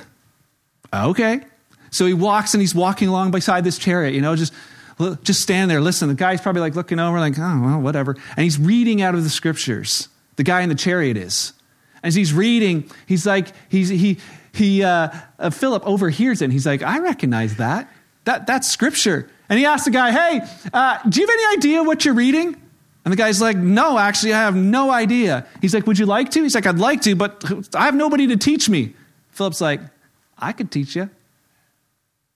Okay. 0.93 1.43
So 1.91 2.07
he 2.07 2.13
walks 2.13 2.55
and 2.55 2.61
he's 2.61 2.75
walking 2.75 3.09
along 3.09 3.31
beside 3.31 3.63
this 3.63 3.79
chariot, 3.79 4.15
you 4.15 4.21
know, 4.21 4.35
just, 4.35 4.53
just 5.23 5.41
stand 5.41 5.71
there, 5.71 5.81
listen. 5.81 6.09
The 6.09 6.15
guy's 6.15 6.41
probably 6.41 6.61
like 6.61 6.75
looking 6.75 6.99
over, 6.99 7.19
like, 7.19 7.39
oh, 7.39 7.61
well, 7.63 7.81
whatever. 7.81 8.17
And 8.37 8.45
he's 8.45 8.59
reading 8.59 9.01
out 9.01 9.15
of 9.15 9.25
the 9.25 9.31
scriptures. 9.31 10.09
The 10.37 10.43
guy 10.43 10.63
in 10.63 10.69
the 10.69 10.75
chariot 10.75 11.17
is. 11.17 11.53
As 12.05 12.15
he's 12.15 12.33
reading, 12.33 12.89
he's 13.07 13.27
like, 13.27 13.49
he's, 13.69 13.89
he, 13.89 14.19
he, 14.53 14.85
uh, 14.85 15.09
uh, 15.39 15.51
Philip 15.51 15.85
overhears 15.85 16.41
it 16.41 16.45
and 16.45 16.53
he's 16.53 16.67
like, 16.67 16.83
I 16.83 17.01
recognize 17.01 17.57
that. 17.57 17.91
that 18.25 18.47
that's 18.47 18.71
scripture. 18.71 19.29
And 19.49 19.59
he 19.59 19.67
asks 19.67 19.87
the 19.87 19.91
guy, 19.91 20.13
hey, 20.13 20.41
uh, 20.73 20.99
do 21.09 21.21
you 21.21 21.27
have 21.27 21.35
any 21.35 21.57
idea 21.57 21.83
what 21.83 22.05
you're 22.05 22.15
reading? 22.15 22.55
And 23.05 23.13
the 23.13 23.17
guy's 23.17 23.41
like, 23.41 23.57
no, 23.57 23.99
actually, 23.99 24.33
I 24.33 24.41
have 24.41 24.55
no 24.55 24.91
idea. 24.91 25.47
He's 25.61 25.75
like, 25.75 25.87
would 25.87 25.99
you 25.99 26.07
like 26.07 26.31
to? 26.33 26.43
He's 26.43 26.55
like, 26.55 26.67
I'd 26.67 26.79
like 26.79 27.03
to, 27.03 27.17
but 27.17 27.43
I 27.75 27.87
have 27.87 27.95
nobody 27.95 28.27
to 28.29 28.37
teach 28.37 28.69
me. 28.69 28.95
Philip's 29.31 29.61
like, 29.61 29.81
I 30.39 30.53
could 30.53 30.71
teach 30.71 30.95
you. 30.95 31.11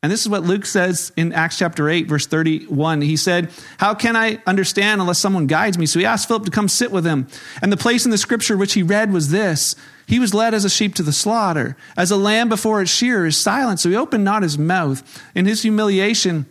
And 0.00 0.12
this 0.12 0.20
is 0.20 0.28
what 0.28 0.44
Luke 0.44 0.64
says 0.64 1.10
in 1.16 1.32
Acts 1.32 1.58
chapter 1.58 1.88
8, 1.88 2.06
verse 2.06 2.24
31. 2.24 3.00
He 3.00 3.16
said, 3.16 3.50
How 3.78 3.94
can 3.94 4.14
I 4.14 4.40
understand 4.46 5.00
unless 5.00 5.18
someone 5.18 5.48
guides 5.48 5.76
me? 5.76 5.86
So 5.86 5.98
he 5.98 6.04
asked 6.04 6.28
Philip 6.28 6.44
to 6.44 6.52
come 6.52 6.68
sit 6.68 6.92
with 6.92 7.04
him. 7.04 7.26
And 7.60 7.72
the 7.72 7.76
place 7.76 8.04
in 8.04 8.12
the 8.12 8.18
scripture 8.18 8.56
which 8.56 8.74
he 8.74 8.82
read 8.84 9.12
was 9.12 9.30
this 9.30 9.74
He 10.06 10.20
was 10.20 10.32
led 10.32 10.54
as 10.54 10.64
a 10.64 10.70
sheep 10.70 10.94
to 10.96 11.02
the 11.02 11.12
slaughter, 11.12 11.76
as 11.96 12.12
a 12.12 12.16
lamb 12.16 12.48
before 12.48 12.80
its 12.80 12.92
shearer 12.92 13.26
is 13.26 13.36
silent. 13.36 13.80
So 13.80 13.88
he 13.88 13.96
opened 13.96 14.22
not 14.22 14.44
his 14.44 14.56
mouth. 14.56 15.02
In 15.34 15.46
his 15.46 15.62
humiliation, 15.62 16.46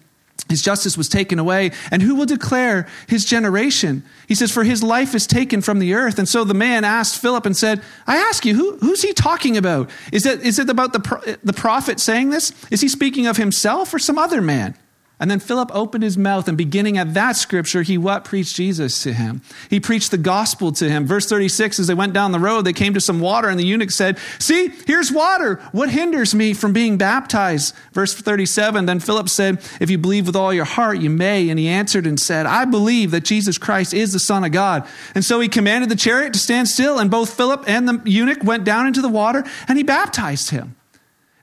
his 0.50 0.62
justice 0.62 0.98
was 0.98 1.08
taken 1.10 1.40
away. 1.40 1.72
And 1.92 2.02
who 2.02 2.16
will 2.16 2.26
declare 2.26 2.88
his 3.08 3.26
generation? 3.26 4.04
He 4.28 4.36
says, 4.36 4.52
For 4.52 4.64
his 4.64 4.84
life 4.84 5.16
is 5.16 5.28
taken 5.28 5.62
from 5.62 5.80
the 5.80 5.94
earth. 5.94 6.20
And 6.20 6.28
so 6.28 6.44
the 6.44 6.54
man 6.54 6.84
asked 6.84 7.22
Philip 7.22 7.46
and 7.46 7.56
said, 7.56 7.82
I 8.06 8.18
ask 8.18 8.46
you, 8.46 8.56
who, 8.56 8.78
who's 8.78 9.02
he 9.02 9.14
talking 9.14 9.58
about? 9.58 9.90
Is 10.12 10.26
it, 10.26 10.42
is 10.42 10.60
it 10.60 10.70
about 10.70 10.94
the, 10.94 11.38
the 11.44 11.54
prophet 11.54 12.00
saying 12.00 12.30
this? 12.30 12.52
Is 12.72 12.82
he 12.82 12.88
speaking 12.88 13.28
of 13.28 13.38
himself 13.38 13.94
or 13.94 14.00
some 14.00 14.18
other 14.18 14.42
man? 14.42 14.76
And 15.20 15.32
then 15.32 15.40
Philip 15.40 15.72
opened 15.74 16.04
his 16.04 16.16
mouth, 16.16 16.48
and 16.48 16.56
beginning 16.56 16.96
at 17.00 17.16
that 17.16 17.36
scripture, 17.36 17.82
he 17.82 17.98
what? 17.98 18.24
Preached 18.24 18.56
Jesus 18.56 19.02
to 19.02 19.14
him. 19.14 19.42
He 19.68 19.80
preached 19.80 20.12
the 20.12 20.18
gospel 20.18 20.72
to 20.74 20.88
him. 20.88 21.08
Verse 21.08 21.28
36, 21.28 21.80
as 21.80 21.88
they 21.88 21.96
went 21.96 22.14
down 22.14 22.32
the 22.32 22.40
road, 22.40 22.62
they 22.62 22.74
came 22.74 22.94
to 22.94 23.02
some 23.02 23.20
water, 23.20 23.50
and 23.50 23.60
the 23.60 23.66
eunuch 23.66 23.90
said, 23.90 24.20
See, 24.38 24.72
here's 24.86 25.12
water. 25.12 25.56
What 25.72 25.90
hinders 25.90 26.36
me 26.36 26.54
from 26.54 26.72
being 26.72 26.98
baptized? 26.98 27.74
Verse 27.94 28.14
37, 28.14 28.86
then 28.86 29.00
Philip 29.00 29.28
said, 29.28 29.60
If 29.80 29.90
you 29.90 29.98
believe 29.98 30.28
with 30.28 30.36
all 30.36 30.54
your 30.54 30.66
heart, 30.66 31.00
you 31.00 31.10
may. 31.10 31.50
And 31.50 31.58
he 31.58 31.68
answered 31.68 32.06
and 32.06 32.20
said, 32.20 32.46
I 32.46 32.66
believe 32.66 33.10
that 33.10 33.26
Jesus 33.26 33.58
Christ 33.58 33.96
is 33.96 34.14
the 34.14 34.20
Son 34.20 34.44
of 34.44 34.52
God. 34.52 34.88
And 35.16 35.26
so 35.26 35.40
he 35.40 35.48
commanded 35.48 35.90
the 35.90 35.96
chariot 35.96 36.34
to 36.34 36.40
stand 36.40 36.68
still, 36.68 37.00
and 37.00 37.10
both 37.10 37.34
Philip 37.34 37.64
and 37.66 37.90
the 37.90 38.02
eunuch 38.06 38.44
went 38.44 38.66
down 38.66 38.86
into 38.86 39.02
the 39.02 39.10
water, 39.10 39.44
and 39.68 39.80
he 39.80 39.84
baptized 39.84 40.52
him. 40.52 40.76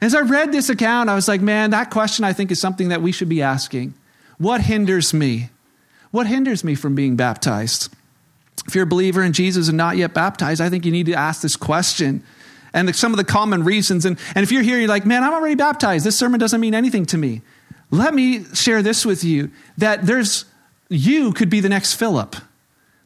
As 0.05 0.15
I 0.15 0.21
read 0.21 0.53
this 0.53 0.69
account, 0.69 1.09
I 1.09 1.15
was 1.15 1.29
like, 1.29 1.41
man, 1.41 1.71
that 1.71 1.91
question 1.91 2.27
I 2.27 2.35
think 2.35 2.51
is 2.51 2.61
something 2.61 2.89
that 2.91 3.01
we 3.01 3.11
should 3.11 3.29
be 3.31 3.41
asking. 3.41 3.95
What 4.37 4.61
hinders 4.61 5.15
me? 5.15 5.49
What 6.11 6.27
hinders 6.27 6.63
me 6.63 6.75
from 6.75 6.95
being 6.95 7.17
baptized? 7.17 7.91
If 8.67 8.75
you're 8.75 8.85
a 8.85 8.87
believer 8.87 9.23
in 9.23 9.33
Jesus 9.33 9.69
and 9.69 9.79
not 9.79 9.97
yet 9.97 10.13
baptized, 10.13 10.61
I 10.61 10.69
think 10.69 10.85
you 10.85 10.93
need 10.93 11.07
to 11.07 11.15
ask 11.15 11.41
this 11.41 11.57
question 11.57 12.23
and 12.75 12.89
the, 12.89 12.93
some 12.93 13.15
of 13.15 13.17
the 13.17 13.25
common 13.25 13.65
reasons. 13.65 14.05
And, 14.05 14.19
and 14.35 14.43
if 14.43 14.53
you're 14.53 14.63
here, 14.63 14.79
you're 14.79 14.89
like, 14.89 15.07
man, 15.07 15.25
I'm 15.25 15.33
already 15.33 15.55
baptized. 15.55 16.05
This 16.05 16.19
sermon 16.19 16.39
doesn't 16.39 16.61
mean 16.61 16.75
anything 16.75 17.07
to 17.07 17.17
me. 17.17 17.41
Let 17.91 18.13
me 18.13 18.45
share 18.53 18.83
this 18.83 19.07
with 19.07 19.25
you 19.25 19.51
that 19.79 20.05
there's, 20.05 20.45
you 20.91 21.33
could 21.33 21.49
be 21.49 21.61
the 21.61 21.71
next 21.71 21.95
Philip. 21.95 22.37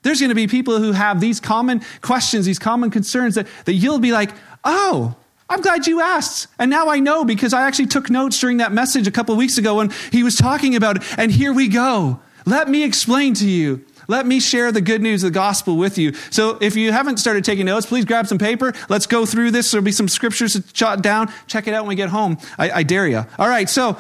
There's 0.03 0.19
going 0.19 0.31
to 0.31 0.35
be 0.35 0.49
people 0.49 0.79
who 0.79 0.91
have 0.91 1.21
these 1.21 1.39
common 1.39 1.81
questions, 2.01 2.45
these 2.45 2.59
common 2.59 2.91
concerns 2.91 3.37
that, 3.37 3.47
that 3.67 3.75
you'll 3.75 4.01
be 4.01 4.11
like, 4.11 4.33
oh, 4.65 5.15
I'm 5.49 5.61
glad 5.61 5.87
you 5.87 6.01
asked. 6.01 6.49
And 6.59 6.71
now 6.71 6.89
I 6.89 7.01
know 7.01 7.25
because 7.25 7.53
I 7.53 7.63
actually 7.63 7.87
took 7.87 8.11
notes 8.11 8.39
during 8.39 8.59
that 8.59 8.73
message 8.73 9.07
a 9.07 9.11
couple 9.11 9.35
weeks 9.37 9.57
ago 9.57 9.77
when 9.77 9.91
he 10.13 10.23
was 10.23 10.37
talking 10.37 10.77
about 10.77 10.99
it. 10.99 11.19
And 11.19 11.33
here 11.33 11.53
we 11.53 11.69
go. 11.69 12.21
Let 12.45 12.69
me 12.69 12.85
explain 12.85 13.35
to 13.35 13.49
you. 13.49 13.85
Let 14.09 14.27
me 14.27 14.41
share 14.41 14.73
the 14.73 14.81
good 14.81 15.03
news 15.03 15.23
of 15.23 15.33
the 15.33 15.35
gospel 15.35 15.77
with 15.77 15.99
you. 15.99 16.15
So 16.31 16.57
if 16.63 16.77
you 16.77 16.93
haven't 16.93 17.19
started 17.19 17.45
taking 17.45 17.67
notes, 17.67 17.85
please 17.85 18.07
grab 18.07 18.27
some 18.27 18.39
paper. 18.39 18.73
Let's 18.89 19.07
go 19.07 19.27
through 19.27 19.51
this. 19.51 19.71
There'll 19.71 19.85
be 19.85 19.93
some 19.93 20.09
scriptures 20.09 20.55
to 20.55 20.73
jot 20.73 21.03
down. 21.03 21.31
Check 21.47 21.67
it 21.67 21.75
out 21.75 21.83
when 21.83 21.91
we 21.91 21.95
get 21.95 22.09
home. 22.09 22.39
I, 22.59 22.71
I 22.71 22.83
dare 22.85 23.07
you. 23.07 23.25
All 23.39 23.49
right. 23.49 23.69
So 23.69 23.99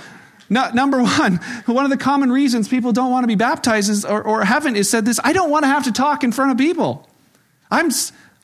no, 0.51 0.71
number 0.71 1.03
one, 1.03 1.37
one 1.67 1.85
of 1.85 1.91
the 1.91 1.97
common 1.97 2.33
reasons 2.33 2.69
people 2.69 2.93
don't 2.93 3.11
want 3.11 3.25
to 3.25 3.29
be 3.29 3.35
baptized 3.35 3.91
is, 3.91 4.05
or, 4.05 4.23
or 4.23 4.45
haven't 4.45 4.77
is 4.77 4.91
said 4.91 5.05
this, 5.05 5.21
I 5.23 5.33
don't 5.33 5.51
want 5.51 5.65
to 5.65 5.69
have 5.69 5.85
to 5.85 5.93
talk 5.93 6.25
in 6.25 6.33
front 6.33 6.53
of 6.53 6.59
people. 6.59 7.09
I'm, 7.71 7.91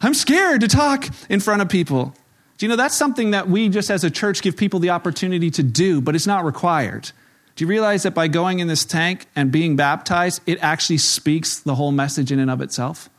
I'm 0.01 0.15
scared 0.15 0.61
to 0.61 0.69
talk 0.69 1.09
in 1.31 1.41
front 1.41 1.63
of 1.63 1.69
people. 1.69 2.15
You 2.65 2.69
know 2.69 2.77
that's 2.77 2.95
something 2.95 3.33
that 3.33 3.47
we 3.47 3.69
just 3.69 3.91
as 3.91 4.05
a 4.05 4.11
church 4.11 4.41
give 4.41 4.57
people 4.57 4.81
the 4.81 4.89
opportunity 4.89 5.51
to 5.51 5.63
do, 5.63 6.01
but 6.01 6.15
it's 6.15 6.27
not 6.27 6.47
required? 6.47 7.11
Do 7.57 7.65
you 7.65 7.69
realize 7.69 8.05
that 8.05 8.15
by 8.15 8.27
going 8.27 8.61
in 8.61 8.69
this 8.69 8.87
tank 8.87 9.27
and 9.37 9.53
being 9.53 9.77
baptized, 9.77 10.41
it 10.47 10.59
actually 10.63 10.97
speaks 10.97 11.59
the 11.59 11.75
whole 11.75 11.93
message 11.93 12.33
in 12.33 12.39
and 12.39 12.51
of 12.51 12.63
itself? 12.63 13.11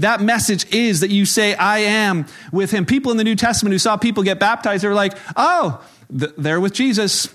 That 0.00 0.20
message 0.20 0.70
is 0.70 1.00
that 1.00 1.08
you 1.08 1.24
say, 1.24 1.54
I 1.54 1.78
am 1.78 2.26
with 2.52 2.72
him. 2.72 2.84
People 2.84 3.10
in 3.10 3.16
the 3.16 3.24
New 3.24 3.36
Testament 3.36 3.72
who 3.72 3.78
saw 3.78 3.96
people 3.96 4.22
get 4.22 4.38
baptized, 4.38 4.84
they 4.84 4.88
were 4.88 4.92
like, 4.92 5.16
oh, 5.34 5.82
they're 6.10 6.60
with 6.60 6.74
Jesus. 6.74 7.34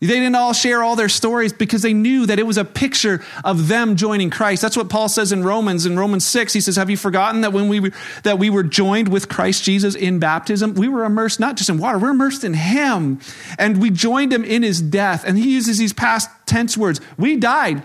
They 0.00 0.06
didn't 0.06 0.34
all 0.34 0.54
share 0.54 0.82
all 0.82 0.96
their 0.96 1.10
stories 1.10 1.52
because 1.52 1.82
they 1.82 1.92
knew 1.92 2.24
that 2.24 2.38
it 2.38 2.46
was 2.46 2.56
a 2.56 2.64
picture 2.64 3.22
of 3.44 3.68
them 3.68 3.96
joining 3.96 4.30
Christ. 4.30 4.62
That's 4.62 4.76
what 4.76 4.88
Paul 4.88 5.10
says 5.10 5.30
in 5.30 5.44
Romans. 5.44 5.84
In 5.84 5.98
Romans 5.98 6.26
6, 6.26 6.54
he 6.54 6.60
says, 6.62 6.76
Have 6.76 6.88
you 6.88 6.96
forgotten 6.96 7.42
that 7.42 7.52
when 7.52 7.68
we, 7.68 7.92
that 8.22 8.38
we 8.38 8.48
were 8.48 8.62
joined 8.62 9.08
with 9.08 9.28
Christ 9.28 9.62
Jesus 9.62 9.94
in 9.94 10.18
baptism, 10.18 10.72
we 10.72 10.88
were 10.88 11.04
immersed 11.04 11.38
not 11.38 11.58
just 11.58 11.68
in 11.68 11.76
water, 11.76 11.98
we're 11.98 12.10
immersed 12.10 12.44
in 12.44 12.54
him. 12.54 13.20
And 13.58 13.82
we 13.82 13.90
joined 13.90 14.32
him 14.32 14.42
in 14.42 14.62
his 14.62 14.80
death. 14.80 15.22
And 15.26 15.36
he 15.36 15.52
uses 15.52 15.76
these 15.76 15.92
past 15.92 16.30
tense 16.46 16.78
words. 16.78 17.02
We 17.18 17.36
died. 17.36 17.84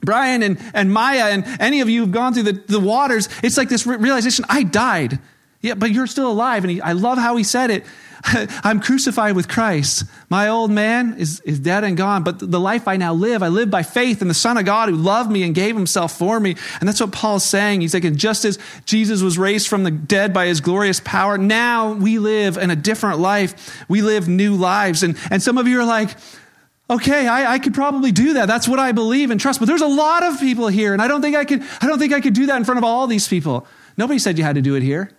Brian 0.00 0.44
and, 0.44 0.60
and 0.74 0.92
Maya 0.92 1.24
and 1.24 1.44
any 1.58 1.80
of 1.80 1.88
you 1.88 2.02
who've 2.02 2.12
gone 2.12 2.34
through 2.34 2.44
the, 2.44 2.52
the 2.52 2.78
waters, 2.78 3.28
it's 3.42 3.56
like 3.56 3.68
this 3.68 3.84
realization 3.84 4.44
I 4.48 4.62
died. 4.62 5.18
Yeah, 5.60 5.74
but 5.74 5.90
you're 5.90 6.06
still 6.06 6.30
alive. 6.30 6.62
And 6.62 6.70
he, 6.70 6.80
I 6.80 6.92
love 6.92 7.18
how 7.18 7.34
he 7.34 7.42
said 7.42 7.72
it. 7.72 7.84
I'm 8.64 8.80
crucified 8.80 9.36
with 9.36 9.48
Christ. 9.48 10.04
My 10.28 10.48
old 10.48 10.70
man 10.70 11.14
is, 11.18 11.40
is 11.40 11.58
dead 11.58 11.84
and 11.84 11.96
gone, 11.96 12.22
but 12.24 12.38
the 12.38 12.60
life 12.60 12.88
I 12.88 12.96
now 12.96 13.12
live, 13.12 13.42
I 13.42 13.48
live 13.48 13.70
by 13.70 13.82
faith 13.82 14.22
in 14.22 14.28
the 14.28 14.34
Son 14.34 14.56
of 14.56 14.64
God 14.64 14.88
who 14.88 14.96
loved 14.96 15.30
me 15.30 15.42
and 15.42 15.54
gave 15.54 15.76
himself 15.76 16.16
for 16.16 16.40
me. 16.40 16.56
And 16.80 16.88
that's 16.88 17.00
what 17.00 17.12
Paul's 17.12 17.44
saying. 17.44 17.80
He's 17.80 17.94
like, 17.94 18.12
just 18.14 18.44
as 18.44 18.58
Jesus 18.84 19.22
was 19.22 19.38
raised 19.38 19.68
from 19.68 19.84
the 19.84 19.90
dead 19.90 20.32
by 20.32 20.46
his 20.46 20.60
glorious 20.60 21.00
power, 21.00 21.38
now 21.38 21.92
we 21.92 22.18
live 22.18 22.56
in 22.56 22.70
a 22.70 22.76
different 22.76 23.18
life. 23.20 23.84
We 23.88 24.02
live 24.02 24.28
new 24.28 24.54
lives. 24.54 25.02
And, 25.02 25.16
and 25.30 25.42
some 25.42 25.58
of 25.58 25.68
you 25.68 25.80
are 25.80 25.84
like, 25.84 26.10
okay, 26.90 27.26
I, 27.26 27.54
I 27.54 27.58
could 27.58 27.74
probably 27.74 28.12
do 28.12 28.34
that. 28.34 28.46
That's 28.46 28.66
what 28.66 28.78
I 28.78 28.92
believe 28.92 29.30
and 29.30 29.40
trust. 29.40 29.60
But 29.60 29.66
there's 29.66 29.82
a 29.82 29.86
lot 29.86 30.22
of 30.22 30.40
people 30.40 30.68
here, 30.68 30.92
and 30.92 31.02
I 31.02 31.08
don't 31.08 31.20
think 31.20 31.36
I 31.36 31.44
could, 31.44 31.62
I 31.80 31.86
don't 31.86 31.98
think 31.98 32.12
I 32.12 32.20
could 32.20 32.34
do 32.34 32.46
that 32.46 32.56
in 32.56 32.64
front 32.64 32.78
of 32.78 32.84
all 32.84 33.06
these 33.06 33.28
people. 33.28 33.66
Nobody 33.96 34.18
said 34.18 34.38
you 34.38 34.44
had 34.44 34.54
to 34.54 34.62
do 34.62 34.74
it 34.74 34.82
here. 34.82 35.10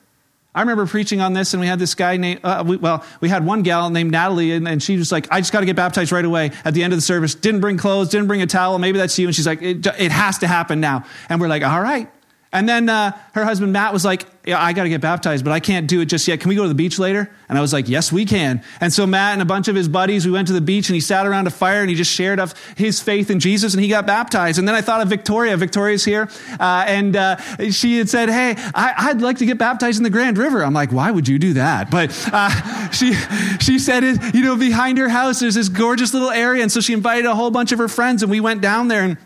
I 0.59 0.61
remember 0.63 0.85
preaching 0.85 1.21
on 1.21 1.31
this, 1.31 1.53
and 1.53 1.61
we 1.61 1.67
had 1.67 1.79
this 1.79 1.95
guy 1.95 2.17
named, 2.17 2.41
uh, 2.43 2.65
we, 2.67 2.75
well, 2.75 3.05
we 3.21 3.29
had 3.29 3.45
one 3.45 3.63
gal 3.63 3.89
named 3.89 4.11
Natalie, 4.11 4.51
and, 4.51 4.67
and 4.67 4.83
she 4.83 4.97
was 4.97 5.09
like, 5.09 5.25
I 5.31 5.39
just 5.39 5.53
got 5.53 5.61
to 5.61 5.65
get 5.65 5.77
baptized 5.77 6.11
right 6.11 6.25
away 6.25 6.51
at 6.65 6.73
the 6.73 6.83
end 6.83 6.91
of 6.91 6.97
the 6.97 7.01
service. 7.01 7.33
Didn't 7.33 7.61
bring 7.61 7.77
clothes, 7.77 8.09
didn't 8.09 8.27
bring 8.27 8.41
a 8.41 8.45
towel. 8.45 8.77
Maybe 8.77 8.97
that's 8.97 9.17
you. 9.17 9.27
And 9.27 9.33
she's 9.33 9.47
like, 9.47 9.61
it, 9.61 9.87
it 9.87 10.11
has 10.11 10.39
to 10.39 10.47
happen 10.47 10.81
now. 10.81 11.05
And 11.29 11.39
we're 11.39 11.47
like, 11.47 11.63
all 11.63 11.79
right. 11.79 12.11
And 12.51 12.67
then 12.67 12.89
uh, 12.89 13.17
her 13.33 13.45
husband 13.45 13.73
Matt 13.73 13.93
was 13.93 14.03
like, 14.03 14.25
yeah, 14.43 14.59
I 14.59 14.73
got 14.73 14.83
to 14.83 14.89
get 14.89 15.01
baptized, 15.01 15.45
but 15.45 15.51
I 15.51 15.59
can't 15.59 15.87
do 15.87 16.01
it 16.01 16.05
just 16.05 16.27
yet. 16.27 16.39
Can 16.39 16.49
we 16.49 16.55
go 16.55 16.63
to 16.63 16.67
the 16.67 16.73
beach 16.73 16.97
later? 16.97 17.29
And 17.47 17.57
I 17.57 17.61
was 17.61 17.71
like, 17.71 17.87
Yes, 17.87 18.11
we 18.11 18.25
can. 18.25 18.63
And 18.81 18.91
so 18.91 19.05
Matt 19.05 19.33
and 19.33 19.41
a 19.41 19.45
bunch 19.45 19.67
of 19.67 19.75
his 19.75 19.87
buddies, 19.87 20.25
we 20.25 20.31
went 20.31 20.47
to 20.47 20.53
the 20.53 20.61
beach 20.61 20.89
and 20.89 20.95
he 20.95 21.01
sat 21.01 21.27
around 21.27 21.45
a 21.45 21.51
fire 21.51 21.81
and 21.81 21.89
he 21.89 21.95
just 21.95 22.11
shared 22.11 22.39
of 22.39 22.55
his 22.75 22.99
faith 22.99 23.29
in 23.29 23.39
Jesus 23.39 23.75
and 23.75 23.83
he 23.83 23.89
got 23.89 24.07
baptized. 24.07 24.57
And 24.57 24.67
then 24.67 24.73
I 24.73 24.81
thought 24.81 25.01
of 25.01 25.07
Victoria. 25.07 25.55
Victoria's 25.55 26.03
here. 26.03 26.29
Uh, 26.59 26.85
and 26.87 27.15
uh, 27.15 27.37
she 27.69 27.97
had 27.99 28.09
said, 28.09 28.29
Hey, 28.29 28.55
I, 28.73 29.11
would 29.13 29.21
like 29.21 29.37
to 29.37 29.45
get 29.45 29.59
baptized 29.59 29.97
in 29.97 30.03
the 30.03 30.09
Grand 30.09 30.39
River. 30.39 30.63
I'm 30.63 30.73
like, 30.73 30.91
Why 30.91 31.11
would 31.11 31.27
you 31.27 31.37
do 31.37 31.53
that? 31.53 31.91
But 31.91 32.11
uh, 32.33 32.89
she, 32.89 33.13
she 33.59 33.77
said, 33.77 34.03
You 34.33 34.41
know, 34.41 34.55
behind 34.55 34.97
her 34.97 35.09
house, 35.09 35.41
there's 35.41 35.55
this 35.55 35.69
gorgeous 35.69 36.13
little 36.13 36.31
area. 36.31 36.63
And 36.63 36.71
so 36.71 36.81
she 36.81 36.93
invited 36.93 37.25
a 37.25 37.35
whole 37.35 37.51
bunch 37.51 37.71
of 37.71 37.77
her 37.77 37.87
friends 37.87 38.23
and 38.23 38.31
we 38.31 38.39
went 38.39 38.61
down 38.61 38.87
there 38.87 39.03
and 39.03 39.17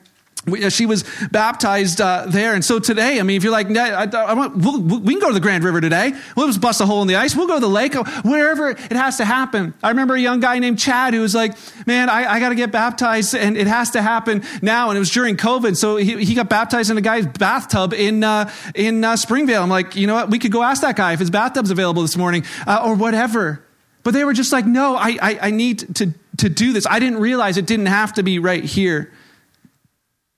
she 0.69 0.85
was 0.85 1.05
baptized 1.31 2.01
uh, 2.01 2.25
there. 2.27 2.53
And 2.53 2.65
so 2.65 2.79
today, 2.79 3.19
I 3.19 3.23
mean, 3.23 3.37
if 3.37 3.43
you're 3.43 3.51
like, 3.51 3.75
I, 3.75 4.03
I 4.03 4.33
want, 4.33 4.57
we'll, 4.57 4.81
we 4.81 5.13
can 5.13 5.21
go 5.21 5.27
to 5.27 5.33
the 5.33 5.39
Grand 5.39 5.63
River 5.63 5.79
today. 5.79 6.13
We'll 6.35 6.47
just 6.47 6.59
bust 6.59 6.81
a 6.81 6.85
hole 6.85 7.01
in 7.01 7.07
the 7.07 7.15
ice. 7.15 7.35
We'll 7.35 7.47
go 7.47 7.55
to 7.55 7.61
the 7.61 7.69
lake, 7.69 7.93
wherever 8.23 8.69
it 8.71 8.91
has 8.91 9.17
to 9.17 9.25
happen. 9.25 9.73
I 9.81 9.89
remember 9.89 10.15
a 10.15 10.19
young 10.19 10.39
guy 10.41 10.59
named 10.59 10.79
Chad 10.79 11.13
who 11.13 11.21
was 11.21 11.33
like, 11.33 11.55
man, 11.87 12.09
I, 12.09 12.33
I 12.33 12.39
got 12.39 12.49
to 12.49 12.55
get 12.55 12.71
baptized 12.71 13.35
and 13.35 13.55
it 13.55 13.67
has 13.67 13.91
to 13.91 14.01
happen 14.01 14.43
now. 14.61 14.89
And 14.89 14.97
it 14.97 14.99
was 14.99 15.11
during 15.11 15.37
COVID. 15.37 15.77
So 15.77 15.95
he, 15.95 16.25
he 16.25 16.35
got 16.35 16.49
baptized 16.49 16.91
in 16.91 16.97
a 16.97 17.01
guy's 17.01 17.25
bathtub 17.25 17.93
in, 17.93 18.23
uh, 18.23 18.51
in 18.75 19.03
uh, 19.03 19.15
Springvale. 19.15 19.63
I'm 19.63 19.69
like, 19.69 19.95
you 19.95 20.07
know 20.07 20.15
what? 20.15 20.29
We 20.29 20.39
could 20.39 20.51
go 20.51 20.61
ask 20.61 20.81
that 20.81 20.95
guy 20.95 21.13
if 21.13 21.19
his 21.19 21.29
bathtub's 21.29 21.71
available 21.71 22.01
this 22.01 22.17
morning 22.17 22.43
uh, 22.67 22.83
or 22.85 22.95
whatever. 22.95 23.63
But 24.03 24.13
they 24.13 24.25
were 24.25 24.33
just 24.33 24.51
like, 24.51 24.65
no, 24.65 24.97
I, 24.97 25.17
I, 25.21 25.39
I 25.43 25.51
need 25.51 25.95
to, 25.95 26.13
to 26.37 26.49
do 26.49 26.73
this. 26.73 26.85
I 26.85 26.99
didn't 26.99 27.19
realize 27.19 27.55
it 27.55 27.65
didn't 27.65 27.85
have 27.85 28.13
to 28.13 28.23
be 28.23 28.39
right 28.39 28.63
here. 28.63 29.11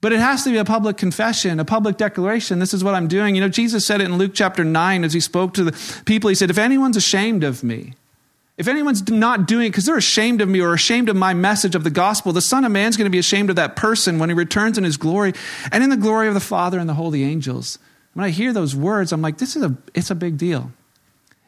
But 0.02 0.14
it 0.14 0.20
has 0.20 0.44
to 0.44 0.52
be 0.52 0.58
a 0.58 0.66
public 0.66 0.98
confession, 0.98 1.60
a 1.60 1.66
public 1.66 1.98
declaration. 1.98 2.60
This 2.60 2.74
is 2.74 2.84
what 2.84 2.96
I'm 2.96 3.08
doing. 3.08 3.36
You 3.36 3.42
know, 3.42 3.50
Jesus 3.50 3.86
said 3.86 4.02
it 4.02 4.06
in 4.06 4.18
Luke 4.18 4.34
chapter 4.34 4.64
9 4.64 5.04
as 5.04 5.14
he 5.14 5.20
spoke 5.20 5.54
to 5.56 5.64
the 5.64 6.02
people. 6.06 6.30
He 6.30 6.36
said, 6.36 6.50
If 6.50 6.58
anyone's 6.58 6.98
ashamed 6.98 7.44
of 7.44 7.64
me, 7.64 7.94
if 8.58 8.68
anyone's 8.68 9.10
not 9.10 9.48
doing 9.48 9.68
it 9.68 9.70
because 9.70 9.86
they're 9.86 9.98
ashamed 9.98 10.40
of 10.42 10.48
me 10.48 10.62
or 10.62 10.74
ashamed 10.74 11.10
of 11.10 11.16
my 11.16 11.34
message 11.34 11.76
of 11.76 11.84
the 11.84 11.90
gospel, 11.90 12.32
the 12.32 12.42
Son 12.42 12.64
of 12.64 12.72
Man's 12.72 12.96
going 12.96 13.06
to 13.06 13.12
be 13.12 13.20
ashamed 13.20 13.50
of 13.50 13.58
that 13.58 13.76
person 13.76 14.18
when 14.18 14.30
he 14.30 14.36
returns 14.36 14.78
in 14.78 14.84
his 14.84 14.96
glory 14.96 15.34
and 15.72 15.84
in 15.84 15.90
the 15.90 15.98
glory 15.98 16.28
of 16.28 16.34
the 16.34 16.40
Father 16.40 16.80
and 16.80 16.88
the 16.88 16.94
holy 16.94 17.24
angels. 17.24 17.80
When 18.14 18.24
I 18.24 18.30
hear 18.30 18.54
those 18.54 18.74
words, 18.74 19.12
I'm 19.12 19.22
like, 19.22 19.40
this 19.40 19.58
is 19.58 19.64
a, 19.64 19.76
it's 19.94 20.10
a 20.10 20.16
big 20.16 20.38
deal. 20.38 20.72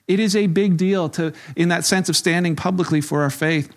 It 0.08 0.20
is 0.20 0.36
a 0.36 0.48
big 0.48 0.76
deal 0.76 1.08
to, 1.10 1.34
in 1.56 1.70
that 1.70 1.86
sense 1.86 2.10
of 2.10 2.18
standing 2.18 2.58
publicly 2.58 3.00
for 3.00 3.22
our 3.22 3.30
faith. 3.30 3.74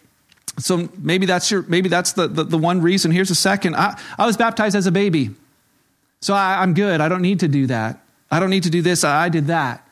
So 0.59 0.89
maybe 0.99 1.27
that's 1.27 1.51
your 1.51 1.63
maybe 1.63 1.89
that's 1.89 2.13
the, 2.13 2.29
the, 2.29 2.45
the 2.45 2.59
one 2.59 2.83
reason. 2.83 3.11
Here's 3.11 3.31
a 3.31 3.35
second. 3.35 3.77
I, 3.77 3.99
I 4.19 4.27
was 4.27 4.37
baptized 4.37 4.77
as 4.77 4.87
a 4.87 4.93
baby. 4.93 5.31
So 6.21 6.35
I, 6.35 6.63
I'm 6.63 6.75
good. 6.75 7.01
I 7.01 7.09
don't 7.09 7.23
need 7.23 7.41
to 7.41 7.49
do 7.49 7.67
that. 7.69 8.01
I 8.31 8.41
don't 8.41 8.51
need 8.51 8.65
to 8.65 8.71
do 8.71 8.83
this. 8.83 9.05
I, 9.05 9.25
I 9.25 9.29
did 9.29 9.47
that. 9.47 9.87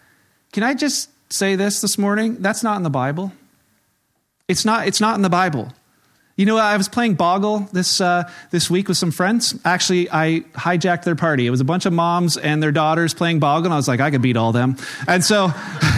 Can 0.52 0.62
I 0.62 0.74
just 0.74 1.10
say 1.32 1.56
this 1.56 1.80
this 1.80 1.98
morning? 1.98 2.36
That's 2.40 2.62
not 2.62 2.76
in 2.76 2.82
the 2.82 2.90
Bible. 2.90 3.32
It's 4.46 4.64
not, 4.64 4.86
it's 4.86 5.00
not 5.00 5.16
in 5.16 5.22
the 5.22 5.28
Bible. 5.28 5.72
You 6.36 6.46
know, 6.46 6.56
I 6.56 6.76
was 6.76 6.88
playing 6.88 7.14
Boggle 7.14 7.68
this, 7.72 8.00
uh, 8.00 8.30
this 8.50 8.70
week 8.70 8.88
with 8.88 8.96
some 8.96 9.10
friends. 9.10 9.58
Actually, 9.64 10.08
I 10.10 10.44
hijacked 10.54 11.02
their 11.02 11.16
party. 11.16 11.46
It 11.46 11.50
was 11.50 11.60
a 11.60 11.64
bunch 11.64 11.84
of 11.84 11.92
moms 11.92 12.36
and 12.36 12.62
their 12.62 12.70
daughters 12.70 13.12
playing 13.12 13.40
Boggle, 13.40 13.66
and 13.66 13.74
I 13.74 13.76
was 13.76 13.88
like, 13.88 13.98
I 13.98 14.12
could 14.12 14.22
beat 14.22 14.36
all 14.36 14.52
them. 14.52 14.76
And 15.08 15.24
so 15.24 15.46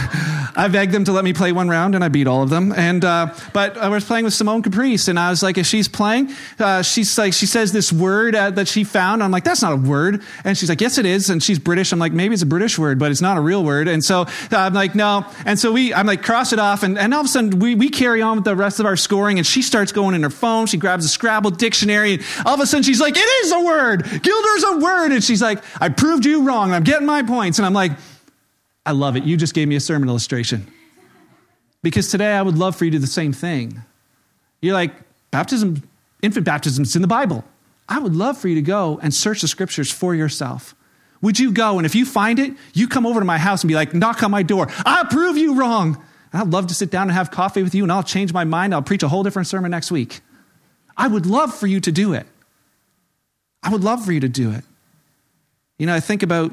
I 0.61 0.67
begged 0.67 0.91
them 0.91 1.05
to 1.05 1.11
let 1.11 1.23
me 1.23 1.33
play 1.33 1.51
one 1.51 1.69
round, 1.69 1.95
and 1.95 2.03
I 2.03 2.07
beat 2.09 2.27
all 2.27 2.43
of 2.43 2.51
them. 2.51 2.71
And 2.71 3.03
uh, 3.03 3.33
but 3.51 3.77
I 3.77 3.89
was 3.89 4.05
playing 4.05 4.25
with 4.25 4.35
Simone 4.35 4.61
Caprice, 4.61 5.07
and 5.07 5.17
I 5.17 5.31
was 5.31 5.41
like, 5.41 5.57
as 5.57 5.65
she's 5.65 5.87
playing, 5.87 6.31
uh, 6.59 6.83
she's 6.83 7.17
like, 7.17 7.33
she 7.33 7.47
says 7.47 7.71
this 7.71 7.91
word 7.91 8.35
uh, 8.35 8.51
that 8.51 8.67
she 8.67 8.83
found. 8.83 9.23
I'm 9.23 9.31
like, 9.31 9.43
that's 9.43 9.63
not 9.63 9.73
a 9.73 9.75
word. 9.75 10.21
And 10.43 10.55
she's 10.55 10.69
like, 10.69 10.79
yes, 10.79 10.99
it 10.99 11.07
is. 11.07 11.31
And 11.31 11.41
she's 11.41 11.57
British. 11.57 11.91
I'm 11.91 11.97
like, 11.97 12.13
maybe 12.13 12.35
it's 12.35 12.43
a 12.43 12.45
British 12.45 12.77
word, 12.77 12.99
but 12.99 13.09
it's 13.09 13.21
not 13.21 13.37
a 13.37 13.41
real 13.41 13.63
word. 13.63 13.87
And 13.87 14.03
so 14.03 14.21
uh, 14.21 14.27
I'm 14.51 14.75
like, 14.75 14.93
no. 14.93 15.25
And 15.47 15.57
so 15.57 15.71
we, 15.71 15.95
I'm 15.95 16.05
like, 16.05 16.21
cross 16.21 16.53
it 16.53 16.59
off, 16.59 16.83
and, 16.83 16.95
and 16.95 17.11
all 17.11 17.21
of 17.21 17.25
a 17.25 17.29
sudden 17.29 17.57
we 17.57 17.73
we 17.73 17.89
carry 17.89 18.21
on 18.21 18.35
with 18.35 18.45
the 18.45 18.55
rest 18.55 18.79
of 18.79 18.85
our 18.85 18.95
scoring, 18.95 19.39
and 19.39 19.47
she 19.47 19.63
starts 19.63 19.91
going 19.91 20.13
in 20.13 20.21
her 20.21 20.29
phone. 20.29 20.67
She 20.67 20.77
grabs 20.77 21.05
a 21.05 21.09
Scrabble 21.09 21.49
dictionary, 21.49 22.13
and 22.13 22.23
all 22.45 22.53
of 22.53 22.59
a 22.59 22.67
sudden 22.67 22.83
she's 22.83 23.01
like, 23.01 23.17
it 23.17 23.45
is 23.45 23.51
a 23.51 23.61
word. 23.61 24.03
Gilder's 24.03 24.63
a 24.63 24.77
word, 24.77 25.11
and 25.11 25.23
she's 25.23 25.41
like, 25.41 25.63
I 25.81 25.89
proved 25.89 26.23
you 26.23 26.43
wrong. 26.43 26.71
I'm 26.71 26.83
getting 26.83 27.07
my 27.07 27.23
points, 27.23 27.57
and 27.57 27.65
I'm 27.65 27.73
like. 27.73 27.93
I 28.85 28.91
love 28.91 29.15
it. 29.15 29.23
You 29.23 29.37
just 29.37 29.53
gave 29.53 29.67
me 29.67 29.75
a 29.75 29.79
sermon 29.79 30.09
illustration. 30.09 30.71
Because 31.83 32.09
today 32.09 32.33
I 32.33 32.41
would 32.41 32.57
love 32.57 32.75
for 32.75 32.85
you 32.85 32.91
to 32.91 32.97
do 32.97 33.01
the 33.01 33.07
same 33.07 33.33
thing. 33.33 33.81
You're 34.61 34.73
like, 34.73 34.93
baptism, 35.31 35.83
infant 36.21 36.45
baptism, 36.45 36.83
it's 36.83 36.95
in 36.95 37.01
the 37.01 37.07
Bible. 37.07 37.43
I 37.89 37.99
would 37.99 38.15
love 38.15 38.37
for 38.37 38.47
you 38.47 38.55
to 38.55 38.61
go 38.61 38.99
and 39.01 39.13
search 39.13 39.41
the 39.41 39.47
scriptures 39.47 39.91
for 39.91 40.15
yourself. 40.15 40.75
Would 41.21 41.39
you 41.39 41.51
go? 41.51 41.77
And 41.77 41.85
if 41.85 41.93
you 41.93 42.05
find 42.05 42.39
it, 42.39 42.53
you 42.73 42.87
come 42.87 43.05
over 43.05 43.19
to 43.19 43.25
my 43.25 43.37
house 43.37 43.63
and 43.63 43.67
be 43.67 43.75
like, 43.75 43.93
knock 43.93 44.23
on 44.23 44.31
my 44.31 44.43
door. 44.43 44.67
I'll 44.85 45.05
prove 45.05 45.37
you 45.37 45.55
wrong. 45.55 46.03
I'd 46.33 46.47
love 46.47 46.67
to 46.67 46.73
sit 46.73 46.89
down 46.89 47.03
and 47.03 47.11
have 47.11 47.29
coffee 47.29 47.61
with 47.61 47.75
you, 47.75 47.83
and 47.83 47.91
I'll 47.91 48.03
change 48.03 48.31
my 48.31 48.45
mind. 48.45 48.73
I'll 48.73 48.81
preach 48.81 49.03
a 49.03 49.09
whole 49.09 49.21
different 49.21 49.47
sermon 49.47 49.71
next 49.71 49.91
week. 49.91 50.21
I 50.95 51.07
would 51.07 51.25
love 51.25 51.53
for 51.53 51.67
you 51.67 51.79
to 51.81 51.91
do 51.91 52.13
it. 52.13 52.25
I 53.61 53.69
would 53.69 53.83
love 53.83 54.05
for 54.05 54.13
you 54.13 54.21
to 54.21 54.29
do 54.29 54.51
it. 54.51 54.63
You 55.77 55.87
know, 55.87 55.93
I 55.93 55.99
think 55.99 56.23
about 56.23 56.51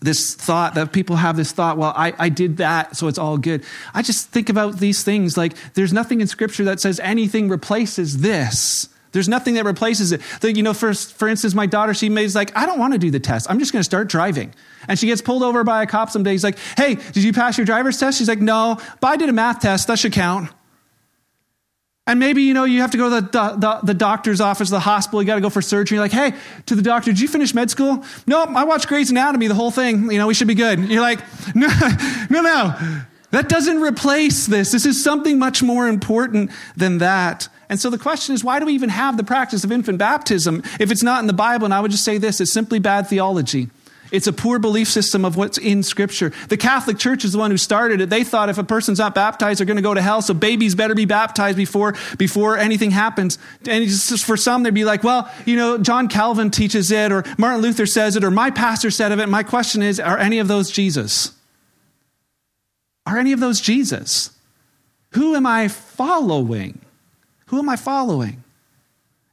this 0.00 0.34
thought 0.34 0.74
that 0.74 0.92
people 0.92 1.16
have 1.16 1.36
this 1.36 1.52
thought, 1.52 1.76
well, 1.76 1.92
I, 1.96 2.12
I 2.18 2.28
did 2.28 2.56
that, 2.58 2.96
so 2.96 3.08
it's 3.08 3.18
all 3.18 3.38
good. 3.38 3.64
I 3.94 4.02
just 4.02 4.28
think 4.28 4.48
about 4.48 4.78
these 4.78 5.04
things 5.04 5.36
like 5.36 5.54
there's 5.74 5.92
nothing 5.92 6.20
in 6.20 6.26
Scripture 6.26 6.64
that 6.64 6.80
says 6.80 7.00
anything 7.00 7.48
replaces 7.48 8.18
this. 8.18 8.88
There's 9.12 9.28
nothing 9.28 9.54
that 9.54 9.64
replaces 9.64 10.10
it. 10.12 10.22
The, 10.40 10.54
you 10.54 10.62
know, 10.62 10.72
for, 10.72 10.94
for 10.94 11.28
instance, 11.28 11.54
my 11.54 11.66
daughter, 11.66 11.92
she 11.92 12.08
is 12.12 12.34
like, 12.34 12.56
I 12.56 12.64
don't 12.64 12.78
want 12.78 12.94
to 12.94 12.98
do 12.98 13.10
the 13.10 13.20
test. 13.20 13.46
I'm 13.50 13.58
just 13.58 13.72
going 13.72 13.80
to 13.80 13.84
start 13.84 14.08
driving. 14.08 14.54
And 14.88 14.98
she 14.98 15.06
gets 15.06 15.20
pulled 15.20 15.42
over 15.42 15.64
by 15.64 15.82
a 15.82 15.86
cop 15.86 16.10
someday. 16.10 16.32
He's 16.32 16.44
like, 16.44 16.58
hey, 16.78 16.94
did 16.94 17.18
you 17.18 17.32
pass 17.32 17.58
your 17.58 17.66
driver's 17.66 17.98
test? 17.98 18.18
She's 18.18 18.28
like, 18.28 18.40
no, 18.40 18.78
but 19.00 19.08
I 19.08 19.16
did 19.16 19.28
a 19.28 19.32
math 19.32 19.60
test. 19.60 19.86
That 19.88 19.98
should 19.98 20.12
count. 20.12 20.50
And 22.06 22.18
maybe, 22.18 22.42
you 22.42 22.52
know, 22.52 22.64
you 22.64 22.80
have 22.80 22.90
to 22.90 22.98
go 22.98 23.08
to 23.08 23.20
the, 23.20 23.56
the, 23.56 23.80
the 23.84 23.94
doctor's 23.94 24.40
office, 24.40 24.70
the 24.70 24.80
hospital, 24.80 25.22
you 25.22 25.26
got 25.26 25.36
to 25.36 25.40
go 25.40 25.50
for 25.50 25.62
surgery. 25.62 25.96
You're 25.96 26.04
like, 26.04 26.12
hey, 26.12 26.34
to 26.66 26.74
the 26.74 26.82
doctor, 26.82 27.12
did 27.12 27.20
you 27.20 27.28
finish 27.28 27.54
med 27.54 27.70
school? 27.70 28.04
No, 28.26 28.42
I 28.42 28.64
watched 28.64 28.88
Grey's 28.88 29.10
Anatomy, 29.10 29.46
the 29.46 29.54
whole 29.54 29.70
thing. 29.70 30.10
You 30.10 30.18
know, 30.18 30.26
we 30.26 30.34
should 30.34 30.48
be 30.48 30.56
good. 30.56 30.80
You're 30.80 31.00
like, 31.00 31.20
no, 31.54 31.68
no, 32.28 32.42
no. 32.42 33.02
That 33.30 33.48
doesn't 33.48 33.80
replace 33.80 34.46
this. 34.46 34.72
This 34.72 34.84
is 34.84 35.02
something 35.02 35.38
much 35.38 35.62
more 35.62 35.86
important 35.86 36.50
than 36.76 36.98
that. 36.98 37.48
And 37.68 37.80
so 37.80 37.88
the 37.88 37.98
question 37.98 38.34
is, 38.34 38.42
why 38.42 38.58
do 38.58 38.66
we 38.66 38.74
even 38.74 38.90
have 38.90 39.16
the 39.16 39.24
practice 39.24 39.62
of 39.62 39.70
infant 39.70 39.98
baptism 39.98 40.62
if 40.80 40.90
it's 40.90 41.04
not 41.04 41.20
in 41.20 41.28
the 41.28 41.32
Bible? 41.32 41.64
And 41.66 41.72
I 41.72 41.80
would 41.80 41.92
just 41.92 42.04
say 42.04 42.18
this 42.18 42.40
it's 42.40 42.52
simply 42.52 42.80
bad 42.80 43.06
theology. 43.06 43.70
It's 44.12 44.26
a 44.26 44.32
poor 44.32 44.58
belief 44.58 44.88
system 44.88 45.24
of 45.24 45.36
what's 45.36 45.56
in 45.56 45.82
Scripture. 45.82 46.32
The 46.48 46.58
Catholic 46.58 46.98
Church 46.98 47.24
is 47.24 47.32
the 47.32 47.38
one 47.38 47.50
who 47.50 47.56
started 47.56 48.02
it. 48.02 48.10
They 48.10 48.24
thought 48.24 48.50
if 48.50 48.58
a 48.58 48.64
person's 48.64 48.98
not 48.98 49.14
baptized, 49.14 49.58
they're 49.58 49.66
going 49.66 49.78
to 49.78 49.82
go 49.82 49.94
to 49.94 50.02
hell, 50.02 50.20
so 50.20 50.34
babies 50.34 50.74
better 50.74 50.94
be 50.94 51.06
baptized 51.06 51.56
before, 51.56 51.94
before 52.18 52.58
anything 52.58 52.90
happens. 52.90 53.38
And 53.66 53.90
for 54.20 54.36
some, 54.36 54.62
they'd 54.62 54.74
be 54.74 54.84
like, 54.84 55.02
well, 55.02 55.32
you 55.46 55.56
know, 55.56 55.78
John 55.78 56.08
Calvin 56.08 56.50
teaches 56.50 56.90
it, 56.90 57.10
or 57.10 57.24
Martin 57.38 57.62
Luther 57.62 57.86
says 57.86 58.14
it, 58.14 58.22
or 58.22 58.30
my 58.30 58.50
pastor 58.50 58.90
said 58.90 59.12
of 59.12 59.18
it. 59.18 59.30
My 59.30 59.42
question 59.42 59.82
is, 59.82 59.98
are 59.98 60.18
any 60.18 60.38
of 60.38 60.46
those 60.46 60.70
Jesus? 60.70 61.32
Are 63.06 63.16
any 63.16 63.32
of 63.32 63.40
those 63.40 63.62
Jesus? 63.62 64.30
Who 65.12 65.34
am 65.34 65.46
I 65.46 65.68
following? 65.68 66.80
Who 67.46 67.58
am 67.58 67.68
I 67.70 67.76
following? 67.76 68.41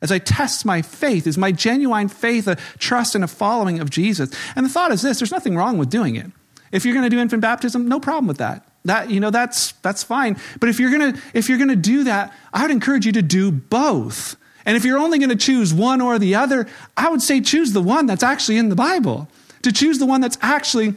As 0.02 0.12
I 0.12 0.20
test 0.20 0.66
my 0.66 0.82
faith, 0.82 1.28
is 1.28 1.38
my 1.38 1.52
genuine 1.52 2.08
faith 2.08 2.48
a 2.48 2.56
trust 2.78 3.16
and 3.16 3.24
a 3.24 3.28
following 3.28 3.80
of 3.80 3.90
Jesus? 3.90 4.32
And 4.56 4.66
the 4.66 4.70
thought 4.70 4.92
is 4.92 5.02
this 5.02 5.20
there's 5.20 5.32
nothing 5.32 5.56
wrong 5.56 5.78
with 5.78 5.90
doing 5.90 6.16
it. 6.16 6.28
If 6.72 6.86
you're 6.86 6.94
going 6.94 7.04
to 7.04 7.10
do 7.10 7.20
infant 7.20 7.42
baptism, 7.42 7.88
no 7.88 8.00
problem 8.00 8.28
with 8.28 8.38
that. 8.38 8.66
That, 8.86 9.10
you 9.10 9.20
know, 9.20 9.30
that's, 9.30 9.74
that's 9.82 10.04
fine. 10.04 10.38
But 10.60 10.70
if 10.70 10.80
you're 10.80 10.92
going 10.92 11.14
to, 11.14 11.22
if 11.34 11.50
you're 11.50 11.58
going 11.58 11.70
to 11.70 11.76
do 11.76 12.06
that, 12.06 12.34
I 12.54 12.62
would 12.62 12.72
encourage 12.72 13.06
you 13.06 13.12
to 13.14 13.22
do 13.22 13.52
both. 13.52 14.38
And 14.66 14.78
if 14.78 14.86
you're 14.86 15.00
only 15.00 15.18
going 15.18 15.30
to 15.30 15.36
choose 15.36 15.74
one 15.74 16.00
or 16.00 16.20
the 16.20 16.36
other, 16.36 16.68
I 16.96 17.10
would 17.10 17.22
say 17.22 17.42
choose 17.42 17.74
the 17.74 17.82
one 17.82 18.06
that's 18.06 18.24
actually 18.24 18.58
in 18.58 18.70
the 18.70 18.76
Bible. 18.76 19.28
To 19.64 19.72
choose 19.72 20.00
the 20.00 20.06
one 20.06 20.22
that's 20.22 20.38
actually 20.42 20.96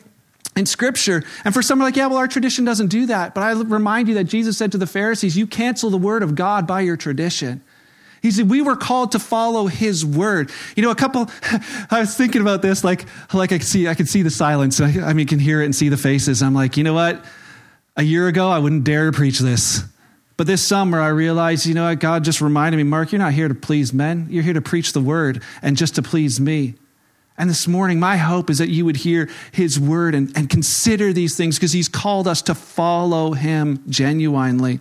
in 0.55 0.67
scripture. 0.67 1.25
And 1.45 1.55
for 1.55 1.62
some 1.62 1.81
are 1.81 1.85
like, 1.85 1.97
yeah, 1.97 2.07
well, 2.07 2.19
our 2.19 2.29
tradition 2.29 2.65
doesn't 2.65 2.88
do 2.88 3.07
that. 3.07 3.35
But 3.35 3.43
I 3.43 3.53
remind 3.53 4.09
you 4.09 4.15
that 4.15 4.25
Jesus 4.25 4.59
said 4.59 4.73
to 4.73 4.79
the 4.79 4.87
Pharisees, 4.87 5.37
you 5.37 5.47
cancel 5.47 5.91
the 5.91 5.97
word 5.97 6.23
of 6.23 6.35
God 6.35 6.67
by 6.67 6.83
your 6.83 6.97
tradition. 6.97 7.62
He 8.23 8.31
said, 8.31 8.49
we 8.49 8.63
were 8.63 8.77
called 8.77 9.13
to 9.13 9.19
follow 9.19 9.67
his 9.67 10.07
word. 10.07 10.53
You 10.77 10.85
know, 10.85 10.93
a 10.93 10.95
couple, 10.95 11.29
I 11.91 11.99
was 11.99 12.17
thinking 12.17 12.41
about 12.41 12.63
this, 12.63 12.85
like, 12.85 13.05
like 13.35 13.51
I 13.51 13.59
could 13.59 13.67
see, 13.67 13.89
I 13.89 13.95
could 13.95 14.09
see 14.09 14.23
the 14.23 14.31
silence. 14.31 14.81
I, 14.81 14.91
I 15.03 15.13
mean, 15.13 15.27
can 15.27 15.41
hear 15.41 15.61
it 15.61 15.65
and 15.65 15.75
see 15.75 15.89
the 15.89 15.97
faces. 15.97 16.41
I'm 16.41 16.55
like, 16.55 16.77
you 16.77 16.85
know 16.85 16.95
what? 16.95 17.25
A 17.97 18.03
year 18.05 18.29
ago, 18.29 18.49
I 18.49 18.61
wouldn't 18.61 18.85
dare 18.85 19.11
to 19.11 19.13
preach 19.17 19.41
this. 19.41 19.83
But 20.37 20.47
this 20.47 20.63
summer, 20.63 21.01
I 21.01 21.09
realized, 21.09 21.67
you 21.67 21.75
know 21.75 21.89
what? 21.89 21.99
God 21.99 22.23
just 22.23 22.41
reminded 22.41 22.77
me, 22.79 22.85
Mark, 22.85 23.11
you're 23.11 23.19
not 23.19 23.33
here 23.33 23.49
to 23.49 23.55
please 23.55 23.93
men. 23.93 24.29
You're 24.31 24.45
here 24.45 24.55
to 24.55 24.63
preach 24.63 24.93
the 24.93 25.01
word 25.01 25.43
and 25.61 25.77
just 25.77 25.97
to 25.97 26.03
please 26.03 26.41
me. 26.41 26.75
And 27.37 27.51
this 27.51 27.67
morning, 27.67 27.99
my 27.99 28.19
hope 28.19 28.51
is 28.51 28.59
that 28.59 28.69
you 28.69 28.85
would 28.85 28.99
hear 28.99 29.29
his 29.51 29.81
word 29.81 30.15
and, 30.15 30.31
and 30.37 30.49
consider 30.49 31.13
these 31.13 31.37
things 31.37 31.57
because 31.57 31.73
he's 31.73 31.89
called 31.89 32.29
us 32.29 32.41
to 32.43 32.55
follow 32.55 33.33
him 33.33 33.83
genuinely. 33.89 34.79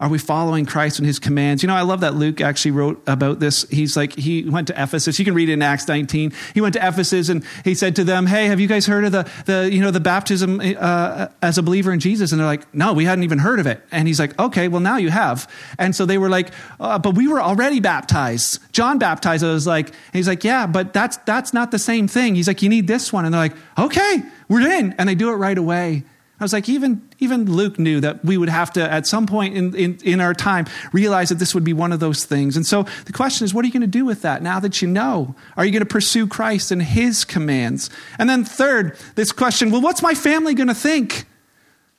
Are 0.00 0.08
we 0.08 0.18
following 0.18 0.64
Christ 0.64 1.00
and 1.00 1.06
his 1.06 1.18
commands? 1.18 1.60
You 1.60 1.66
know, 1.66 1.74
I 1.74 1.82
love 1.82 2.02
that 2.02 2.14
Luke 2.14 2.40
actually 2.40 2.70
wrote 2.70 3.02
about 3.08 3.40
this. 3.40 3.68
He's 3.68 3.96
like, 3.96 4.14
he 4.14 4.44
went 4.48 4.68
to 4.68 4.80
Ephesus. 4.80 5.18
You 5.18 5.24
can 5.24 5.34
read 5.34 5.48
it 5.48 5.54
in 5.54 5.62
Acts 5.62 5.88
19. 5.88 6.32
He 6.54 6.60
went 6.60 6.74
to 6.74 6.86
Ephesus 6.86 7.28
and 7.28 7.44
he 7.64 7.74
said 7.74 7.96
to 7.96 8.04
them, 8.04 8.26
Hey, 8.26 8.46
have 8.46 8.60
you 8.60 8.68
guys 8.68 8.86
heard 8.86 9.04
of 9.04 9.10
the, 9.10 9.28
the 9.46 9.68
you 9.72 9.80
know, 9.80 9.90
the 9.90 9.98
baptism 9.98 10.60
uh, 10.60 11.26
as 11.42 11.58
a 11.58 11.64
believer 11.64 11.92
in 11.92 11.98
Jesus? 11.98 12.30
And 12.30 12.40
they're 12.40 12.46
like, 12.46 12.72
No, 12.72 12.92
we 12.92 13.06
hadn't 13.06 13.24
even 13.24 13.40
heard 13.40 13.58
of 13.58 13.66
it. 13.66 13.82
And 13.90 14.06
he's 14.06 14.20
like, 14.20 14.38
Okay, 14.38 14.68
well, 14.68 14.80
now 14.80 14.98
you 14.98 15.10
have. 15.10 15.50
And 15.80 15.96
so 15.96 16.06
they 16.06 16.16
were 16.16 16.28
like, 16.28 16.52
uh, 16.78 17.00
But 17.00 17.16
we 17.16 17.26
were 17.26 17.42
already 17.42 17.80
baptized. 17.80 18.60
John 18.72 18.98
baptized 18.98 19.42
us. 19.42 19.66
Like, 19.66 19.92
he's 20.12 20.28
like, 20.28 20.44
Yeah, 20.44 20.68
but 20.68 20.92
that's, 20.92 21.16
that's 21.18 21.52
not 21.52 21.72
the 21.72 21.78
same 21.80 22.06
thing. 22.06 22.36
He's 22.36 22.46
like, 22.46 22.62
You 22.62 22.68
need 22.68 22.86
this 22.86 23.12
one. 23.12 23.24
And 23.24 23.34
they're 23.34 23.40
like, 23.40 23.56
Okay, 23.76 24.22
we're 24.48 24.60
in. 24.60 24.92
And 24.92 25.08
they 25.08 25.16
do 25.16 25.32
it 25.32 25.34
right 25.34 25.58
away. 25.58 26.04
I 26.40 26.44
was 26.44 26.52
like, 26.52 26.68
even, 26.68 27.02
even 27.18 27.50
Luke 27.50 27.80
knew 27.80 28.00
that 28.00 28.24
we 28.24 28.38
would 28.38 28.48
have 28.48 28.72
to, 28.74 28.92
at 28.92 29.08
some 29.08 29.26
point 29.26 29.56
in, 29.56 29.74
in, 29.74 29.98
in, 30.04 30.20
our 30.20 30.34
time, 30.34 30.66
realize 30.92 31.30
that 31.30 31.40
this 31.40 31.52
would 31.52 31.64
be 31.64 31.72
one 31.72 31.92
of 31.92 31.98
those 31.98 32.24
things. 32.24 32.56
And 32.56 32.64
so 32.64 32.84
the 33.06 33.12
question 33.12 33.44
is, 33.44 33.52
what 33.52 33.64
are 33.64 33.66
you 33.66 33.72
going 33.72 33.80
to 33.80 33.88
do 33.88 34.04
with 34.04 34.22
that 34.22 34.40
now 34.40 34.60
that 34.60 34.80
you 34.80 34.86
know? 34.86 35.34
Are 35.56 35.64
you 35.64 35.72
going 35.72 35.80
to 35.80 35.86
pursue 35.86 36.28
Christ 36.28 36.70
and 36.70 36.80
his 36.80 37.24
commands? 37.24 37.90
And 38.18 38.30
then, 38.30 38.44
third, 38.44 38.96
this 39.16 39.32
question 39.32 39.72
well, 39.72 39.80
what's 39.80 40.00
my 40.00 40.14
family 40.14 40.54
going 40.54 40.68
to 40.68 40.74
think? 40.74 41.26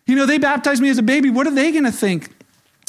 You 0.06 0.16
know, 0.16 0.26
they 0.26 0.38
baptized 0.38 0.82
me 0.82 0.90
as 0.90 0.98
a 0.98 1.04
baby. 1.04 1.30
What 1.30 1.46
are 1.46 1.54
they 1.54 1.72
going 1.72 1.84
to 1.84 1.92
think? 1.92 2.34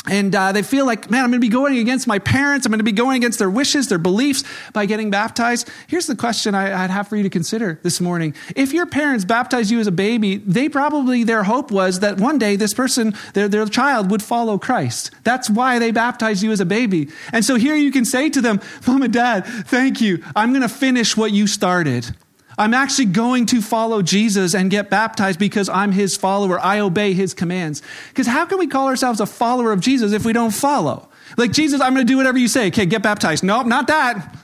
And 0.06 0.34
uh, 0.34 0.52
they 0.52 0.62
feel 0.62 0.86
like, 0.86 1.10
man, 1.10 1.24
I'm 1.24 1.30
going 1.30 1.40
to 1.40 1.46
be 1.46 1.52
going 1.52 1.78
against 1.78 2.06
my 2.06 2.18
parents. 2.18 2.64
I'm 2.64 2.70
going 2.70 2.78
to 2.78 2.84
be 2.84 2.92
going 2.92 3.18
against 3.18 3.38
their 3.38 3.50
wishes, 3.50 3.88
their 3.88 3.98
beliefs 3.98 4.44
by 4.72 4.86
getting 4.86 5.10
baptized. 5.10 5.68
Here's 5.88 6.06
the 6.06 6.16
question 6.16 6.54
I, 6.54 6.82
would 6.82 6.90
have 6.90 7.08
for 7.08 7.16
you 7.16 7.22
to 7.22 7.30
consider 7.30 7.78
this 7.82 8.00
morning. 8.00 8.34
If 8.56 8.72
your 8.72 8.86
parents 8.86 9.26
baptized 9.26 9.70
you 9.70 9.78
as 9.78 9.86
a 9.86 9.92
baby, 9.92 10.38
they 10.38 10.70
probably, 10.70 11.24
their 11.24 11.42
hope 11.42 11.70
was 11.70 12.00
that 12.00 12.16
one 12.16 12.38
day 12.38 12.56
this 12.56 12.72
person, 12.72 13.14
their, 13.34 13.46
their 13.46 13.66
child, 13.66 14.10
would 14.10 14.22
follow 14.22 14.58
Christ. 14.58 15.10
That's 15.22 15.50
why 15.50 15.78
they 15.78 15.90
baptized 15.90 16.42
you 16.42 16.50
as 16.50 16.60
a 16.60 16.66
baby. 16.66 17.08
And 17.32 17.44
so 17.44 17.56
here 17.56 17.76
you 17.76 17.92
can 17.92 18.06
say 18.06 18.30
to 18.30 18.40
them, 18.40 18.60
Mom 18.86 19.02
and 19.02 19.12
Dad, 19.12 19.44
thank 19.44 20.00
you. 20.00 20.24
I'm 20.34 20.50
going 20.50 20.62
to 20.62 20.68
finish 20.68 21.14
what 21.14 21.32
you 21.32 21.46
started. 21.46 22.16
I'm 22.60 22.74
actually 22.74 23.06
going 23.06 23.46
to 23.46 23.62
follow 23.62 24.02
Jesus 24.02 24.54
and 24.54 24.70
get 24.70 24.90
baptized 24.90 25.38
because 25.38 25.70
I'm 25.70 25.92
his 25.92 26.14
follower. 26.14 26.60
I 26.60 26.80
obey 26.80 27.14
his 27.14 27.32
commands. 27.32 27.80
Because 28.10 28.26
how 28.26 28.44
can 28.44 28.58
we 28.58 28.66
call 28.66 28.86
ourselves 28.86 29.18
a 29.18 29.24
follower 29.24 29.72
of 29.72 29.80
Jesus 29.80 30.12
if 30.12 30.26
we 30.26 30.34
don't 30.34 30.50
follow? 30.50 31.08
Like, 31.38 31.52
Jesus, 31.52 31.80
I'm 31.80 31.94
going 31.94 32.06
to 32.06 32.12
do 32.12 32.18
whatever 32.18 32.36
you 32.36 32.48
say. 32.48 32.66
Okay, 32.66 32.84
get 32.84 33.02
baptized. 33.02 33.42
Nope, 33.42 33.66
not 33.66 33.86
that. 33.86 34.36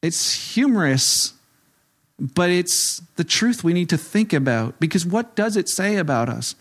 It's 0.00 0.54
humorous, 0.54 1.34
but 2.18 2.48
it's 2.48 3.00
the 3.16 3.24
truth 3.24 3.62
we 3.62 3.74
need 3.74 3.90
to 3.90 3.98
think 3.98 4.32
about 4.32 4.80
because 4.80 5.04
what 5.04 5.36
does 5.36 5.58
it 5.58 5.68
say 5.68 5.96
about 5.96 6.30
us? 6.30 6.54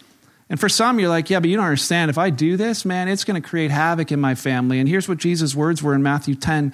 And 0.50 0.60
for 0.60 0.68
some, 0.68 1.00
you're 1.00 1.10
like, 1.10 1.30
yeah, 1.30 1.40
but 1.40 1.50
you 1.50 1.56
don't 1.56 1.66
understand. 1.66 2.10
If 2.10 2.18
I 2.18 2.32
do 2.32 2.58
this, 2.58 2.84
man, 2.84 3.08
it's 3.08 3.24
going 3.24 3.40
to 3.40 3.48
create 3.48 3.70
havoc 3.70 4.12
in 4.12 4.20
my 4.20 4.34
family. 4.34 4.80
And 4.80 4.90
here's 4.90 5.08
what 5.08 5.20
Jesus' 5.20 5.54
words 5.54 5.84
were 5.84 5.94
in 5.94 6.02
Matthew 6.02 6.34
10, 6.34 6.74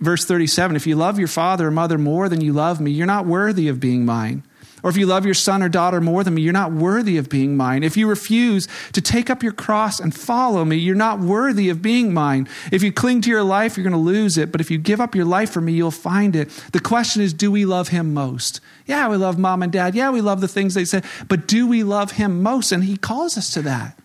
verse 0.00 0.24
37 0.24 0.76
If 0.76 0.86
you 0.86 0.94
love 0.94 1.18
your 1.18 1.28
father 1.28 1.66
or 1.66 1.72
mother 1.72 1.98
more 1.98 2.28
than 2.28 2.40
you 2.40 2.52
love 2.52 2.80
me, 2.80 2.92
you're 2.92 3.06
not 3.06 3.26
worthy 3.26 3.66
of 3.68 3.80
being 3.80 4.04
mine. 4.04 4.44
Or 4.82 4.90
if 4.90 4.96
you 4.96 5.06
love 5.06 5.24
your 5.24 5.34
son 5.34 5.62
or 5.62 5.68
daughter 5.68 6.00
more 6.00 6.22
than 6.22 6.34
me, 6.34 6.42
you're 6.42 6.52
not 6.52 6.70
worthy 6.70 7.16
of 7.16 7.28
being 7.28 7.56
mine. 7.56 7.82
If 7.82 7.96
you 7.96 8.08
refuse 8.08 8.68
to 8.92 9.00
take 9.00 9.30
up 9.30 9.42
your 9.42 9.52
cross 9.52 9.98
and 9.98 10.14
follow 10.14 10.64
me, 10.64 10.76
you're 10.76 10.94
not 10.94 11.18
worthy 11.18 11.70
of 11.70 11.82
being 11.82 12.12
mine. 12.14 12.46
If 12.70 12.82
you 12.82 12.92
cling 12.92 13.22
to 13.22 13.30
your 13.30 13.42
life, 13.42 13.76
you're 13.76 13.84
going 13.84 13.92
to 13.92 13.98
lose 13.98 14.36
it. 14.36 14.52
But 14.52 14.60
if 14.60 14.70
you 14.70 14.78
give 14.78 15.00
up 15.00 15.14
your 15.14 15.24
life 15.24 15.50
for 15.50 15.60
me, 15.60 15.72
you'll 15.72 15.90
find 15.90 16.36
it. 16.36 16.50
The 16.72 16.80
question 16.80 17.22
is, 17.22 17.32
do 17.32 17.50
we 17.50 17.64
love 17.64 17.88
him 17.88 18.14
most? 18.14 18.60
Yeah, 18.86 19.08
we 19.08 19.16
love 19.16 19.38
mom 19.38 19.62
and 19.62 19.72
dad. 19.72 19.94
Yeah, 19.94 20.10
we 20.10 20.20
love 20.20 20.40
the 20.40 20.48
things 20.48 20.74
they 20.74 20.84
say. 20.84 21.02
But 21.26 21.48
do 21.48 21.66
we 21.66 21.82
love 21.82 22.12
him 22.12 22.42
most? 22.42 22.70
And 22.70 22.84
he 22.84 22.96
calls 22.96 23.36
us 23.36 23.50
to 23.54 23.62
that. 23.62 23.98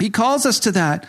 He 0.00 0.10
calls 0.10 0.46
us 0.46 0.58
to 0.60 0.72
that. 0.72 1.06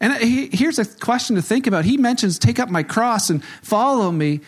And 0.00 0.12
here's 0.14 0.78
a 0.78 0.84
question 0.84 1.36
to 1.36 1.42
think 1.42 1.66
about. 1.66 1.84
He 1.84 1.96
mentions, 1.96 2.38
take 2.38 2.58
up 2.58 2.68
my 2.68 2.82
cross 2.82 3.30
and 3.30 3.44
follow 3.62 4.10
me. 4.10 4.40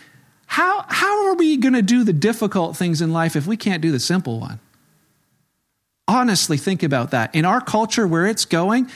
How, 0.51 0.85
how 0.89 1.29
are 1.29 1.35
we 1.35 1.57
going 1.59 1.75
to 1.75 1.83
do 1.83 2.03
the 2.03 2.13
difficult 2.13 2.77
things 2.77 3.01
in 3.01 3.13
life 3.13 3.37
if 3.37 3.47
we 3.47 3.57
can't 3.57 3.81
do 3.81 3.93
the 3.93 4.01
simple 4.01 4.41
one? 4.41 4.59
Honestly, 6.09 6.57
think 6.57 6.83
about 6.83 7.13
that. 7.13 7.33
In 7.33 7.45
our 7.45 7.61
culture 7.61 8.05
where 8.05 8.27
it's 8.27 8.45
going, 8.45 8.91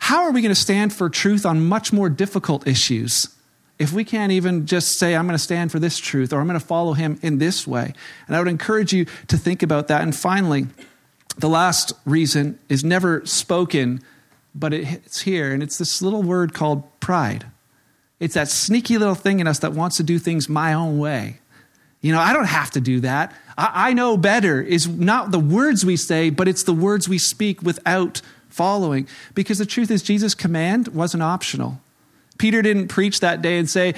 how 0.00 0.24
are 0.24 0.32
we 0.32 0.42
going 0.42 0.50
to 0.50 0.60
stand 0.60 0.92
for 0.92 1.08
truth 1.08 1.46
on 1.46 1.64
much 1.64 1.92
more 1.92 2.08
difficult 2.08 2.66
issues 2.66 3.28
if 3.78 3.92
we 3.92 4.02
can't 4.02 4.32
even 4.32 4.66
just 4.66 4.98
say, 4.98 5.14
I'm 5.14 5.28
going 5.28 5.38
to 5.38 5.42
stand 5.42 5.70
for 5.70 5.78
this 5.78 5.98
truth 5.98 6.32
or 6.32 6.40
I'm 6.40 6.48
going 6.48 6.58
to 6.58 6.66
follow 6.66 6.94
him 6.94 7.20
in 7.22 7.38
this 7.38 7.64
way? 7.64 7.94
And 8.26 8.34
I 8.34 8.40
would 8.40 8.48
encourage 8.48 8.92
you 8.92 9.06
to 9.28 9.36
think 9.38 9.62
about 9.62 9.86
that. 9.86 10.02
And 10.02 10.16
finally, 10.16 10.66
the 11.36 11.48
last 11.48 11.92
reason 12.06 12.58
is 12.68 12.82
never 12.82 13.24
spoken, 13.24 14.02
but 14.52 14.74
it's 14.74 15.20
here, 15.20 15.52
and 15.52 15.62
it's 15.62 15.78
this 15.78 16.02
little 16.02 16.24
word 16.24 16.54
called 16.54 16.82
pride. 16.98 17.46
It's 18.20 18.34
that 18.34 18.48
sneaky 18.48 18.98
little 18.98 19.14
thing 19.14 19.40
in 19.40 19.46
us 19.46 19.60
that 19.60 19.72
wants 19.72 19.96
to 19.98 20.02
do 20.02 20.18
things 20.18 20.48
my 20.48 20.72
own 20.72 20.98
way. 20.98 21.38
You 22.00 22.12
know, 22.12 22.20
I 22.20 22.32
don't 22.32 22.46
have 22.46 22.70
to 22.72 22.80
do 22.80 23.00
that. 23.00 23.34
I, 23.56 23.90
I, 23.90 23.92
know 23.92 24.16
better 24.16 24.62
is 24.62 24.86
not 24.86 25.32
the 25.32 25.40
words 25.40 25.84
we 25.84 25.96
say, 25.96 26.30
but 26.30 26.46
it's 26.46 26.62
the 26.62 26.72
words 26.72 27.08
we 27.08 27.18
speak 27.18 27.62
without 27.62 28.20
following. 28.48 29.08
Because 29.34 29.58
the 29.58 29.66
truth 29.66 29.90
is, 29.90 30.02
Jesus' 30.02 30.34
command 30.34 30.88
wasn't 30.88 31.22
optional. 31.22 31.80
Peter 32.38 32.62
didn't 32.62 32.86
preach 32.88 33.18
that 33.20 33.42
day 33.42 33.58
and 33.58 33.68
say, 33.68 33.94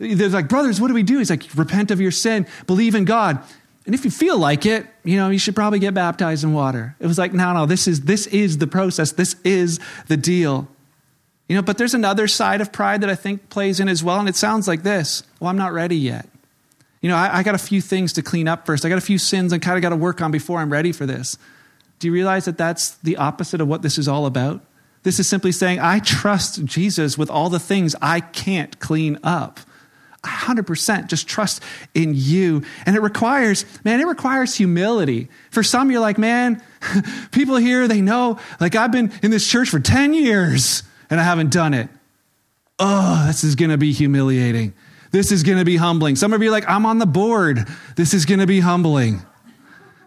there's 0.00 0.34
like, 0.34 0.48
brothers, 0.48 0.80
what 0.80 0.88
do 0.88 0.94
we 0.94 1.04
do? 1.04 1.18
He's 1.18 1.30
like, 1.30 1.44
repent 1.54 1.92
of 1.92 2.00
your 2.00 2.10
sin, 2.10 2.46
believe 2.66 2.96
in 2.96 3.04
God. 3.04 3.38
And 3.86 3.94
if 3.94 4.04
you 4.04 4.10
feel 4.10 4.36
like 4.36 4.66
it, 4.66 4.84
you 5.04 5.16
know, 5.16 5.30
you 5.30 5.38
should 5.38 5.54
probably 5.54 5.78
get 5.78 5.94
baptized 5.94 6.42
in 6.42 6.52
water. 6.52 6.96
It 6.98 7.06
was 7.06 7.18
like, 7.18 7.32
no, 7.32 7.52
no, 7.52 7.66
this 7.66 7.86
is, 7.86 8.02
this 8.02 8.26
is 8.26 8.58
the 8.58 8.66
process. 8.66 9.12
This 9.12 9.36
is 9.44 9.78
the 10.08 10.16
deal. 10.16 10.66
You 11.48 11.56
know, 11.56 11.62
but 11.62 11.78
there's 11.78 11.94
another 11.94 12.26
side 12.26 12.60
of 12.60 12.72
pride 12.72 13.02
that 13.02 13.10
I 13.10 13.14
think 13.14 13.48
plays 13.50 13.78
in 13.78 13.88
as 13.88 14.02
well, 14.02 14.18
and 14.18 14.28
it 14.28 14.36
sounds 14.36 14.66
like 14.66 14.82
this 14.82 15.22
Well, 15.40 15.50
I'm 15.50 15.56
not 15.56 15.72
ready 15.72 15.96
yet. 15.96 16.28
You 17.00 17.10
know, 17.10 17.16
I, 17.16 17.38
I 17.38 17.42
got 17.42 17.54
a 17.54 17.58
few 17.58 17.80
things 17.80 18.12
to 18.14 18.22
clean 18.22 18.48
up 18.48 18.66
first. 18.66 18.84
I 18.84 18.88
got 18.88 18.98
a 18.98 19.02
few 19.02 19.18
sins 19.18 19.52
I 19.52 19.58
kind 19.58 19.76
of 19.76 19.82
got 19.82 19.90
to 19.90 19.96
work 19.96 20.20
on 20.20 20.30
before 20.30 20.58
I'm 20.58 20.72
ready 20.72 20.92
for 20.92 21.06
this. 21.06 21.38
Do 21.98 22.08
you 22.08 22.12
realize 22.12 22.46
that 22.46 22.58
that's 22.58 22.96
the 22.96 23.16
opposite 23.16 23.60
of 23.60 23.68
what 23.68 23.82
this 23.82 23.96
is 23.96 24.08
all 24.08 24.26
about? 24.26 24.60
This 25.02 25.20
is 25.20 25.28
simply 25.28 25.52
saying, 25.52 25.78
I 25.78 26.00
trust 26.00 26.64
Jesus 26.64 27.16
with 27.16 27.30
all 27.30 27.48
the 27.48 27.60
things 27.60 27.94
I 28.02 28.20
can't 28.20 28.78
clean 28.80 29.18
up. 29.22 29.60
100% 30.24 31.06
just 31.06 31.28
trust 31.28 31.62
in 31.94 32.12
you. 32.14 32.64
And 32.84 32.96
it 32.96 33.00
requires, 33.00 33.64
man, 33.84 34.00
it 34.00 34.06
requires 34.08 34.56
humility. 34.56 35.28
For 35.50 35.62
some, 35.62 35.92
you're 35.92 36.00
like, 36.00 36.18
man, 36.18 36.60
people 37.30 37.54
here, 37.56 37.86
they 37.86 38.00
know, 38.00 38.40
like, 38.58 38.74
I've 38.74 38.90
been 38.90 39.12
in 39.22 39.30
this 39.30 39.46
church 39.46 39.68
for 39.68 39.78
10 39.78 40.12
years 40.12 40.82
and 41.10 41.20
I 41.20 41.22
haven't 41.24 41.52
done 41.52 41.74
it. 41.74 41.88
Oh, 42.78 43.24
this 43.26 43.44
is 43.44 43.54
going 43.54 43.70
to 43.70 43.78
be 43.78 43.92
humiliating. 43.92 44.74
This 45.10 45.32
is 45.32 45.42
going 45.42 45.58
to 45.58 45.64
be 45.64 45.76
humbling. 45.76 46.16
Some 46.16 46.32
of 46.32 46.42
you 46.42 46.50
like, 46.50 46.68
I'm 46.68 46.84
on 46.84 46.98
the 46.98 47.06
board. 47.06 47.66
This 47.96 48.12
is 48.12 48.26
going 48.26 48.40
to 48.40 48.46
be 48.46 48.60
humbling. 48.60 49.22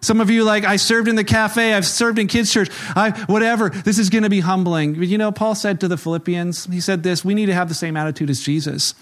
Some 0.01 0.21
of 0.21 0.29
you 0.29 0.43
like, 0.43 0.63
I 0.63 0.75
served 0.75 1.07
in 1.07 1.15
the 1.15 1.23
cafe. 1.23 1.73
I've 1.73 1.85
served 1.85 2.19
in 2.19 2.27
kids' 2.27 2.53
church. 2.53 2.69
I, 2.95 3.11
whatever. 3.27 3.69
This 3.69 3.97
is 3.97 4.09
going 4.09 4.23
to 4.23 4.29
be 4.29 4.39
humbling. 4.39 4.93
But 4.93 5.07
you 5.07 5.17
know, 5.17 5.31
Paul 5.31 5.55
said 5.55 5.79
to 5.81 5.87
the 5.87 5.97
Philippians, 5.97 6.65
he 6.65 6.79
said 6.79 7.03
this, 7.03 7.25
we 7.25 7.33
need 7.33 7.47
to 7.47 7.53
have 7.53 7.69
the 7.69 7.75
same 7.75 7.97
attitude 7.97 8.29
as 8.29 8.41
Jesus. 8.41 8.93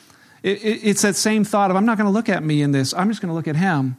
It, 0.43 0.63
it, 0.63 0.79
it's 0.83 1.01
that 1.01 1.15
same 1.15 1.43
thought 1.43 1.69
of, 1.69 1.77
I'm 1.77 1.85
not 1.85 1.97
going 1.97 2.07
to 2.07 2.11
look 2.11 2.29
at 2.29 2.43
me 2.43 2.61
in 2.61 2.71
this. 2.71 2.93
I'm 2.93 3.09
just 3.09 3.21
going 3.21 3.29
to 3.29 3.35
look 3.35 3.47
at 3.47 3.55
him. 3.55 3.97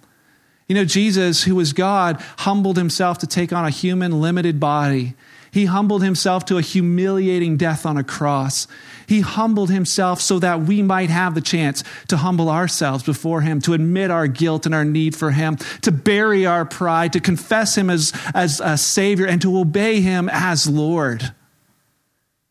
You 0.66 0.74
know, 0.74 0.84
Jesus, 0.84 1.44
who 1.44 1.54
was 1.54 1.72
God, 1.72 2.20
humbled 2.38 2.76
himself 2.76 3.18
to 3.18 3.26
take 3.26 3.52
on 3.52 3.64
a 3.64 3.70
human, 3.70 4.20
limited 4.20 4.58
body 4.58 5.14
he 5.50 5.64
humbled 5.64 6.02
himself 6.02 6.44
to 6.46 6.58
a 6.58 6.62
humiliating 6.62 7.56
death 7.56 7.86
on 7.86 7.96
a 7.96 8.04
cross. 8.04 8.66
He 9.06 9.20
humbled 9.20 9.70
himself 9.70 10.20
so 10.20 10.38
that 10.38 10.62
we 10.62 10.82
might 10.82 11.10
have 11.10 11.34
the 11.34 11.40
chance 11.40 11.82
to 12.08 12.18
humble 12.18 12.50
ourselves 12.50 13.02
before 13.02 13.40
him, 13.40 13.60
to 13.62 13.72
admit 13.72 14.10
our 14.10 14.26
guilt 14.26 14.66
and 14.66 14.74
our 14.74 14.84
need 14.84 15.16
for 15.16 15.30
him, 15.30 15.56
to 15.82 15.90
bury 15.90 16.44
our 16.44 16.64
pride, 16.64 17.14
to 17.14 17.20
confess 17.20 17.76
him 17.76 17.88
as, 17.88 18.12
as 18.34 18.60
a 18.60 18.76
savior, 18.76 19.26
and 19.26 19.40
to 19.42 19.58
obey 19.58 20.00
him 20.00 20.28
as 20.30 20.68
Lord. 20.68 21.32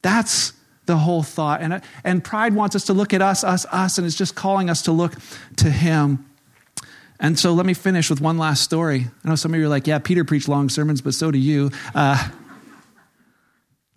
That's 0.01 0.53
the 0.87 0.97
whole 0.97 1.21
thought. 1.21 1.61
And, 1.61 1.81
and 2.03 2.23
pride 2.23 2.55
wants 2.55 2.75
us 2.75 2.85
to 2.85 2.93
look 2.93 3.13
at 3.13 3.21
us, 3.21 3.43
us, 3.43 3.65
us, 3.71 3.97
and 3.97 4.07
it's 4.07 4.15
just 4.15 4.35
calling 4.35 4.69
us 4.69 4.83
to 4.83 4.91
look 4.91 5.13
to 5.57 5.69
him. 5.69 6.25
And 7.19 7.37
so 7.37 7.53
let 7.53 7.65
me 7.65 7.73
finish 7.73 8.09
with 8.09 8.21
one 8.21 8.37
last 8.37 8.63
story. 8.63 9.07
I 9.23 9.29
know 9.29 9.35
some 9.35 9.53
of 9.53 9.59
you 9.59 9.65
are 9.65 9.69
like, 9.69 9.87
yeah, 9.87 9.99
Peter 9.99 10.23
preached 10.23 10.47
long 10.47 10.69
sermons, 10.69 11.01
but 11.01 11.13
so 11.13 11.31
do 11.31 11.37
you. 11.37 11.71
Uh, 11.93 12.29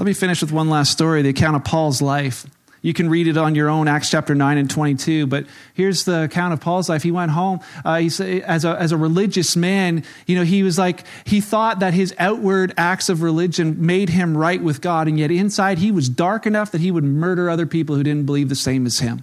let 0.00 0.06
me 0.06 0.14
finish 0.14 0.40
with 0.40 0.50
one 0.50 0.70
last 0.70 0.90
story 0.90 1.20
the 1.20 1.28
account 1.28 1.56
of 1.56 1.62
Paul's 1.62 2.00
life. 2.00 2.46
You 2.80 2.94
can 2.94 3.10
read 3.10 3.26
it 3.26 3.36
on 3.36 3.54
your 3.54 3.68
own, 3.68 3.86
Acts 3.86 4.08
chapter 4.08 4.34
9 4.34 4.56
and 4.56 4.70
22. 4.70 5.26
But 5.26 5.44
here's 5.74 6.04
the 6.04 6.22
account 6.22 6.54
of 6.54 6.60
Paul's 6.62 6.88
life. 6.88 7.02
He 7.02 7.10
went 7.10 7.32
home 7.32 7.60
uh, 7.84 8.00
as, 8.00 8.18
a, 8.18 8.40
as 8.80 8.92
a 8.92 8.96
religious 8.96 9.56
man. 9.56 10.02
You 10.26 10.36
know, 10.36 10.42
he 10.42 10.62
was 10.62 10.78
like, 10.78 11.04
he 11.24 11.42
thought 11.42 11.80
that 11.80 11.92
his 11.92 12.14
outward 12.18 12.72
acts 12.78 13.10
of 13.10 13.20
religion 13.20 13.84
made 13.84 14.08
him 14.08 14.38
right 14.38 14.62
with 14.62 14.80
God. 14.80 15.06
And 15.06 15.18
yet 15.18 15.30
inside, 15.30 15.76
he 15.76 15.92
was 15.92 16.08
dark 16.08 16.46
enough 16.46 16.70
that 16.70 16.80
he 16.80 16.90
would 16.90 17.04
murder 17.04 17.50
other 17.50 17.66
people 17.66 17.94
who 17.94 18.02
didn't 18.02 18.24
believe 18.24 18.48
the 18.48 18.54
same 18.54 18.86
as 18.86 19.00
him. 19.00 19.22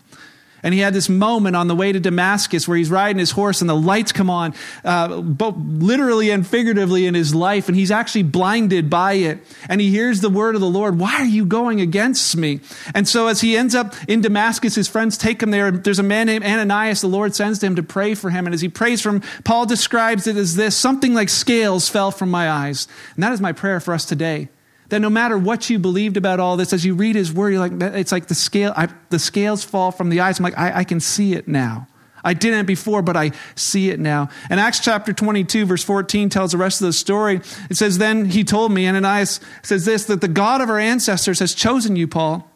And 0.67 0.73
he 0.73 0.81
had 0.81 0.93
this 0.93 1.07
moment 1.07 1.55
on 1.55 1.69
the 1.69 1.75
way 1.75 1.93
to 1.93 1.99
Damascus 2.01 2.67
where 2.67 2.77
he's 2.77 2.91
riding 2.91 3.19
his 3.19 3.31
horse 3.31 3.61
and 3.61 3.69
the 3.69 3.73
lights 3.73 4.11
come 4.11 4.29
on, 4.29 4.53
uh, 4.83 5.21
both 5.21 5.55
literally 5.57 6.29
and 6.29 6.45
figuratively 6.45 7.05
in 7.05 7.13
his 7.13 7.33
life. 7.33 7.69
And 7.69 7.77
he's 7.77 7.89
actually 7.89 8.23
blinded 8.23 8.89
by 8.89 9.13
it. 9.13 9.39
And 9.69 9.79
he 9.79 9.89
hears 9.91 10.19
the 10.19 10.29
word 10.29 10.55
of 10.55 10.61
the 10.61 10.67
Lord, 10.67 10.99
Why 10.99 11.15
are 11.21 11.25
you 11.25 11.45
going 11.45 11.79
against 11.79 12.35
me? 12.35 12.59
And 12.93 13.07
so 13.07 13.27
as 13.27 13.39
he 13.39 13.55
ends 13.55 13.75
up 13.75 13.95
in 14.09 14.19
Damascus, 14.19 14.75
his 14.75 14.89
friends 14.89 15.17
take 15.17 15.41
him 15.41 15.51
there. 15.51 15.71
There's 15.71 15.99
a 15.99 16.03
man 16.03 16.25
named 16.25 16.43
Ananias. 16.43 16.99
The 16.99 17.07
Lord 17.07 17.33
sends 17.33 17.63
him 17.63 17.77
to 17.77 17.83
pray 17.83 18.13
for 18.13 18.29
him. 18.29 18.45
And 18.45 18.53
as 18.53 18.59
he 18.59 18.67
prays 18.67 19.01
for 19.01 19.11
him, 19.11 19.21
Paul 19.45 19.67
describes 19.67 20.27
it 20.27 20.35
as 20.35 20.57
this 20.57 20.75
something 20.75 21.13
like 21.13 21.29
scales 21.29 21.87
fell 21.87 22.11
from 22.11 22.29
my 22.29 22.51
eyes. 22.51 22.89
And 23.15 23.23
that 23.23 23.31
is 23.31 23.39
my 23.39 23.53
prayer 23.53 23.79
for 23.79 23.93
us 23.93 24.03
today 24.03 24.49
that 24.89 24.99
no 24.99 25.09
matter 25.09 25.37
what 25.37 25.69
you 25.69 25.79
believed 25.79 26.17
about 26.17 26.39
all 26.39 26.57
this, 26.57 26.73
as 26.73 26.85
you 26.85 26.95
read 26.95 27.15
his 27.15 27.31
word, 27.33 27.51
you're 27.51 27.59
like, 27.59 27.81
it's 27.95 28.11
like 28.11 28.27
the 28.27 28.35
scale, 28.35 28.73
I, 28.75 28.87
the 29.09 29.19
scales 29.19 29.63
fall 29.63 29.91
from 29.91 30.09
the 30.09 30.21
eyes. 30.21 30.39
I'm 30.39 30.43
like, 30.43 30.57
I, 30.57 30.79
I 30.79 30.83
can 30.83 30.99
see 30.99 31.33
it 31.33 31.47
now. 31.47 31.87
I 32.23 32.33
didn't 32.33 32.65
before, 32.65 33.01
but 33.01 33.15
I 33.15 33.31
see 33.55 33.89
it 33.89 33.99
now. 33.99 34.29
And 34.49 34.59
Acts 34.59 34.79
chapter 34.79 35.13
22, 35.13 35.65
verse 35.65 35.83
14 35.83 36.29
tells 36.29 36.51
the 36.51 36.57
rest 36.57 36.81
of 36.81 36.87
the 36.87 36.93
story. 36.93 37.41
It 37.69 37.77
says, 37.77 37.99
Then 37.99 38.25
he 38.25 38.43
told 38.43 38.71
me, 38.71 38.87
Ananias 38.87 39.39
says 39.61 39.85
this, 39.85 40.05
that 40.05 40.21
the 40.21 40.27
God 40.27 40.59
of 40.59 40.69
our 40.69 40.79
ancestors 40.79 41.39
has 41.39 41.53
chosen 41.53 41.95
you, 41.95 42.07
Paul 42.07 42.49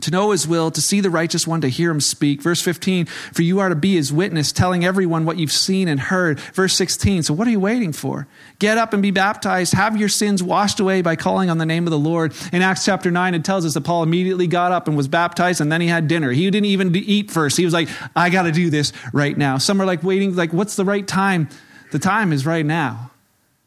to 0.00 0.10
know 0.10 0.30
his 0.30 0.48
will, 0.48 0.70
to 0.70 0.80
see 0.80 1.00
the 1.00 1.10
righteous 1.10 1.46
one, 1.46 1.60
to 1.60 1.68
hear 1.68 1.90
him 1.90 2.00
speak. 2.00 2.40
Verse 2.40 2.62
15, 2.62 3.06
for 3.06 3.42
you 3.42 3.60
are 3.60 3.68
to 3.68 3.74
be 3.74 3.94
his 3.94 4.12
witness, 4.12 4.50
telling 4.50 4.84
everyone 4.84 5.24
what 5.24 5.38
you've 5.38 5.52
seen 5.52 5.86
and 5.86 6.00
heard. 6.00 6.40
Verse 6.40 6.74
16, 6.74 7.24
so 7.24 7.34
what 7.34 7.46
are 7.46 7.50
you 7.50 7.60
waiting 7.60 7.92
for? 7.92 8.26
Get 8.58 8.78
up 8.78 8.92
and 8.94 9.02
be 9.02 9.10
baptized. 9.10 9.74
Have 9.74 9.96
your 9.96 10.08
sins 10.08 10.42
washed 10.42 10.80
away 10.80 11.02
by 11.02 11.14
calling 11.14 11.50
on 11.50 11.58
the 11.58 11.66
name 11.66 11.86
of 11.86 11.90
the 11.90 11.98
Lord. 11.98 12.34
In 12.52 12.62
Acts 12.62 12.84
chapter 12.84 13.10
9, 13.10 13.34
it 13.34 13.44
tells 13.44 13.64
us 13.64 13.74
that 13.74 13.82
Paul 13.82 14.02
immediately 14.02 14.46
got 14.46 14.72
up 14.72 14.88
and 14.88 14.96
was 14.96 15.08
baptized, 15.08 15.60
and 15.60 15.70
then 15.70 15.80
he 15.80 15.88
had 15.88 16.08
dinner. 16.08 16.32
He 16.32 16.50
didn't 16.50 16.66
even 16.66 16.94
eat 16.96 17.30
first. 17.30 17.56
He 17.56 17.64
was 17.64 17.74
like, 17.74 17.88
I 18.16 18.30
got 18.30 18.44
to 18.44 18.52
do 18.52 18.70
this 18.70 18.92
right 19.12 19.36
now. 19.36 19.58
Some 19.58 19.80
are 19.80 19.86
like 19.86 20.02
waiting, 20.02 20.34
like, 20.34 20.52
what's 20.52 20.74
the 20.74 20.84
right 20.84 21.06
time? 21.06 21.48
The 21.92 21.98
time 21.98 22.32
is 22.32 22.46
right 22.46 22.64
now. 22.64 23.10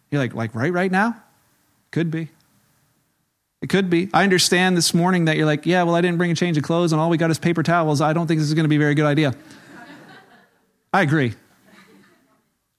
You're 0.10 0.21
like, 0.21 0.34
like, 0.34 0.56
right, 0.56 0.73
right 0.73 0.91
now? 0.91 1.21
Could 1.91 2.10
be. 2.10 2.30
It 3.65 3.69
could 3.69 3.89
be. 3.89 4.12
I 4.13 4.21
understand 4.21 4.78
this 4.78 4.93
morning 4.93 5.25
that 5.25 5.38
you're 5.38 5.47
like, 5.47 5.65
yeah, 5.65 5.82
well, 5.82 5.95
I 5.95 6.01
didn't 6.01 6.19
bring 6.19 6.30
a 6.30 6.36
change 6.36 6.56
of 6.56 6.62
clothes 6.62 6.91
and 6.91 7.01
all 7.01 7.10
we 7.10 7.17
got 7.17 7.32
is 7.32 7.39
paper 7.39 7.63
towels. 7.63 7.99
I 7.99 8.13
don't 8.13 8.28
think 8.28 8.39
this 8.39 8.47
is 8.47 8.54
going 8.54 8.65
to 8.65 8.69
be 8.69 8.75
a 8.75 8.80
very 8.80 8.93
good 8.93 9.08
idea. 9.08 9.34
I 10.93 11.01
agree. 11.01 11.34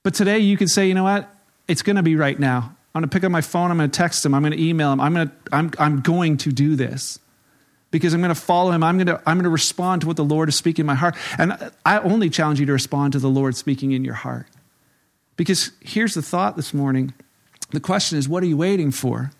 But 0.05 0.15
today 0.15 0.39
you 0.39 0.57
could 0.57 0.71
say, 0.71 0.87
you 0.87 0.95
know 0.95 1.03
what? 1.03 1.29
It's 1.67 1.83
going 1.83 1.97
to 1.97 2.05
be 2.05 2.15
right 2.15 2.39
now. 2.39 2.73
I'm 2.95 3.01
going 3.01 3.11
to 3.11 3.13
pick 3.13 3.25
up 3.25 3.33
my 3.33 3.41
phone. 3.41 3.73
I'm 3.73 3.79
going 3.79 3.91
to 3.91 3.97
text 3.99 4.25
him. 4.25 4.33
I'm 4.33 4.43
going 4.43 4.53
to 4.53 4.63
email 4.63 4.93
him. 4.93 5.01
I'm 5.01 5.13
going 5.13 5.27
to, 5.27 5.35
I'm, 5.51 5.73
I'm 5.81 6.03
going 6.03 6.37
to 6.37 6.53
do 6.53 6.77
this 6.77 7.19
because 7.91 8.15
I'm 8.15 8.21
going 8.21 8.33
to 8.33 8.41
follow 8.41 8.71
him. 8.71 8.85
I'm 8.85 8.97
going 8.97 9.09
to, 9.09 9.21
I'm 9.27 9.39
going 9.39 9.43
to 9.43 9.51
respond 9.51 10.03
to 10.03 10.07
what 10.07 10.17
the 10.17 10.25
Lord 10.25 10.49
is 10.49 10.55
speaking 10.55 10.85
in 10.85 10.87
my 10.87 10.95
heart. 10.95 11.17
And 11.37 11.73
I 11.85 11.99
only 11.99 12.31
challenge 12.31 12.61
you 12.61 12.67
to 12.67 12.73
respond 12.73 13.15
to 13.15 13.19
the 13.19 13.29
Lord 13.29 13.57
speaking 13.57 13.91
in 13.91 14.05
your 14.05 14.15
heart. 14.15 14.47
Because 15.37 15.73
here's 15.81 16.15
the 16.15 16.23
thought 16.23 16.55
this 16.55 16.73
morning. 16.73 17.13
The 17.71 17.81
question 17.81 18.19
is, 18.19 18.29
what 18.29 18.45
are 18.45 18.47
you 18.47 18.57
waiting 18.57 18.93
for? 18.93 19.33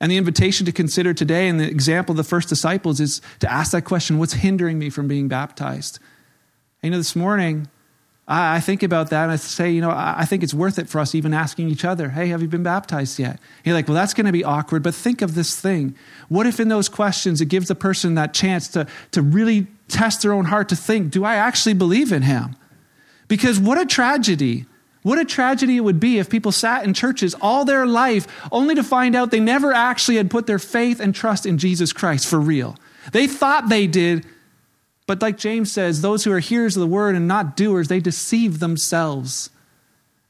And 0.00 0.12
the 0.12 0.16
invitation 0.16 0.64
to 0.66 0.72
consider 0.72 1.12
today, 1.12 1.48
and 1.48 1.58
the 1.58 1.68
example 1.68 2.12
of 2.12 2.16
the 2.16 2.24
first 2.24 2.48
disciples, 2.48 3.00
is 3.00 3.20
to 3.40 3.50
ask 3.50 3.72
that 3.72 3.84
question 3.84 4.18
what's 4.18 4.34
hindering 4.34 4.78
me 4.78 4.90
from 4.90 5.08
being 5.08 5.28
baptized? 5.28 5.98
And, 6.82 6.88
you 6.88 6.90
know, 6.92 6.98
this 6.98 7.16
morning, 7.16 7.68
I, 8.28 8.56
I, 8.56 8.60
think 8.60 8.84
about 8.84 9.10
that 9.10 9.24
and 9.24 9.32
I 9.32 9.36
say, 9.36 9.72
you 9.72 9.80
know, 9.80 9.90
I, 9.90 10.16
I, 10.18 10.24
think 10.24 10.44
it's 10.44 10.54
worth 10.54 10.78
it 10.78 10.88
for 10.88 11.00
us 11.00 11.16
even 11.16 11.34
asking 11.34 11.68
each 11.68 11.84
other, 11.84 12.10
hey, 12.10 12.28
have 12.28 12.42
you 12.42 12.48
been 12.48 12.62
baptized 12.62 13.18
yet? 13.18 13.40
you're 13.64 13.74
like, 13.74 13.88
well, 13.88 13.96
that's 13.96 14.14
going 14.14 14.26
to 14.26 14.32
be 14.32 14.44
awkward, 14.44 14.84
but 14.84 14.94
think 14.94 15.20
of 15.20 15.34
this 15.34 15.58
thing. 15.60 15.96
What 16.28 16.46
if 16.46 16.60
in 16.60 16.68
those 16.68 16.88
questions 16.88 17.40
it 17.40 17.46
gives 17.46 17.66
the 17.66 17.74
person 17.74 18.14
that 18.14 18.34
chance 18.34 18.68
to, 18.68 18.86
to 19.10 19.22
really 19.22 19.66
test 19.88 20.22
their 20.22 20.32
own 20.32 20.44
heart 20.44 20.68
to 20.68 20.76
think, 20.76 21.10
do 21.10 21.24
I 21.24 21.34
actually 21.34 21.74
believe 21.74 22.12
in 22.12 22.22
him? 22.22 22.54
Because 23.26 23.58
what 23.58 23.80
a 23.80 23.86
tragedy 23.86 24.66
what 25.08 25.18
a 25.18 25.24
tragedy 25.24 25.78
it 25.78 25.80
would 25.80 25.98
be 25.98 26.18
if 26.18 26.28
people 26.28 26.52
sat 26.52 26.84
in 26.84 26.92
churches 26.92 27.34
all 27.40 27.64
their 27.64 27.86
life 27.86 28.26
only 28.52 28.74
to 28.74 28.82
find 28.82 29.16
out 29.16 29.30
they 29.30 29.40
never 29.40 29.72
actually 29.72 30.18
had 30.18 30.30
put 30.30 30.46
their 30.46 30.58
faith 30.58 31.00
and 31.00 31.14
trust 31.14 31.46
in 31.46 31.56
Jesus 31.56 31.94
Christ 31.94 32.28
for 32.28 32.38
real. 32.38 32.76
They 33.12 33.26
thought 33.26 33.70
they 33.70 33.86
did, 33.86 34.26
but 35.06 35.22
like 35.22 35.38
James 35.38 35.72
says, 35.72 36.02
those 36.02 36.24
who 36.24 36.32
are 36.32 36.40
hearers 36.40 36.76
of 36.76 36.80
the 36.80 36.86
word 36.86 37.16
and 37.16 37.26
not 37.26 37.56
doers, 37.56 37.88
they 37.88 38.00
deceive 38.00 38.58
themselves. 38.58 39.48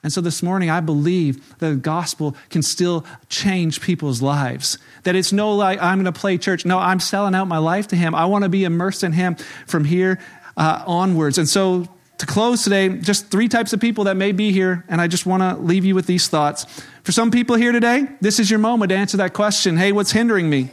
And 0.04 0.12
so 0.12 0.20
this 0.20 0.44
morning, 0.44 0.70
I 0.70 0.78
believe 0.78 1.58
that 1.58 1.70
the 1.70 1.74
gospel 1.74 2.36
can 2.48 2.62
still 2.62 3.04
change 3.28 3.80
people's 3.80 4.22
lives. 4.22 4.78
That 5.02 5.16
it's 5.16 5.32
no 5.32 5.56
like, 5.56 5.82
I'm 5.82 6.00
going 6.00 6.12
to 6.12 6.18
play 6.18 6.38
church. 6.38 6.64
No, 6.64 6.78
I'm 6.78 7.00
selling 7.00 7.34
out 7.34 7.48
my 7.48 7.58
life 7.58 7.88
to 7.88 7.96
Him. 7.96 8.14
I 8.14 8.26
want 8.26 8.44
to 8.44 8.48
be 8.48 8.62
immersed 8.62 9.02
in 9.02 9.10
Him 9.10 9.34
from 9.66 9.84
here 9.84 10.20
uh, 10.56 10.84
onwards. 10.86 11.36
And 11.36 11.48
so 11.48 11.88
to 12.18 12.26
close 12.26 12.64
today, 12.64 12.88
just 12.98 13.30
three 13.30 13.48
types 13.48 13.72
of 13.72 13.80
people 13.80 14.04
that 14.04 14.16
may 14.16 14.32
be 14.32 14.50
here, 14.52 14.84
and 14.88 15.00
I 15.00 15.06
just 15.06 15.24
want 15.24 15.42
to 15.42 15.56
leave 15.62 15.84
you 15.84 15.94
with 15.94 16.06
these 16.06 16.28
thoughts. 16.28 16.66
For 17.04 17.12
some 17.12 17.30
people 17.30 17.56
here 17.56 17.72
today, 17.72 18.06
this 18.20 18.38
is 18.40 18.50
your 18.50 18.58
moment 18.58 18.90
to 18.90 18.96
answer 18.96 19.16
that 19.18 19.32
question 19.34 19.76
hey, 19.76 19.92
what's 19.92 20.10
hindering 20.10 20.50
me? 20.50 20.70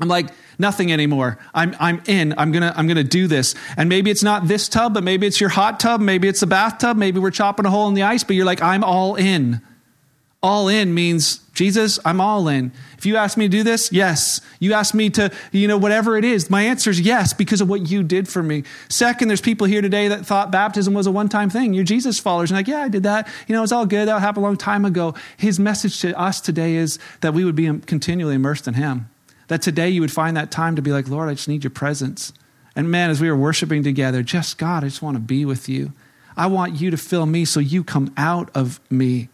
I'm 0.00 0.08
like, 0.08 0.28
nothing 0.58 0.92
anymore. 0.92 1.38
I'm, 1.54 1.76
I'm 1.78 2.02
in. 2.06 2.34
I'm 2.38 2.52
going 2.52 2.62
to 2.62 2.76
I'm 2.76 2.86
gonna 2.86 3.04
do 3.04 3.26
this. 3.26 3.54
And 3.76 3.88
maybe 3.88 4.10
it's 4.10 4.22
not 4.22 4.48
this 4.48 4.68
tub, 4.68 4.94
but 4.94 5.04
maybe 5.04 5.26
it's 5.26 5.40
your 5.40 5.50
hot 5.50 5.80
tub. 5.80 6.00
Maybe 6.00 6.28
it's 6.28 6.40
the 6.40 6.46
bathtub. 6.46 6.96
Maybe 6.96 7.20
we're 7.20 7.30
chopping 7.30 7.66
a 7.66 7.70
hole 7.70 7.88
in 7.88 7.94
the 7.94 8.02
ice, 8.02 8.24
but 8.24 8.36
you're 8.36 8.46
like, 8.46 8.62
I'm 8.62 8.84
all 8.84 9.16
in. 9.16 9.60
All 10.42 10.68
in 10.68 10.94
means, 10.94 11.40
Jesus, 11.58 11.98
I'm 12.04 12.20
all 12.20 12.46
in. 12.46 12.70
If 12.98 13.04
you 13.04 13.16
ask 13.16 13.36
me 13.36 13.46
to 13.46 13.48
do 13.48 13.64
this, 13.64 13.90
yes. 13.90 14.40
You 14.60 14.74
ask 14.74 14.94
me 14.94 15.10
to, 15.10 15.32
you 15.50 15.66
know, 15.66 15.76
whatever 15.76 16.16
it 16.16 16.24
is, 16.24 16.48
my 16.48 16.62
answer 16.62 16.88
is 16.88 17.00
yes 17.00 17.32
because 17.32 17.60
of 17.60 17.68
what 17.68 17.90
you 17.90 18.04
did 18.04 18.28
for 18.28 18.44
me. 18.44 18.62
Second, 18.88 19.26
there's 19.26 19.40
people 19.40 19.66
here 19.66 19.82
today 19.82 20.06
that 20.06 20.24
thought 20.24 20.52
baptism 20.52 20.94
was 20.94 21.08
a 21.08 21.10
one 21.10 21.28
time 21.28 21.50
thing. 21.50 21.74
You're 21.74 21.82
Jesus 21.82 22.20
followers. 22.20 22.52
And 22.52 22.56
like, 22.56 22.68
yeah, 22.68 22.82
I 22.82 22.88
did 22.88 23.02
that. 23.02 23.26
You 23.48 23.56
know, 23.56 23.64
it's 23.64 23.72
all 23.72 23.86
good. 23.86 24.06
That 24.06 24.20
happened 24.20 24.44
a 24.44 24.46
long 24.46 24.56
time 24.56 24.84
ago. 24.84 25.14
His 25.36 25.58
message 25.58 26.00
to 26.02 26.16
us 26.16 26.40
today 26.40 26.76
is 26.76 27.00
that 27.22 27.34
we 27.34 27.44
would 27.44 27.56
be 27.56 27.66
continually 27.80 28.36
immersed 28.36 28.68
in 28.68 28.74
Him. 28.74 29.10
That 29.48 29.60
today 29.60 29.88
you 29.88 30.00
would 30.00 30.12
find 30.12 30.36
that 30.36 30.52
time 30.52 30.76
to 30.76 30.82
be 30.82 30.92
like, 30.92 31.08
Lord, 31.08 31.28
I 31.28 31.34
just 31.34 31.48
need 31.48 31.64
your 31.64 31.72
presence. 31.72 32.32
And 32.76 32.88
man, 32.88 33.10
as 33.10 33.20
we 33.20 33.28
were 33.28 33.36
worshiping 33.36 33.82
together, 33.82 34.22
just 34.22 34.58
God, 34.58 34.84
I 34.84 34.86
just 34.86 35.02
want 35.02 35.16
to 35.16 35.20
be 35.20 35.44
with 35.44 35.68
you. 35.68 35.92
I 36.36 36.46
want 36.46 36.80
you 36.80 36.92
to 36.92 36.96
fill 36.96 37.26
me 37.26 37.44
so 37.44 37.58
you 37.58 37.82
come 37.82 38.14
out 38.16 38.48
of 38.54 38.78
me. 38.92 39.28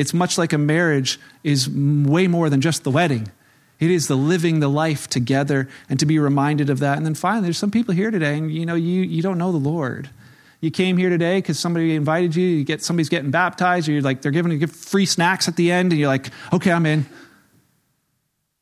It's 0.00 0.14
much 0.14 0.38
like 0.38 0.54
a 0.54 0.58
marriage 0.58 1.20
is 1.44 1.68
way 1.68 2.26
more 2.26 2.48
than 2.48 2.62
just 2.62 2.84
the 2.84 2.90
wedding. 2.90 3.30
It 3.78 3.90
is 3.90 4.08
the 4.08 4.16
living 4.16 4.60
the 4.60 4.68
life 4.68 5.08
together 5.08 5.68
and 5.90 6.00
to 6.00 6.06
be 6.06 6.18
reminded 6.18 6.70
of 6.70 6.78
that. 6.78 6.96
And 6.96 7.04
then 7.04 7.14
finally, 7.14 7.42
there's 7.42 7.58
some 7.58 7.70
people 7.70 7.92
here 7.94 8.10
today, 8.10 8.38
and 8.38 8.50
you 8.50 8.64
know, 8.64 8.76
you, 8.76 9.02
you 9.02 9.20
don't 9.20 9.36
know 9.36 9.52
the 9.52 9.58
Lord. 9.58 10.08
You 10.62 10.70
came 10.70 10.96
here 10.96 11.10
today 11.10 11.36
because 11.36 11.58
somebody 11.58 11.94
invited 11.94 12.34
you, 12.34 12.46
you 12.46 12.64
get 12.64 12.82
somebody's 12.82 13.10
getting 13.10 13.30
baptized, 13.30 13.90
or 13.90 13.92
you're 13.92 14.00
like, 14.00 14.22
they're 14.22 14.32
giving 14.32 14.58
you 14.58 14.66
free 14.66 15.04
snacks 15.04 15.48
at 15.48 15.56
the 15.56 15.70
end, 15.70 15.92
and 15.92 16.00
you're 16.00 16.08
like, 16.08 16.30
okay, 16.50 16.72
I'm 16.72 16.86
in. 16.86 17.04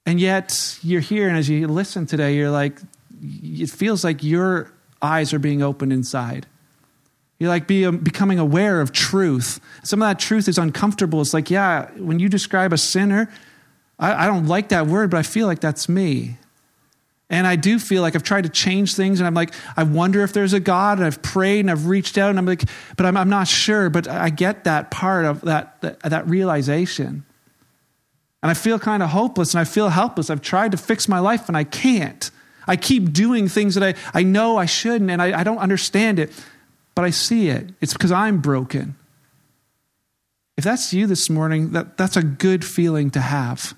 And 0.07 0.19
yet 0.19 0.77
you're 0.83 1.01
here, 1.01 1.29
and 1.29 1.39
as 1.39 1.49
you 1.49 1.69
listen 1.69 2.07
today, 2.07 2.35
you're 2.35 2.51
like, 2.51 2.81
it 3.23 3.71
feels 3.71 4.03
like 4.03 4.25
your 4.25 4.73
eyes 5.01 5.33
are 5.33 5.39
being 5.39 5.63
opened 5.63 5.93
inside. 5.93 6.47
You're 7.39 7.49
like 7.49 7.67
be, 7.67 7.87
um, 7.87 7.99
becoming 7.99 8.39
aware 8.39 8.81
of 8.81 8.93
truth. 8.93 9.61
Some 9.85 10.03
of 10.03 10.09
that 10.09 10.19
truth 10.19 10.49
is 10.49 10.59
uncomfortable. 10.59 11.21
It's 11.21 11.33
like, 11.33 11.51
yeah, 11.51 11.91
when 11.93 12.19
you 12.19 12.29
describe 12.29 12.73
a 12.73 12.79
sinner, 12.79 13.31
I, 13.99 14.25
I 14.25 14.27
don't 14.27 14.47
like 14.47 14.71
that 14.71 14.87
word, 14.87 15.11
but 15.11 15.19
I 15.19 15.23
feel 15.23 15.47
like 15.47 15.61
that's 15.61 15.89
me. 15.89 16.39
And 17.31 17.47
I 17.47 17.57
do 17.57 17.79
feel 17.79 18.01
like 18.01 18.17
I've 18.17 18.23
tried 18.23 18.45
to 18.45 18.49
change 18.49 18.95
things, 18.95 19.21
and 19.21 19.27
I'm 19.27 19.35
like, 19.35 19.53
I 19.77 19.83
wonder 19.83 20.23
if 20.23 20.33
there's 20.33 20.55
a 20.55 20.61
God, 20.61 20.97
and 20.97 21.07
I've 21.07 21.21
prayed 21.21 21.61
and 21.61 21.71
I've 21.71 21.87
reached 21.87 22.17
out, 22.17 22.31
and 22.31 22.39
I'm 22.39 22.47
like, 22.47 22.65
but 22.97 23.05
I'm, 23.05 23.19
I'm 23.19 23.29
not 23.29 23.47
sure. 23.47 23.91
But 23.91 24.09
I 24.09 24.31
get 24.31 24.65
that 24.65 24.91
part 24.91 25.27
of 25.27 25.43
that, 25.43 25.81
that, 25.83 26.01
that 26.01 26.27
realization. 26.27 27.27
And 28.43 28.51
I 28.51 28.55
feel 28.55 28.79
kind 28.79 29.03
of 29.03 29.11
hopeless 29.11 29.53
and 29.53 29.61
I 29.61 29.65
feel 29.65 29.89
helpless. 29.89 30.31
I've 30.31 30.41
tried 30.41 30.71
to 30.71 30.77
fix 30.77 31.09
my 31.09 31.19
life 31.19 31.49
and 31.49 31.57
I 31.57 31.65
can't. 31.65 32.31
I 32.69 32.77
keep 32.77 33.13
doing 33.13 33.49
things 33.49 33.75
that 33.75 33.83
I, 33.83 34.19
I 34.19 34.23
know 34.23 34.57
I 34.57 34.67
shouldn't, 34.67 35.11
and 35.11 35.21
I, 35.21 35.41
I 35.41 35.45
don't 35.45 35.59
understand 35.59 36.19
it 36.19 36.33
but 36.99 37.05
I 37.05 37.11
see 37.11 37.49
it. 37.49 37.71
It's 37.81 37.93
because 37.93 38.11
I'm 38.11 38.41
broken. 38.41 38.97
If 40.57 40.65
that's 40.65 40.93
you 40.93 41.07
this 41.07 41.31
morning, 41.31 41.71
that, 41.71 41.97
that's 41.97 42.17
a 42.17 42.25
good 42.25 42.65
feeling 42.65 43.13
to 43.13 43.21
have 43.21 43.77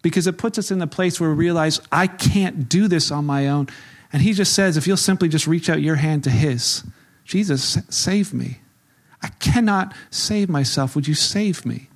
because 0.00 0.28
it 0.28 0.38
puts 0.38 0.58
us 0.58 0.70
in 0.70 0.78
the 0.78 0.86
place 0.86 1.20
where 1.20 1.30
we 1.30 1.34
realize 1.34 1.80
I 1.90 2.06
can't 2.06 2.68
do 2.68 2.86
this 2.86 3.10
on 3.10 3.26
my 3.26 3.48
own. 3.48 3.66
And 4.12 4.22
he 4.22 4.32
just 4.32 4.52
says, 4.52 4.76
if 4.76 4.86
you'll 4.86 4.96
simply 4.96 5.28
just 5.28 5.48
reach 5.48 5.68
out 5.68 5.82
your 5.82 5.96
hand 5.96 6.22
to 6.22 6.30
his, 6.30 6.84
Jesus, 7.24 7.78
save 7.88 8.32
me. 8.32 8.60
I 9.20 9.30
cannot 9.40 9.92
save 10.12 10.48
myself. 10.48 10.94
Would 10.94 11.08
you 11.08 11.14
save 11.14 11.66
me? 11.66 11.88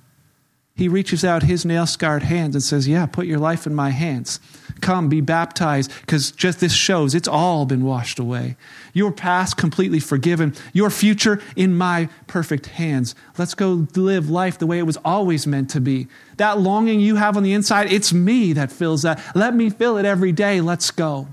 He 0.75 0.89
reaches 0.89 1.23
out 1.23 1.43
his 1.43 1.63
nail 1.63 1.85
scarred 1.85 2.23
hands 2.23 2.55
and 2.55 2.61
says, 2.61 2.89
Yeah, 2.89 3.05
put 3.05 3.25
your 3.25 3.39
life 3.39 3.65
in 3.65 3.73
my 3.73 3.91
hands. 3.91 4.41
Come, 4.81 5.09
be 5.09 5.21
baptized, 5.21 5.91
because 6.01 6.31
just 6.31 6.59
this 6.59 6.73
shows 6.73 7.15
it's 7.15 7.27
all 7.27 7.65
been 7.65 7.83
washed 7.83 8.19
away. 8.19 8.55
Your 8.93 9.11
past 9.11 9.57
completely 9.57 9.99
forgiven, 9.99 10.55
your 10.73 10.89
future 10.89 11.41
in 11.55 11.75
my 11.75 12.09
perfect 12.27 12.67
hands. 12.67 13.15
Let's 13.37 13.53
go 13.53 13.87
live 13.95 14.29
life 14.29 14.59
the 14.59 14.67
way 14.67 14.79
it 14.79 14.85
was 14.85 14.97
always 15.03 15.47
meant 15.47 15.69
to 15.71 15.81
be. 15.81 16.07
That 16.37 16.59
longing 16.59 16.99
you 16.99 17.15
have 17.15 17.37
on 17.37 17.43
the 17.43 17.53
inside, 17.53 17.91
it's 17.91 18.13
me 18.13 18.53
that 18.53 18.71
fills 18.71 19.01
that. 19.01 19.21
Let 19.35 19.55
me 19.55 19.69
fill 19.69 19.97
it 19.97 20.05
every 20.05 20.31
day. 20.31 20.61
Let's 20.61 20.91
go. 20.91 21.27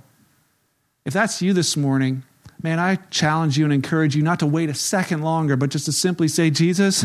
If 1.05 1.12
that's 1.12 1.42
you 1.42 1.53
this 1.53 1.76
morning, 1.76 2.22
man, 2.62 2.78
I 2.78 2.97
challenge 3.11 3.59
you 3.59 3.64
and 3.64 3.72
encourage 3.72 4.16
you 4.16 4.22
not 4.22 4.40
to 4.40 4.47
wait 4.47 4.70
a 4.70 4.74
second 4.74 5.22
longer, 5.22 5.57
but 5.57 5.70
just 5.70 5.84
to 5.84 5.92
simply 5.92 6.28
say, 6.28 6.51
Jesus, 6.51 7.05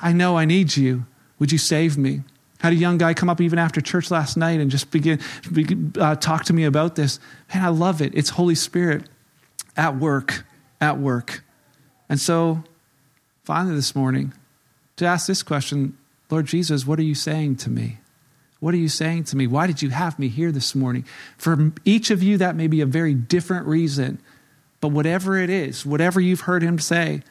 I 0.00 0.12
know 0.12 0.36
I 0.36 0.44
need 0.44 0.76
you. 0.76 1.06
Would 1.40 1.50
you 1.50 1.58
save 1.58 1.98
me? 1.98 2.22
Had 2.64 2.72
a 2.72 2.76
young 2.76 2.96
guy 2.96 3.12
come 3.12 3.28
up 3.28 3.42
even 3.42 3.58
after 3.58 3.82
church 3.82 4.10
last 4.10 4.38
night 4.38 4.58
and 4.58 4.70
just 4.70 4.90
begin, 4.90 5.20
uh, 6.00 6.14
talk 6.14 6.44
to 6.46 6.54
me 6.54 6.64
about 6.64 6.96
this. 6.96 7.20
Man, 7.52 7.62
I 7.62 7.68
love 7.68 8.00
it. 8.00 8.14
It's 8.14 8.30
Holy 8.30 8.54
Spirit 8.54 9.06
at 9.76 9.96
work, 9.96 10.46
at 10.80 10.96
work. 10.96 11.44
And 12.08 12.18
so, 12.18 12.64
finally, 13.42 13.74
this 13.74 13.94
morning, 13.94 14.32
to 14.96 15.04
ask 15.04 15.26
this 15.26 15.42
question 15.42 15.98
Lord 16.30 16.46
Jesus, 16.46 16.86
what 16.86 16.98
are 16.98 17.02
you 17.02 17.14
saying 17.14 17.56
to 17.56 17.70
me? 17.70 17.98
What 18.60 18.72
are 18.72 18.78
you 18.78 18.88
saying 18.88 19.24
to 19.24 19.36
me? 19.36 19.46
Why 19.46 19.66
did 19.66 19.82
you 19.82 19.90
have 19.90 20.18
me 20.18 20.28
here 20.28 20.50
this 20.50 20.74
morning? 20.74 21.04
For 21.36 21.70
each 21.84 22.10
of 22.10 22.22
you, 22.22 22.38
that 22.38 22.56
may 22.56 22.66
be 22.66 22.80
a 22.80 22.86
very 22.86 23.12
different 23.12 23.66
reason. 23.66 24.22
But 24.80 24.88
whatever 24.88 25.36
it 25.36 25.50
is, 25.50 25.84
whatever 25.84 26.18
you've 26.18 26.40
heard 26.40 26.62
him 26.62 26.78
say, 26.78 27.24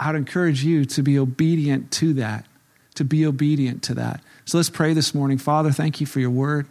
I'd 0.00 0.16
encourage 0.16 0.64
you 0.64 0.84
to 0.86 1.02
be 1.04 1.16
obedient 1.16 1.92
to 1.92 2.14
that 2.14 2.44
to 2.94 3.04
be 3.04 3.26
obedient 3.26 3.82
to 3.84 3.94
that. 3.94 4.20
So 4.44 4.58
let's 4.58 4.70
pray 4.70 4.92
this 4.92 5.14
morning. 5.14 5.38
Father, 5.38 5.70
thank 5.70 6.00
you 6.00 6.06
for 6.06 6.20
your 6.20 6.30
word. 6.30 6.66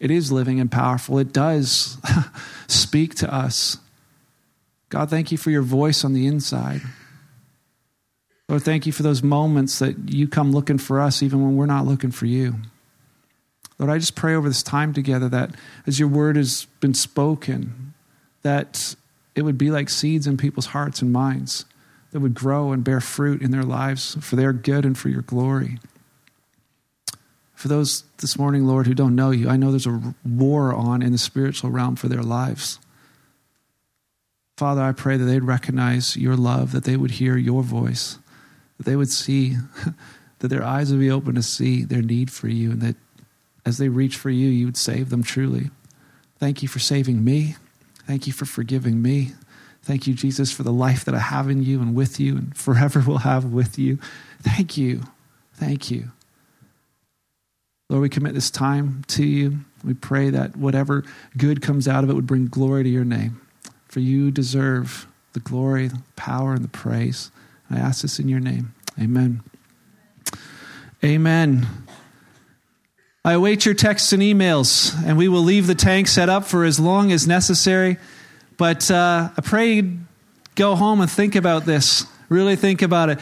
It 0.00 0.10
is 0.10 0.32
living 0.32 0.60
and 0.60 0.70
powerful, 0.70 1.18
it 1.18 1.32
does 1.32 1.96
speak 2.66 3.14
to 3.16 3.32
us. 3.32 3.78
God, 4.88 5.08
thank 5.08 5.32
you 5.32 5.38
for 5.38 5.50
your 5.50 5.62
voice 5.62 6.04
on 6.04 6.12
the 6.12 6.26
inside. 6.26 6.82
Lord, 8.48 8.62
thank 8.62 8.84
you 8.84 8.92
for 8.92 9.02
those 9.02 9.22
moments 9.22 9.78
that 9.78 10.12
you 10.12 10.28
come 10.28 10.52
looking 10.52 10.76
for 10.76 11.00
us 11.00 11.22
even 11.22 11.42
when 11.42 11.56
we're 11.56 11.66
not 11.66 11.86
looking 11.86 12.10
for 12.10 12.26
you. 12.26 12.56
Lord, 13.78 13.90
I 13.90 13.98
just 13.98 14.14
pray 14.14 14.34
over 14.34 14.48
this 14.48 14.62
time 14.62 14.92
together 14.92 15.28
that 15.30 15.54
as 15.86 15.98
your 15.98 16.08
word 16.08 16.36
has 16.36 16.66
been 16.80 16.94
spoken, 16.94 17.94
that 18.42 18.94
it 19.34 19.42
would 19.42 19.56
be 19.56 19.70
like 19.70 19.88
seeds 19.88 20.26
in 20.26 20.36
people's 20.36 20.66
hearts 20.66 21.00
and 21.00 21.12
minds 21.12 21.64
that 22.12 22.20
would 22.20 22.34
grow 22.34 22.72
and 22.72 22.84
bear 22.84 23.00
fruit 23.00 23.42
in 23.42 23.50
their 23.50 23.62
lives 23.62 24.16
for 24.20 24.36
their 24.36 24.52
good 24.52 24.84
and 24.84 24.96
for 24.96 25.08
your 25.08 25.22
glory. 25.22 25.78
For 27.54 27.68
those 27.68 28.04
this 28.18 28.38
morning, 28.38 28.66
Lord, 28.66 28.86
who 28.86 28.94
don't 28.94 29.14
know 29.14 29.30
you, 29.30 29.48
I 29.48 29.56
know 29.56 29.70
there's 29.70 29.86
a 29.86 30.14
war 30.24 30.74
on 30.74 31.00
in 31.02 31.12
the 31.12 31.18
spiritual 31.18 31.70
realm 31.70 31.96
for 31.96 32.08
their 32.08 32.22
lives. 32.22 32.78
Father, 34.56 34.82
I 34.82 34.92
pray 34.92 35.16
that 35.16 35.24
they'd 35.24 35.44
recognize 35.44 36.16
your 36.16 36.36
love, 36.36 36.72
that 36.72 36.84
they 36.84 36.96
would 36.96 37.12
hear 37.12 37.36
your 37.36 37.62
voice, 37.62 38.18
that 38.76 38.84
they 38.84 38.96
would 38.96 39.10
see, 39.10 39.56
that 40.40 40.48
their 40.48 40.64
eyes 40.64 40.90
would 40.90 41.00
be 41.00 41.10
open 41.10 41.34
to 41.36 41.42
see 41.42 41.84
their 41.84 42.02
need 42.02 42.30
for 42.30 42.48
you, 42.48 42.72
and 42.72 42.82
that 42.82 42.96
as 43.64 43.78
they 43.78 43.88
reach 43.88 44.16
for 44.16 44.30
you, 44.30 44.48
you 44.48 44.66
would 44.66 44.76
save 44.76 45.10
them 45.10 45.22
truly. 45.22 45.70
Thank 46.38 46.62
you 46.62 46.68
for 46.68 46.80
saving 46.80 47.24
me. 47.24 47.56
Thank 48.06 48.26
you 48.26 48.32
for 48.32 48.44
forgiving 48.44 49.00
me. 49.00 49.32
Thank 49.82 50.06
you, 50.06 50.14
Jesus, 50.14 50.52
for 50.52 50.62
the 50.62 50.72
life 50.72 51.04
that 51.04 51.14
I 51.14 51.18
have 51.18 51.50
in 51.50 51.62
you 51.62 51.80
and 51.80 51.94
with 51.94 52.20
you 52.20 52.36
and 52.36 52.56
forever 52.56 53.00
will 53.00 53.18
have 53.18 53.46
with 53.46 53.78
you. 53.78 53.98
Thank 54.40 54.76
you. 54.76 55.02
Thank 55.54 55.90
you. 55.90 56.10
Lord, 57.88 58.02
we 58.02 58.08
commit 58.08 58.34
this 58.34 58.50
time 58.50 59.04
to 59.08 59.24
you. 59.24 59.58
We 59.84 59.94
pray 59.94 60.30
that 60.30 60.56
whatever 60.56 61.04
good 61.36 61.60
comes 61.60 61.88
out 61.88 62.04
of 62.04 62.10
it 62.10 62.14
would 62.14 62.26
bring 62.26 62.46
glory 62.46 62.84
to 62.84 62.88
your 62.88 63.04
name. 63.04 63.40
For 63.86 64.00
you 64.00 64.30
deserve 64.30 65.06
the 65.32 65.40
glory, 65.40 65.88
the 65.88 66.02
power, 66.16 66.54
and 66.54 66.64
the 66.64 66.68
praise. 66.68 67.30
I 67.70 67.78
ask 67.78 68.02
this 68.02 68.18
in 68.18 68.28
your 68.28 68.40
name. 68.40 68.74
Amen. 69.00 69.42
Amen. 71.04 71.66
I 73.24 73.34
await 73.34 73.66
your 73.66 73.74
texts 73.74 74.12
and 74.12 74.22
emails, 74.22 74.94
and 75.04 75.16
we 75.18 75.28
will 75.28 75.42
leave 75.42 75.66
the 75.66 75.74
tank 75.74 76.08
set 76.08 76.28
up 76.28 76.44
for 76.44 76.64
as 76.64 76.80
long 76.80 77.12
as 77.12 77.26
necessary. 77.26 77.98
But 78.56 78.90
uh, 78.90 79.30
I 79.36 79.40
pray 79.42 79.74
you 79.74 79.98
go 80.54 80.74
home 80.74 81.00
and 81.00 81.10
think 81.10 81.34
about 81.34 81.64
this. 81.64 82.06
Really 82.28 82.56
think 82.56 82.82
about 82.82 83.10
it. 83.10 83.18